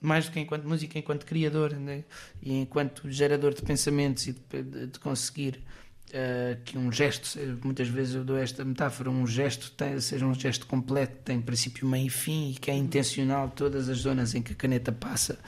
mais 0.00 0.26
do 0.26 0.32
que 0.32 0.40
enquanto 0.40 0.66
música, 0.66 0.98
enquanto 0.98 1.26
criador 1.26 1.74
né? 1.74 2.04
e 2.42 2.58
enquanto 2.58 3.10
gerador 3.10 3.52
de 3.54 3.62
pensamentos 3.62 4.26
e 4.26 4.32
de, 4.32 4.62
de, 4.62 4.86
de 4.86 4.98
conseguir 4.98 5.62
uh, 6.10 6.60
que 6.64 6.78
um 6.78 6.90
gesto, 6.90 7.38
muitas 7.62 7.88
vezes 7.88 8.14
eu 8.14 8.24
dou 8.24 8.36
esta 8.36 8.64
metáfora, 8.64 9.10
um 9.10 9.26
gesto 9.26 9.70
tem, 9.72 10.00
seja 10.00 10.26
um 10.26 10.34
gesto 10.34 10.66
completo, 10.66 11.16
tem 11.24 11.40
princípio, 11.40 11.86
meio 11.86 12.06
e 12.06 12.10
fim 12.10 12.50
e 12.50 12.54
que 12.54 12.70
é 12.70 12.74
intencional 12.74 13.50
todas 13.50 13.88
as 13.88 13.98
zonas 13.98 14.34
em 14.34 14.42
que 14.42 14.52
a 14.52 14.56
caneta 14.56 14.92
passa. 14.92 15.38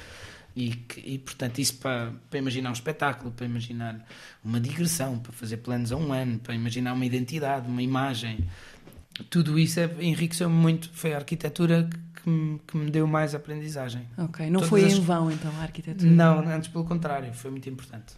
E, 0.55 0.75
que, 0.77 1.01
e, 1.01 1.19
portanto, 1.19 1.61
isso 1.61 1.77
para, 1.77 2.13
para 2.29 2.39
imaginar 2.39 2.69
um 2.69 2.75
espetáculo, 2.75 3.31
para 3.31 3.47
imaginar 3.47 4.07
uma 4.45 4.61
digressão, 4.61 5.19
para 5.19 5.33
fazer 5.33 5.57
planos 5.59 5.93
a 5.93 5.97
um 5.97 6.13
ano, 6.13 6.39
para 6.39 6.55
imaginar 6.55 6.93
uma 6.93 7.07
identidade, 7.07 7.67
uma 7.67 7.83
imagem, 7.83 8.47
tudo 9.23 9.59
isso 9.59 9.81
é, 9.81 9.91
enriqueceu-me 10.01 10.55
muito. 10.55 10.91
Foi 10.93 11.13
a 11.13 11.17
arquitetura 11.17 11.89
que 12.23 12.29
me, 12.29 12.61
que 12.67 12.77
me 12.77 12.91
deu 12.91 13.07
mais 13.07 13.35
aprendizagem. 13.35 14.07
Ok, 14.17 14.47
não 14.47 14.61
Todas 14.61 14.69
foi 14.69 14.85
as... 14.85 14.93
em 14.93 15.01
vão 15.01 15.31
então 15.31 15.51
a 15.59 15.63
arquitetura? 15.63 16.11
Não, 16.11 16.41
antes 16.49 16.69
pelo 16.69 16.85
contrário, 16.85 17.33
foi 17.33 17.51
muito 17.51 17.69
importante. 17.69 18.15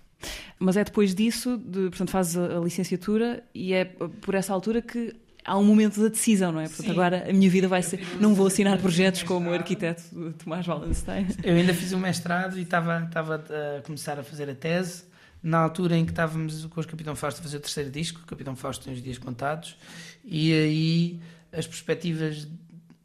Mas 0.58 0.76
é 0.76 0.84
depois 0.84 1.14
disso, 1.14 1.58
de, 1.58 1.88
portanto, 1.88 2.10
fazes 2.10 2.36
a, 2.36 2.58
licenciatura 2.58 3.42
e 3.54 3.72
é 3.72 3.84
por 3.84 4.34
essa 4.34 4.52
altura 4.52 4.80
que 4.80 5.14
há 5.44 5.58
um 5.58 5.64
momento 5.64 6.00
da 6.00 6.08
decisão, 6.08 6.52
não 6.52 6.60
é? 6.60 6.68
Portanto, 6.68 6.86
Sim. 6.86 6.92
agora 6.92 7.26
a 7.28 7.32
minha 7.32 7.50
vida 7.50 7.68
vai 7.68 7.82
ser. 7.82 8.00
Não 8.20 8.34
vou 8.34 8.46
assinar 8.46 8.78
projetos 8.78 9.22
como 9.22 9.50
o 9.50 9.52
arquiteto 9.52 10.02
Tomás 10.42 10.66
Wallenstein. 10.66 11.26
Eu 11.42 11.56
ainda 11.56 11.74
fiz 11.74 11.92
o 11.92 11.98
mestrado 11.98 12.58
e 12.58 12.62
estava, 12.62 13.04
estava 13.04 13.36
a 13.36 13.82
começar 13.82 14.18
a 14.18 14.22
fazer 14.22 14.48
a 14.48 14.54
tese 14.54 15.04
na 15.44 15.58
altura 15.58 15.96
em 15.96 16.06
que 16.06 16.10
estávamos 16.10 16.64
com 16.64 16.80
o 16.80 16.86
Capitão 16.86 17.14
Fausto 17.14 17.40
a 17.40 17.42
fazer 17.42 17.58
o 17.58 17.60
terceiro 17.60 17.90
disco, 17.90 18.20
o 18.22 18.26
Capitão 18.26 18.56
Fausto 18.56 18.86
tem 18.86 18.94
os 18.94 19.02
dias 19.02 19.18
contados, 19.18 19.76
e 20.24 20.52
aí 20.54 21.20
as 21.52 21.66
perspectivas 21.66 22.48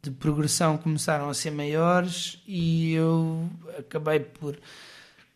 de 0.02 0.10
progressão 0.10 0.78
começaram 0.78 1.28
a 1.28 1.34
ser 1.34 1.50
maiores 1.50 2.42
e 2.46 2.94
eu 2.94 3.50
acabei 3.78 4.20
por 4.20 4.58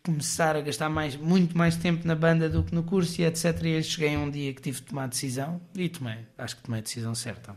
começar 0.02 0.56
a 0.56 0.62
gastar 0.62 0.88
mais, 0.88 1.14
muito 1.14 1.56
mais 1.56 1.76
tempo 1.76 2.06
na 2.06 2.14
banda 2.14 2.48
do 2.48 2.62
que 2.62 2.74
no 2.74 2.82
curso 2.82 3.20
e 3.20 3.24
etc. 3.24 3.62
E 3.64 3.82
cheguei 3.82 4.14
a 4.14 4.18
um 4.18 4.30
dia 4.30 4.54
que 4.54 4.62
tive 4.62 4.80
de 4.80 4.86
tomar 4.86 5.04
a 5.04 5.06
decisão 5.08 5.60
e 5.74 5.88
tomei, 5.90 6.16
acho 6.38 6.56
que 6.56 6.62
tomei 6.62 6.80
a 6.80 6.82
decisão 6.82 7.14
certa. 7.14 7.54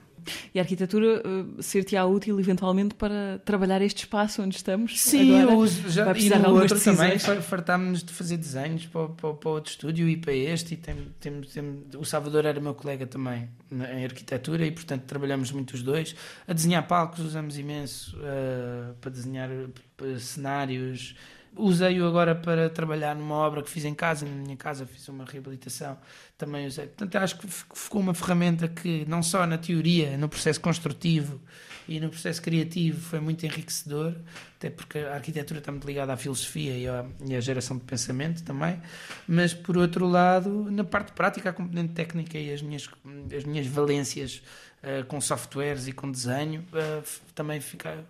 E 0.53 0.59
a 0.59 0.61
arquitetura 0.61 1.21
uh, 1.25 1.61
ser-te-á 1.61 2.05
útil 2.05 2.39
eventualmente 2.39 2.95
para 2.95 3.39
trabalhar 3.45 3.81
este 3.81 4.03
espaço 4.03 4.41
onde 4.41 4.55
estamos? 4.55 4.99
Sim, 4.99 5.37
agora? 5.39 5.53
eu 5.53 5.59
uso. 5.59 5.89
Já, 5.89 6.11
e 6.17 6.29
no 6.29 6.53
outro 6.53 6.75
decisões. 6.75 7.23
também 7.23 7.41
fartámos-nos 7.41 8.03
de 8.03 8.13
fazer 8.13 8.37
desenhos 8.37 8.85
para, 8.85 9.09
para, 9.09 9.33
para, 9.33 9.49
outro 9.49 9.71
estúdio 9.71 10.09
e 10.09 10.17
para 10.17 10.33
este. 10.33 10.73
E 10.73 10.77
tem, 10.77 10.95
tem, 11.19 11.41
tem, 11.41 11.83
o 11.97 12.05
Salvador 12.05 12.45
era 12.45 12.59
meu 12.59 12.73
colega 12.73 13.05
também 13.05 13.49
em 13.71 14.05
arquitetura 14.05 14.65
e, 14.65 14.71
portanto, 14.71 15.03
trabalhamos 15.03 15.51
muito 15.51 15.73
os 15.73 15.83
dois. 15.83 16.15
A 16.47 16.53
desenhar 16.53 16.87
palcos 16.87 17.19
usamos 17.19 17.57
imenso 17.57 18.17
uh, 18.17 18.93
para 19.01 19.11
desenhar 19.11 19.49
para 19.95 20.19
cenários 20.19 21.15
usei-o 21.57 22.05
agora 22.07 22.35
para 22.35 22.69
trabalhar 22.69 23.15
numa 23.15 23.35
obra 23.35 23.61
que 23.61 23.69
fiz 23.69 23.85
em 23.85 23.93
casa, 23.93 24.25
na 24.25 24.31
minha 24.31 24.57
casa 24.57 24.85
fiz 24.85 25.07
uma 25.07 25.25
reabilitação, 25.25 25.97
também 26.37 26.65
usei. 26.67 26.87
Portanto, 26.87 27.15
acho 27.15 27.37
que 27.37 27.47
ficou 27.47 28.01
uma 28.01 28.13
ferramenta 28.13 28.67
que 28.67 29.05
não 29.07 29.23
só 29.23 29.45
na 29.45 29.57
teoria, 29.57 30.17
no 30.17 30.29
processo 30.29 30.61
construtivo 30.61 31.41
e 31.87 31.99
no 31.99 32.09
processo 32.09 32.41
criativo 32.41 32.99
foi 32.99 33.19
muito 33.19 33.45
enriquecedor, 33.45 34.13
até 34.57 34.69
porque 34.69 34.99
a 34.99 35.15
arquitetura 35.15 35.59
está 35.59 35.71
muito 35.71 35.87
ligada 35.87 36.13
à 36.13 36.17
filosofia 36.17 36.77
e 36.77 36.87
à, 36.87 37.05
e 37.25 37.35
à 37.35 37.39
geração 37.39 37.77
de 37.77 37.83
pensamento 37.83 38.43
também, 38.43 38.81
mas 39.27 39.53
por 39.53 39.77
outro 39.77 40.07
lado, 40.07 40.69
na 40.69 40.83
parte 40.83 41.13
prática, 41.13 41.49
a 41.49 41.53
componente 41.53 41.93
técnica 41.93 42.37
e 42.37 42.53
as 42.53 42.61
minhas, 42.61 42.89
as 43.35 43.43
minhas 43.45 43.67
valências 43.67 44.41
uh, 44.83 45.05
com 45.05 45.21
softwares 45.21 45.87
e 45.87 45.93
com 45.93 46.11
desenho 46.11 46.61
uh, 46.73 47.03
também 47.33 47.61
fica, 47.61 48.05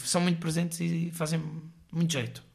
são 0.00 0.20
muito 0.20 0.38
presentes 0.38 0.80
e 0.80 1.10
fazem 1.12 1.42
muito 1.90 2.12
jeito. 2.12 2.51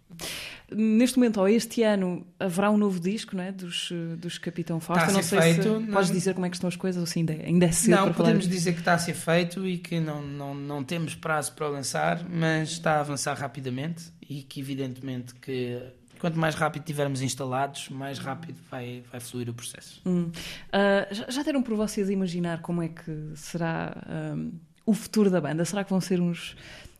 Neste 0.70 1.18
momento, 1.18 1.40
ou 1.40 1.48
este 1.48 1.82
ano, 1.84 2.28
haverá 2.40 2.70
um 2.70 2.78
novo 2.78 3.00
disco 3.00 3.36
não 3.38 3.44
é? 3.44 3.52
dos, 3.54 3.90
dos 4.18 4.38
Capitão 4.38 4.80
Fausto. 4.82 5.10
A 5.10 5.14
não 5.14 5.24
sei 5.24 5.40
feito, 5.42 5.64
se 5.64 5.70
não- 5.70 5.86
podes 5.88 6.12
dizer 6.12 6.34
como 6.34 6.46
é 6.46 6.50
que 6.50 6.56
estão 6.58 6.68
as 6.68 6.76
coisas 6.76 7.00
ou 7.00 7.06
se 7.06 7.20
ainda, 7.20 7.34
ainda 7.34 7.66
é 7.68 7.72
cedo 7.72 7.92
Não, 7.92 8.04
para 8.06 8.14
falar. 8.14 8.28
podemos 8.30 8.48
dizer 8.50 8.74
que 8.74 8.80
está 8.80 8.94
a 8.94 8.98
ser 9.00 9.14
feito 9.14 9.66
e 9.66 9.78
que 9.78 10.00
não, 10.00 10.22
não, 10.22 10.54
não 10.54 10.84
temos 10.84 11.16
prazo 11.16 11.54
para 11.54 11.70
lançar, 11.70 12.22
mas 12.30 12.72
está 12.72 12.96
a 12.98 13.00
avançar 13.00 13.38
rapidamente 13.38 14.12
e 14.30 14.44
que 14.44 14.60
evidentemente 14.60 15.34
que 15.36 15.82
quanto 16.20 16.38
mais 16.38 16.54
rápido 16.56 16.84
tivermos 16.84 17.22
instalados, 17.22 17.88
mais 17.90 18.18
rápido 18.20 18.58
vai, 18.70 19.04
vai 19.10 19.22
fluir 19.22 19.50
o 19.50 19.54
processo. 19.54 20.02
Hum. 20.06 20.30
Ah, 20.74 21.08
já, 21.12 21.30
já 21.30 21.44
deram 21.44 21.62
por 21.64 21.76
vocês 21.78 22.10
imaginar 22.10 22.62
como 22.62 22.82
é 22.82 22.90
que 22.90 23.32
será 23.36 23.96
ahm, 24.06 24.50
o 24.86 24.94
futuro 24.94 25.30
da 25.30 25.40
banda? 25.40 25.64
Será 25.64 25.84
que 25.84 25.92
vão 25.92 26.02
ser 26.02 26.20
uns 26.20 26.58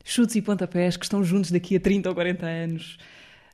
chutes 0.08 0.36
e 0.36 0.42
pontapés 0.42 0.96
que 0.96 1.06
estão 1.06 1.24
juntos 1.24 1.52
daqui 1.52 1.76
a 1.76 1.80
30 1.80 2.10
ou 2.10 2.16
40 2.16 2.46
anos? 2.46 2.98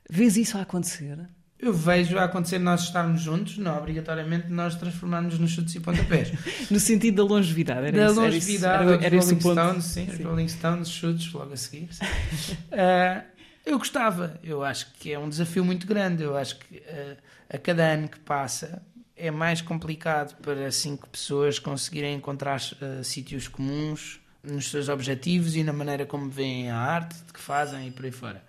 Vês 0.08 0.36
isso 0.36 0.56
a 0.56 0.62
acontecer? 0.62 1.18
Eu 1.58 1.72
vejo 1.72 2.18
a 2.18 2.24
acontecer 2.24 2.58
nós 2.58 2.82
estarmos 2.82 3.22
juntos, 3.22 3.58
não 3.58 3.76
obrigatoriamente 3.76 4.48
nós 4.48 4.74
transformarmos 4.74 5.38
nos 5.38 5.50
chutes 5.50 5.74
e 5.74 5.80
pontapés. 5.80 6.32
No 6.70 6.78
sentido 6.78 7.16
da 7.16 7.34
longevidade, 7.34 7.86
era 7.88 7.96
da 7.96 8.06
isso, 8.06 8.20
longevidade 8.20 8.92
era, 8.92 9.04
era 9.04 9.20
Rolling. 9.20 9.40
Stones, 9.40 9.84
sim, 9.84 10.08
Sim. 10.10 10.22
Rolling 10.22 10.48
Stones, 10.48 10.88
chutes 10.88 11.32
logo 11.32 11.52
a 11.52 11.56
seguir. 11.56 11.88
Ah, 12.70 13.24
eu 13.64 13.78
gostava, 13.78 14.38
eu 14.42 14.62
acho 14.62 14.92
que 14.94 15.12
é 15.12 15.18
um 15.18 15.28
desafio 15.28 15.64
muito 15.64 15.86
grande. 15.86 16.22
Eu 16.22 16.36
acho 16.36 16.58
que 16.58 16.82
ah, 16.86 17.16
a 17.48 17.58
cada 17.58 17.82
ano 17.84 18.08
que 18.08 18.18
passa 18.20 18.82
é 19.16 19.30
mais 19.30 19.62
complicado 19.62 20.36
para 20.42 20.70
cinco 20.70 21.08
pessoas 21.08 21.58
conseguirem 21.58 22.14
encontrar 22.14 22.60
ah, 22.82 23.02
sítios 23.02 23.48
comuns 23.48 24.20
nos 24.44 24.70
seus 24.70 24.88
objetivos 24.88 25.56
e 25.56 25.64
na 25.64 25.72
maneira 25.72 26.04
como 26.06 26.28
veem 26.28 26.70
a 26.70 26.76
arte 26.76 27.16
que 27.32 27.40
fazem 27.40 27.88
e 27.88 27.90
por 27.90 28.04
aí 28.04 28.12
fora. 28.12 28.44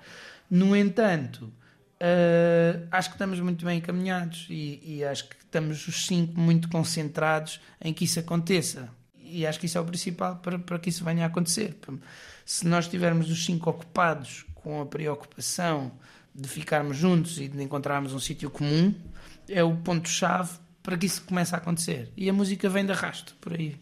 No 0.50 0.76
entanto, 0.76 1.52
ah, 2.00 2.98
acho 2.98 3.10
que 3.10 3.16
estamos 3.16 3.40
muito 3.40 3.66
bem 3.66 3.80
encaminhados 3.80 4.48
e, 4.50 4.82
e 4.84 5.04
acho 5.04 5.28
que 5.30 5.36
estamos 5.36 5.88
os 5.88 6.06
cinco 6.06 6.40
muito 6.40 6.70
concentrados 6.70 7.60
em 7.82 7.94
que 7.94 8.06
isso 8.06 8.20
aconteça. 8.20 8.90
E 9.18 9.46
acho 9.46 9.60
que 9.60 9.66
isso 9.66 9.78
é 9.78 9.82
o 9.82 9.86
principal 9.86 10.36
para, 10.38 10.60
para 10.60 10.78
que 10.78 10.90
isso 10.90 11.04
venha 11.04 11.24
a 11.24 11.28
acontecer. 11.28 11.76
Se 12.46 12.68
nós 12.68 12.86
estivermos 12.86 13.32
os 13.32 13.44
cinco 13.44 13.70
ocupados 13.70 14.46
com 14.54 14.82
a 14.82 14.86
preocupação 14.86 15.92
de 16.34 16.48
ficarmos 16.48 16.98
juntos 16.98 17.40
e 17.40 17.48
de 17.48 17.64
encontrarmos 17.64 18.14
um 18.14 18.20
sítio 18.20 18.52
comum, 18.52 18.94
é 19.50 19.64
o 19.64 19.76
ponto-chave 19.78 20.60
para 20.84 20.98
que 20.98 21.08
isso 21.08 21.24
comece 21.24 21.56
a 21.56 21.58
acontecer. 21.58 22.12
E 22.16 22.30
a 22.30 22.34
música 22.34 22.70
vem 22.70 22.86
de 22.86 22.92
arrasto, 22.92 23.36
por 23.42 23.54
aí. 23.54 23.80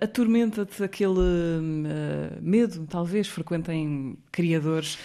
Atormenta-te 0.00 0.82
aquele 0.82 1.18
ah, 1.18 2.38
medo, 2.40 2.86
talvez, 2.88 3.28
frequente 3.28 3.70
em 3.70 4.16
criadores, 4.32 4.98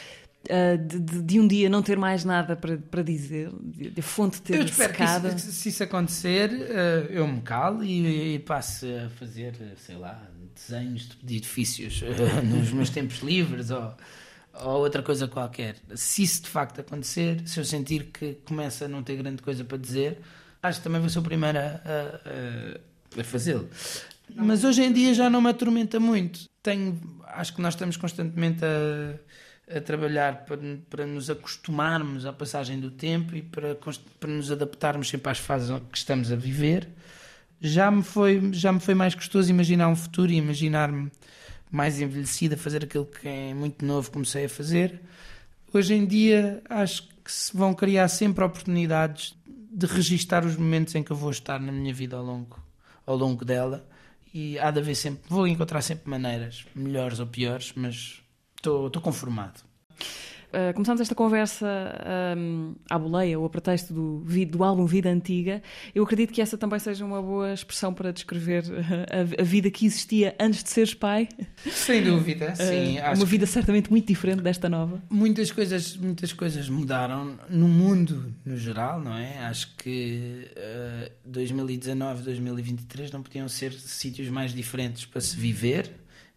ah, 0.50 0.76
de, 0.76 1.00
de- 1.00 1.22
de 1.22 1.40
um 1.40 1.48
dia 1.48 1.70
não 1.70 1.82
ter 1.82 1.98
mais 1.98 2.26
nada 2.26 2.56
para, 2.56 2.78
para 2.78 3.02
dizer, 3.04 3.50
de, 3.62 3.92
de 3.92 4.00
a 4.00 4.04
fonte 4.04 4.42
ter 4.42 4.56
Eu 4.58 4.64
espero 4.66 4.92
que 4.94 4.98
secada. 5.00 5.30
isso, 5.30 5.52
se 5.52 5.70
isso 5.70 5.84
acontecer, 5.84 6.50
eh, 6.52 7.08
eu 7.12 7.28
me 7.28 7.42
calo 7.42 7.84
e, 7.84 8.36
e 8.36 8.40
passe 8.40 8.86
a 8.94 9.10
fazer, 9.12 9.54
sei 9.78 9.96
lá, 9.98 10.22
desenhos 10.56 11.10
de 11.24 11.38
edifícios 11.38 12.02
nos 12.44 12.72
meus 12.72 12.90
tempos 12.90 13.20
livres 13.20 13.70
ou, 13.70 13.94
ou 14.54 14.80
outra 14.82 15.02
coisa 15.04 15.28
qualquer. 15.28 15.76
Se 15.96 16.24
isso 16.24 16.42
de 16.44 16.50
facto 16.50 16.82
acontecer, 16.82 17.42
se 17.48 17.60
eu 17.60 17.64
sentir 17.66 18.06
que 18.12 18.34
começa 18.46 18.86
a 18.86 18.88
não 18.88 19.04
ter 19.04 19.16
grande 19.18 19.42
coisa 19.42 19.64
para 19.64 19.78
dizer, 19.78 20.20
acho 20.64 20.80
que 20.80 20.84
também 20.84 21.00
vou 21.00 21.10
ser 21.10 21.20
o 21.20 21.24
primeiro 21.24 21.58
a- 21.58 21.82
a- 21.86 23.20
a 23.20 23.24
fazê-lo. 23.24 23.70
Mas 24.36 24.64
hoje 24.64 24.84
em 24.84 24.92
dia 24.92 25.14
já 25.14 25.30
não 25.30 25.42
me 25.42 25.50
atormenta 25.50 26.00
muito. 26.00 26.42
Tenho, 26.62 27.00
acho 27.26 27.54
que 27.54 27.62
nós 27.62 27.74
estamos 27.74 27.98
constantemente 27.98 28.64
a, 28.64 29.78
a 29.78 29.82
trabalhar 29.82 30.46
para, 30.46 30.60
para 30.90 31.06
nos 31.06 31.30
acostumarmos 31.30 32.26
à 32.26 32.34
passagem 32.34 32.80
do 32.80 32.92
tempo 32.92 33.36
e 33.36 33.42
para, 33.42 33.76
para 34.20 34.30
nos 34.30 34.52
adaptarmos 34.52 35.10
sempre 35.10 35.32
às 35.32 35.40
fases 35.40 35.70
que 35.92 35.98
estamos 35.98 36.32
a 36.32 36.36
viver. 36.36 36.88
Já 37.62 37.92
me 37.92 38.04
foi, 38.04 38.54
já 38.54 38.72
me 38.72 38.80
foi 38.80 38.94
mais 38.94 39.14
gostoso 39.14 39.50
imaginar 39.50 39.90
um 39.90 39.96
futuro 39.96 40.32
e 40.32 40.36
imaginar-me 40.36 41.12
mais 41.70 42.00
envelhecido 42.00 42.56
a 42.56 42.58
fazer 42.58 42.84
aquilo 42.84 43.06
que 43.06 43.28
é 43.28 43.54
muito 43.54 43.86
novo 43.86 44.12
comecei 44.12 44.46
a 44.46 44.50
fazer. 44.50 45.02
Hoje 45.74 45.94
em 45.94 46.06
dia 46.06 46.64
acho 46.70 47.08
que 47.24 47.32
se 47.32 47.56
vão 47.56 47.74
criar 47.74 48.08
sempre 48.08 48.44
oportunidades 48.44 49.36
de 49.72 49.86
registar 49.86 50.46
os 50.46 50.56
momentos 50.56 50.96
em 50.96 51.04
que 51.04 51.12
eu 51.12 51.16
vou 51.16 51.30
estar 51.30 51.60
na 51.60 51.72
minha 51.72 51.94
vida 51.94 52.16
ao 52.16 52.24
longo, 52.24 52.60
ao 53.06 53.16
longo 53.16 53.46
dela 53.46 53.88
e 54.34 54.60
há 54.60 54.72
de 54.72 54.80
haver 54.80 54.96
sempre, 54.96 55.24
vou 55.28 55.48
encontrar 55.48 55.82
sempre 55.82 56.10
maneiras, 56.10 56.66
melhores 56.76 57.20
ou 57.20 57.28
piores, 57.28 57.74
mas 57.76 58.22
estou 58.56 58.92
conformado. 59.02 59.62
Uh, 60.50 60.74
começámos 60.74 61.00
esta 61.00 61.14
conversa 61.14 61.68
um, 62.38 62.74
à 62.90 62.98
boleia, 62.98 63.38
ou 63.40 63.46
a 63.46 63.50
pretexto 63.50 63.94
do, 63.94 64.24
do 64.48 64.64
álbum 64.64 64.86
Vida 64.86 65.10
Antiga. 65.10 65.62
Eu 65.94 66.04
acredito 66.04 66.34
que 66.34 66.42
essa 66.42 66.58
também 66.58 66.80
seja 66.80 67.06
uma 67.06 67.22
boa 67.22 67.54
expressão 67.54 67.94
para 67.94 68.12
descrever 68.12 68.64
uh, 68.64 69.38
a, 69.38 69.42
a 69.42 69.44
vida 69.44 69.70
que 69.70 69.86
existia 69.86 70.36
antes 70.40 70.64
de 70.64 70.70
seres 70.70 70.94
pai. 70.94 71.30
Sem 71.72 72.04
dúvida, 72.04 72.56
sim. 72.56 72.98
Uh, 72.98 73.16
uma 73.16 73.26
vida 73.26 73.46
certamente 73.46 73.92
muito 73.92 74.08
diferente 74.08 74.42
desta 74.42 74.68
nova. 74.68 75.02
muitas 75.10 75.52
coisas, 75.52 75.96
muitas 75.96 76.34
coisas 76.34 76.68
mudaram 76.68 77.38
no 77.50 77.68
mundo 77.68 78.34
no 78.46 78.58
geral, 78.58 79.00
não 79.00 79.16
é? 79.16 79.40
Acho 79.40 79.76
que 79.76 80.48
eh, 80.56 81.12
2019, 81.26 82.24
2023 82.24 83.12
não 83.12 83.22
podiam 83.22 83.48
ser 83.48 83.74
sítios 83.74 84.30
mais 84.30 84.54
diferentes 84.54 85.06
para 85.06 85.22
se 85.22 85.36
viver, 85.36 85.92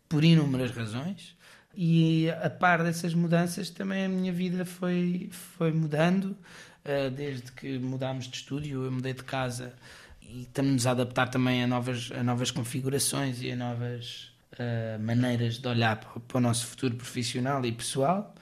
por 0.08 0.24
inúmeras 0.24 0.70
razões. 0.70 1.34
E 1.74 2.28
a 2.30 2.50
par 2.50 2.82
dessas 2.82 3.14
mudanças 3.14 3.70
também 3.70 4.04
a 4.04 4.08
minha 4.08 4.32
vida 4.32 4.64
foi, 4.64 5.28
foi 5.30 5.72
mudando, 5.72 6.36
eh, 6.84 7.08
desde 7.10 7.50
que 7.52 7.78
mudámos 7.78 8.28
de 8.28 8.36
estúdio, 8.36 8.84
eu 8.84 8.92
mudei 8.92 9.14
de 9.14 9.22
casa 9.24 9.72
e 10.20 10.42
estamos 10.42 10.86
a 10.86 10.90
adaptar 10.90 11.28
também 11.28 11.62
a 11.62 11.66
novas, 11.66 12.10
a 12.12 12.22
novas 12.22 12.50
configurações 12.50 13.40
e 13.42 13.50
a 13.52 13.56
novas 13.56 14.30
eh, 14.58 14.98
maneiras 15.00 15.58
de 15.58 15.66
olhar 15.66 15.96
para, 15.96 16.20
para 16.20 16.38
o 16.38 16.40
nosso 16.40 16.66
futuro 16.66 16.94
profissional 16.94 17.64
e 17.64 17.72
pessoal. 17.72 18.34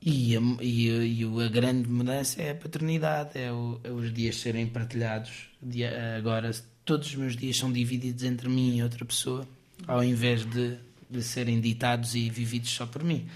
E 0.00 0.36
a, 0.36 0.40
e, 0.62 1.20
e 1.20 1.44
a 1.44 1.48
grande 1.48 1.88
mudança 1.88 2.40
é 2.40 2.52
a 2.52 2.54
paternidade, 2.54 3.30
é, 3.34 3.50
o- 3.52 3.80
é 3.84 3.90
os 3.90 4.12
dias 4.14 4.36
serem 4.36 4.66
partilhados. 4.66 5.48
Dia- 5.60 6.16
agora, 6.16 6.50
todos 6.84 7.08
os 7.08 7.14
meus 7.16 7.36
dias 7.36 7.56
são 7.56 7.72
divididos 7.72 8.22
entre 8.22 8.48
mim 8.48 8.76
e 8.76 8.82
outra 8.82 9.04
pessoa, 9.04 9.46
ao 9.86 10.04
invés 10.04 10.44
de, 10.46 10.78
de 11.08 11.22
serem 11.22 11.60
ditados 11.60 12.14
e 12.14 12.28
vividos 12.28 12.70
só 12.70 12.86
por 12.86 13.02
mim. 13.02 13.26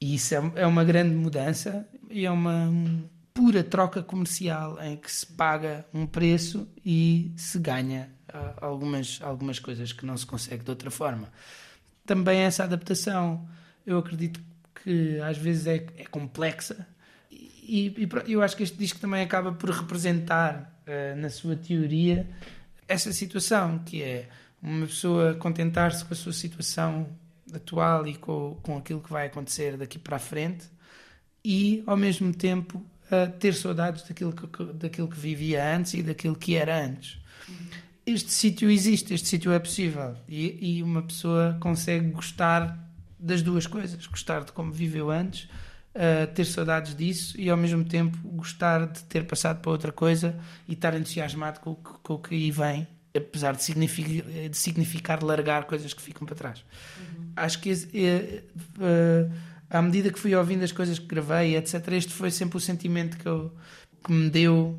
E 0.00 0.14
isso 0.14 0.34
é, 0.34 0.52
é 0.56 0.66
uma 0.66 0.84
grande 0.84 1.14
mudança 1.14 1.86
e 2.10 2.26
é 2.26 2.30
uma 2.30 2.70
pura 3.32 3.64
troca 3.64 4.02
comercial 4.02 4.80
em 4.82 4.96
que 4.96 5.10
se 5.10 5.26
paga 5.26 5.84
um 5.92 6.06
preço 6.06 6.68
e 6.84 7.32
se 7.36 7.58
ganha 7.58 8.08
ah, 8.28 8.54
algumas, 8.60 9.18
algumas 9.22 9.58
coisas 9.58 9.92
que 9.92 10.06
não 10.06 10.16
se 10.16 10.24
consegue 10.24 10.62
de 10.62 10.70
outra 10.70 10.90
forma. 10.90 11.28
Também 12.06 12.40
essa 12.40 12.64
adaptação, 12.64 13.48
eu 13.84 13.98
acredito 13.98 14.40
que 14.82 15.18
às 15.20 15.36
vezes 15.36 15.66
é, 15.66 15.86
é 15.96 16.04
complexa 16.04 16.86
e, 17.30 17.94
e 17.96 18.32
eu 18.32 18.42
acho 18.42 18.56
que 18.56 18.62
este 18.62 18.76
disco 18.76 19.00
também 19.00 19.22
acaba 19.22 19.52
por 19.52 19.70
representar 19.70 20.72
ah, 20.86 21.16
na 21.16 21.30
sua 21.30 21.56
teoria 21.56 22.28
essa 22.86 23.12
situação 23.12 23.78
que 23.80 24.02
é 24.02 24.28
uma 24.64 24.86
pessoa 24.86 25.34
contentar-se 25.34 26.02
com 26.04 26.14
a 26.14 26.16
sua 26.16 26.32
situação 26.32 27.06
atual 27.52 28.06
e 28.06 28.16
com, 28.16 28.58
com 28.62 28.78
aquilo 28.78 29.00
que 29.00 29.12
vai 29.12 29.26
acontecer 29.26 29.76
daqui 29.76 29.98
para 29.98 30.16
a 30.16 30.18
frente 30.18 30.64
e 31.44 31.82
ao 31.86 31.96
mesmo 31.96 32.32
tempo 32.32 32.82
ter 33.38 33.54
saudades 33.54 34.02
daquilo 34.02 34.32
que, 34.32 34.64
daquilo 34.72 35.08
que 35.08 35.18
vivia 35.18 35.76
antes 35.76 35.94
e 35.94 36.02
daquilo 36.02 36.34
que 36.34 36.56
era 36.56 36.84
antes. 36.84 37.18
Este 38.06 38.32
sítio 38.32 38.70
existe, 38.70 39.14
este 39.14 39.28
sítio 39.28 39.52
é 39.52 39.58
possível 39.58 40.16
e, 40.28 40.78
e 40.78 40.82
uma 40.82 41.02
pessoa 41.02 41.56
consegue 41.60 42.10
gostar 42.10 42.78
das 43.18 43.42
duas 43.42 43.66
coisas: 43.66 44.06
gostar 44.06 44.44
de 44.44 44.52
como 44.52 44.72
viveu 44.72 45.10
antes, 45.10 45.48
ter 46.34 46.44
saudades 46.44 46.94
disso 46.94 47.38
e 47.40 47.48
ao 47.48 47.56
mesmo 47.56 47.84
tempo 47.84 48.16
gostar 48.28 48.86
de 48.86 49.04
ter 49.04 49.26
passado 49.26 49.60
para 49.60 49.70
outra 49.70 49.92
coisa 49.92 50.38
e 50.66 50.72
estar 50.72 50.94
entusiasmado 50.94 51.60
com, 51.60 51.74
com 51.74 52.14
o 52.14 52.18
que 52.18 52.34
aí 52.34 52.50
vem, 52.50 52.86
apesar 53.16 53.54
de 53.54 53.62
significar, 53.62 54.48
de 54.48 54.56
significar 54.56 55.22
largar 55.22 55.64
coisas 55.64 55.92
que 55.94 56.02
ficam 56.02 56.26
para 56.26 56.34
trás. 56.34 56.64
Acho 57.36 57.60
que 57.60 57.70
é, 57.70 58.42
uh, 58.78 59.32
à 59.70 59.80
medida 59.80 60.10
que 60.10 60.18
fui 60.18 60.34
ouvindo 60.34 60.62
as 60.64 60.72
coisas 60.72 60.98
que 60.98 61.06
gravei, 61.06 61.56
etc., 61.56 61.88
este 61.92 62.12
foi 62.12 62.30
sempre 62.30 62.56
o 62.56 62.60
sentimento 62.60 63.16
que, 63.16 63.26
eu, 63.26 63.52
que 64.04 64.12
me 64.12 64.30
deu 64.30 64.78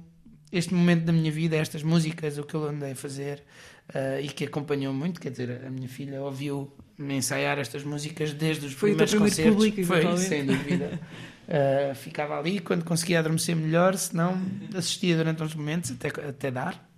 este 0.51 0.73
momento 0.73 1.03
da 1.05 1.11
minha 1.11 1.31
vida, 1.31 1.55
estas 1.55 1.83
músicas, 1.83 2.37
o 2.37 2.43
que 2.43 2.55
eu 2.55 2.65
andei 2.65 2.91
a 2.91 2.95
fazer 2.95 3.43
uh, 3.89 4.19
e 4.21 4.27
que 4.27 4.45
acompanhou 4.45 4.93
muito. 4.93 5.19
Quer 5.19 5.31
dizer, 5.31 5.61
a 5.65 5.69
minha 5.69 5.89
filha 5.89 6.21
ouviu-me 6.21 7.15
ensaiar 7.15 7.57
estas 7.59 7.83
músicas 7.83 8.33
desde 8.33 8.65
os 8.65 8.73
Foi 8.73 8.91
primeiros 8.91 9.11
primeiro 9.11 9.35
concertos. 9.35 9.55
público, 9.55 9.83
foi, 9.85 9.97
eventualmente. 9.97 10.29
sem 10.29 10.45
dúvida. 10.45 10.99
Uh, 11.47 11.95
ficava 11.95 12.39
ali 12.39 12.59
quando 12.59 12.83
conseguia 12.83 13.19
adormecer 13.19 13.55
melhor, 13.55 13.95
se 13.95 14.15
não 14.15 14.41
assistia 14.75 15.15
durante 15.15 15.43
uns 15.43 15.53
momentos 15.55 15.91
até, 15.91 16.07
até 16.07 16.51
dar. 16.51 16.94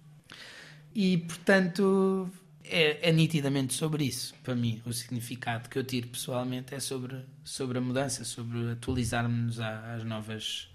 E 0.99 1.19
portanto 1.19 2.27
é, 2.63 3.09
é 3.09 3.11
nitidamente 3.11 3.75
sobre 3.75 4.03
isso, 4.03 4.33
para 4.43 4.55
mim. 4.55 4.81
O 4.83 4.91
significado 4.91 5.69
que 5.69 5.77
eu 5.77 5.83
tiro 5.83 6.07
pessoalmente 6.07 6.73
é 6.73 6.79
sobre, 6.79 7.23
sobre 7.43 7.77
a 7.77 7.81
mudança, 7.81 8.23
sobre 8.25 8.71
atualizarmos 8.71 9.59
às 9.59 10.03
novas 10.03 10.67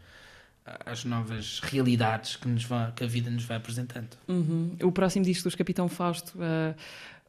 às 0.86 1.04
novas 1.04 1.58
realidades 1.58 2.36
que, 2.36 2.46
nos 2.46 2.64
vai, 2.64 2.92
que 2.92 3.02
a 3.02 3.06
vida 3.08 3.28
nos 3.28 3.44
vai 3.44 3.56
apresentando. 3.56 4.10
Uhum. 4.28 4.76
O 4.80 4.92
próximo 4.92 5.24
disco 5.24 5.42
dos 5.42 5.56
Capitão 5.56 5.88
Fausto 5.88 6.38
uh, 6.38 6.72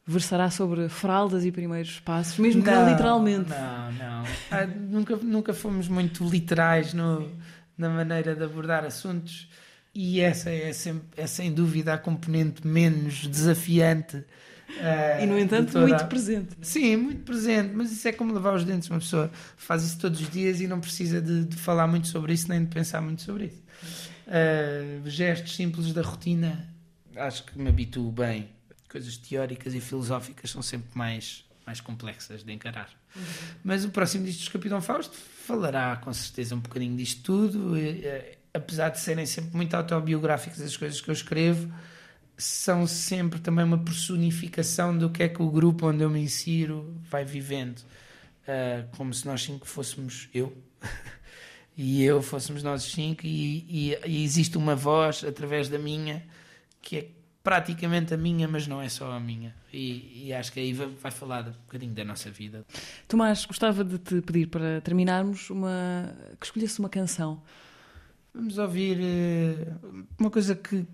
versará 0.06 0.48
sobre 0.50 0.88
fraldas 0.88 1.44
e 1.44 1.50
primeiros 1.50 1.98
passos, 1.98 2.38
mesmo 2.38 2.62
que 2.62 2.70
não, 2.70 2.88
literalmente. 2.88 3.50
Não, 3.50 3.92
não. 3.92 4.24
Ah, 4.52 4.66
nunca, 4.66 5.16
nunca 5.16 5.52
fomos 5.52 5.88
muito 5.88 6.22
literais 6.28 6.94
no, 6.94 7.28
na 7.76 7.88
maneira 7.88 8.36
de 8.36 8.44
abordar 8.44 8.84
assuntos 8.84 9.48
e 9.94 10.20
essa 10.20 10.50
é, 10.50 10.72
sempre, 10.72 11.06
é 11.16 11.26
sem 11.26 11.52
dúvida 11.52 11.94
a 11.94 11.98
componente 11.98 12.66
menos 12.66 13.26
desafiante. 13.26 14.16
Uh, 14.16 15.22
e 15.22 15.26
no 15.26 15.38
entanto, 15.38 15.72
toda... 15.72 15.86
muito 15.86 16.06
presente. 16.06 16.56
Sim, 16.62 16.96
muito 16.96 17.22
presente, 17.22 17.72
mas 17.74 17.92
isso 17.92 18.08
é 18.08 18.12
como 18.12 18.32
lavar 18.32 18.54
os 18.54 18.64
dentes. 18.64 18.90
Uma 18.90 18.98
pessoa 18.98 19.30
faz 19.56 19.84
isso 19.84 19.98
todos 19.98 20.20
os 20.20 20.28
dias 20.28 20.60
e 20.60 20.66
não 20.66 20.80
precisa 20.80 21.20
de, 21.20 21.44
de 21.44 21.56
falar 21.56 21.86
muito 21.86 22.08
sobre 22.08 22.32
isso 22.32 22.48
nem 22.48 22.64
de 22.64 22.74
pensar 22.74 23.00
muito 23.00 23.22
sobre 23.22 23.46
isso. 23.46 23.62
Uh, 24.26 25.08
gestos 25.08 25.54
simples 25.54 25.92
da 25.92 26.02
rotina, 26.02 26.68
acho 27.14 27.44
que 27.44 27.56
me 27.56 27.68
habituo 27.68 28.10
bem. 28.10 28.48
Coisas 28.90 29.16
teóricas 29.16 29.74
e 29.74 29.80
filosóficas 29.80 30.50
são 30.50 30.62
sempre 30.62 30.88
mais, 30.94 31.44
mais 31.64 31.80
complexas 31.80 32.42
de 32.42 32.52
encarar. 32.52 32.90
Uhum. 33.14 33.22
Mas 33.62 33.84
o 33.84 33.90
próximo 33.90 34.24
disco 34.24 34.40
dos 34.40 34.48
Capitão 34.48 34.80
Fausto 34.80 35.16
falará 35.16 35.96
com 35.96 36.12
certeza 36.12 36.54
um 36.54 36.60
bocadinho 36.60 36.96
disto 36.96 37.22
tudo. 37.22 37.78
E, 37.78 38.04
apesar 38.54 38.90
de 38.90 39.00
serem 39.00 39.26
sempre 39.26 39.54
muito 39.56 39.74
autobiográficas 39.74 40.60
as 40.60 40.76
coisas 40.76 41.00
que 41.00 41.10
eu 41.10 41.12
escrevo, 41.12 41.74
são 42.36 42.86
sempre 42.86 43.40
também 43.40 43.64
uma 43.64 43.78
personificação 43.78 44.96
do 44.96 45.10
que 45.10 45.24
é 45.24 45.28
que 45.28 45.42
o 45.42 45.50
grupo 45.50 45.88
onde 45.88 46.02
eu 46.02 46.10
me 46.10 46.20
insiro 46.20 46.96
vai 47.10 47.24
vivendo. 47.24 47.80
Uh, 47.80 48.96
como 48.96 49.12
se 49.12 49.26
nós 49.26 49.42
cinco 49.42 49.66
fôssemos 49.66 50.28
eu 50.34 50.56
e 51.76 52.04
eu 52.04 52.20
fôssemos 52.22 52.62
nós 52.62 52.82
cinco, 52.82 53.24
e, 53.24 53.64
e, 53.68 53.98
e, 54.06 54.24
existe 54.24 54.58
uma 54.58 54.76
voz 54.76 55.24
através 55.24 55.68
da 55.68 55.78
minha 55.78 56.22
que 56.82 56.96
é 56.98 57.08
praticamente 57.42 58.12
a 58.12 58.16
minha, 58.16 58.46
mas 58.46 58.66
não 58.66 58.80
é 58.80 58.88
só 58.88 59.10
a 59.10 59.20
minha. 59.20 59.54
E, 59.72 60.26
e 60.26 60.32
acho 60.32 60.52
que 60.52 60.60
aí 60.60 60.72
vai, 60.72 61.10
falar 61.10 61.48
um 61.48 61.52
bocadinho 61.52 61.92
da 61.92 62.04
nossa 62.04 62.30
vida. 62.30 62.64
Tomás, 63.08 63.44
gostava 63.44 63.82
de 63.82 63.98
te 63.98 64.20
pedir 64.20 64.46
para 64.46 64.80
terminarmos 64.82 65.50
uma 65.50 66.14
que 66.38 66.46
escolhesse 66.46 66.78
uma 66.78 66.88
canção 66.88 67.42
Vamos 68.34 68.58
ouvir 68.58 68.98
uh, 68.98 70.06
uma 70.18 70.30
coisa 70.30 70.56
que 70.56 70.84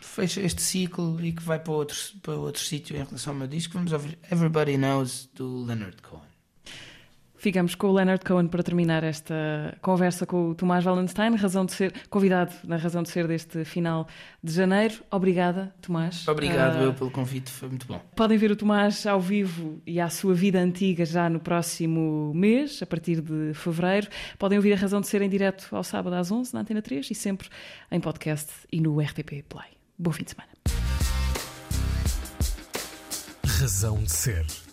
fecha 0.00 0.40
este 0.40 0.60
ciclo 0.60 1.18
e 1.24 1.32
que 1.32 1.42
vai 1.42 1.58
para 1.58 1.72
outro, 1.72 1.96
para 2.22 2.34
outro 2.34 2.62
sítio 2.62 2.94
em 2.94 3.02
relação 3.02 3.32
ao 3.32 3.38
meu 3.38 3.48
disco. 3.48 3.74
Vamos 3.74 3.92
ouvir 3.92 4.18
Everybody 4.30 4.76
Knows 4.76 5.30
do 5.34 5.64
Leonard 5.64 6.00
Cohen. 6.02 6.29
Ficamos 7.40 7.74
com 7.74 7.86
o 7.86 7.92
Leonard 7.94 8.22
Cohen 8.22 8.48
para 8.48 8.62
terminar 8.62 9.02
esta 9.02 9.74
conversa 9.80 10.26
com 10.26 10.50
o 10.50 10.54
Tomás 10.54 10.84
Wallenstein, 10.84 11.34
razão 11.36 11.64
de 11.64 11.72
ser, 11.72 11.90
convidado 12.10 12.52
na 12.64 12.76
razão 12.76 13.02
de 13.02 13.08
ser 13.08 13.26
deste 13.26 13.64
final 13.64 14.06
de 14.44 14.52
janeiro. 14.52 14.96
Obrigada, 15.10 15.74
Tomás. 15.80 16.28
Obrigado 16.28 16.80
uh, 16.80 16.82
eu 16.82 16.92
pelo 16.92 17.10
convite, 17.10 17.50
foi 17.50 17.70
muito 17.70 17.86
bom. 17.86 17.98
Podem 18.14 18.36
ver 18.36 18.50
o 18.50 18.56
Tomás 18.56 19.06
ao 19.06 19.18
vivo 19.18 19.80
e 19.86 19.98
à 19.98 20.10
sua 20.10 20.34
vida 20.34 20.60
antiga 20.60 21.02
já 21.06 21.30
no 21.30 21.40
próximo 21.40 22.30
mês, 22.34 22.82
a 22.82 22.86
partir 22.86 23.22
de 23.22 23.54
fevereiro. 23.54 24.08
Podem 24.38 24.58
ouvir 24.58 24.74
a 24.74 24.76
razão 24.76 25.00
de 25.00 25.06
ser 25.06 25.22
em 25.22 25.28
direto 25.30 25.74
ao 25.74 25.82
sábado 25.82 26.16
às 26.16 26.30
11 26.30 26.52
na 26.52 26.60
Antena 26.60 26.82
3 26.82 27.10
e 27.10 27.14
sempre 27.14 27.48
em 27.90 28.00
podcast 28.00 28.52
e 28.70 28.82
no 28.82 29.00
RTP 29.00 29.42
Play. 29.48 29.70
Bom 29.98 30.12
fim 30.12 30.24
de 30.24 30.32
semana. 30.32 30.50
Razão 33.46 33.96
de 34.02 34.12
ser. 34.12 34.69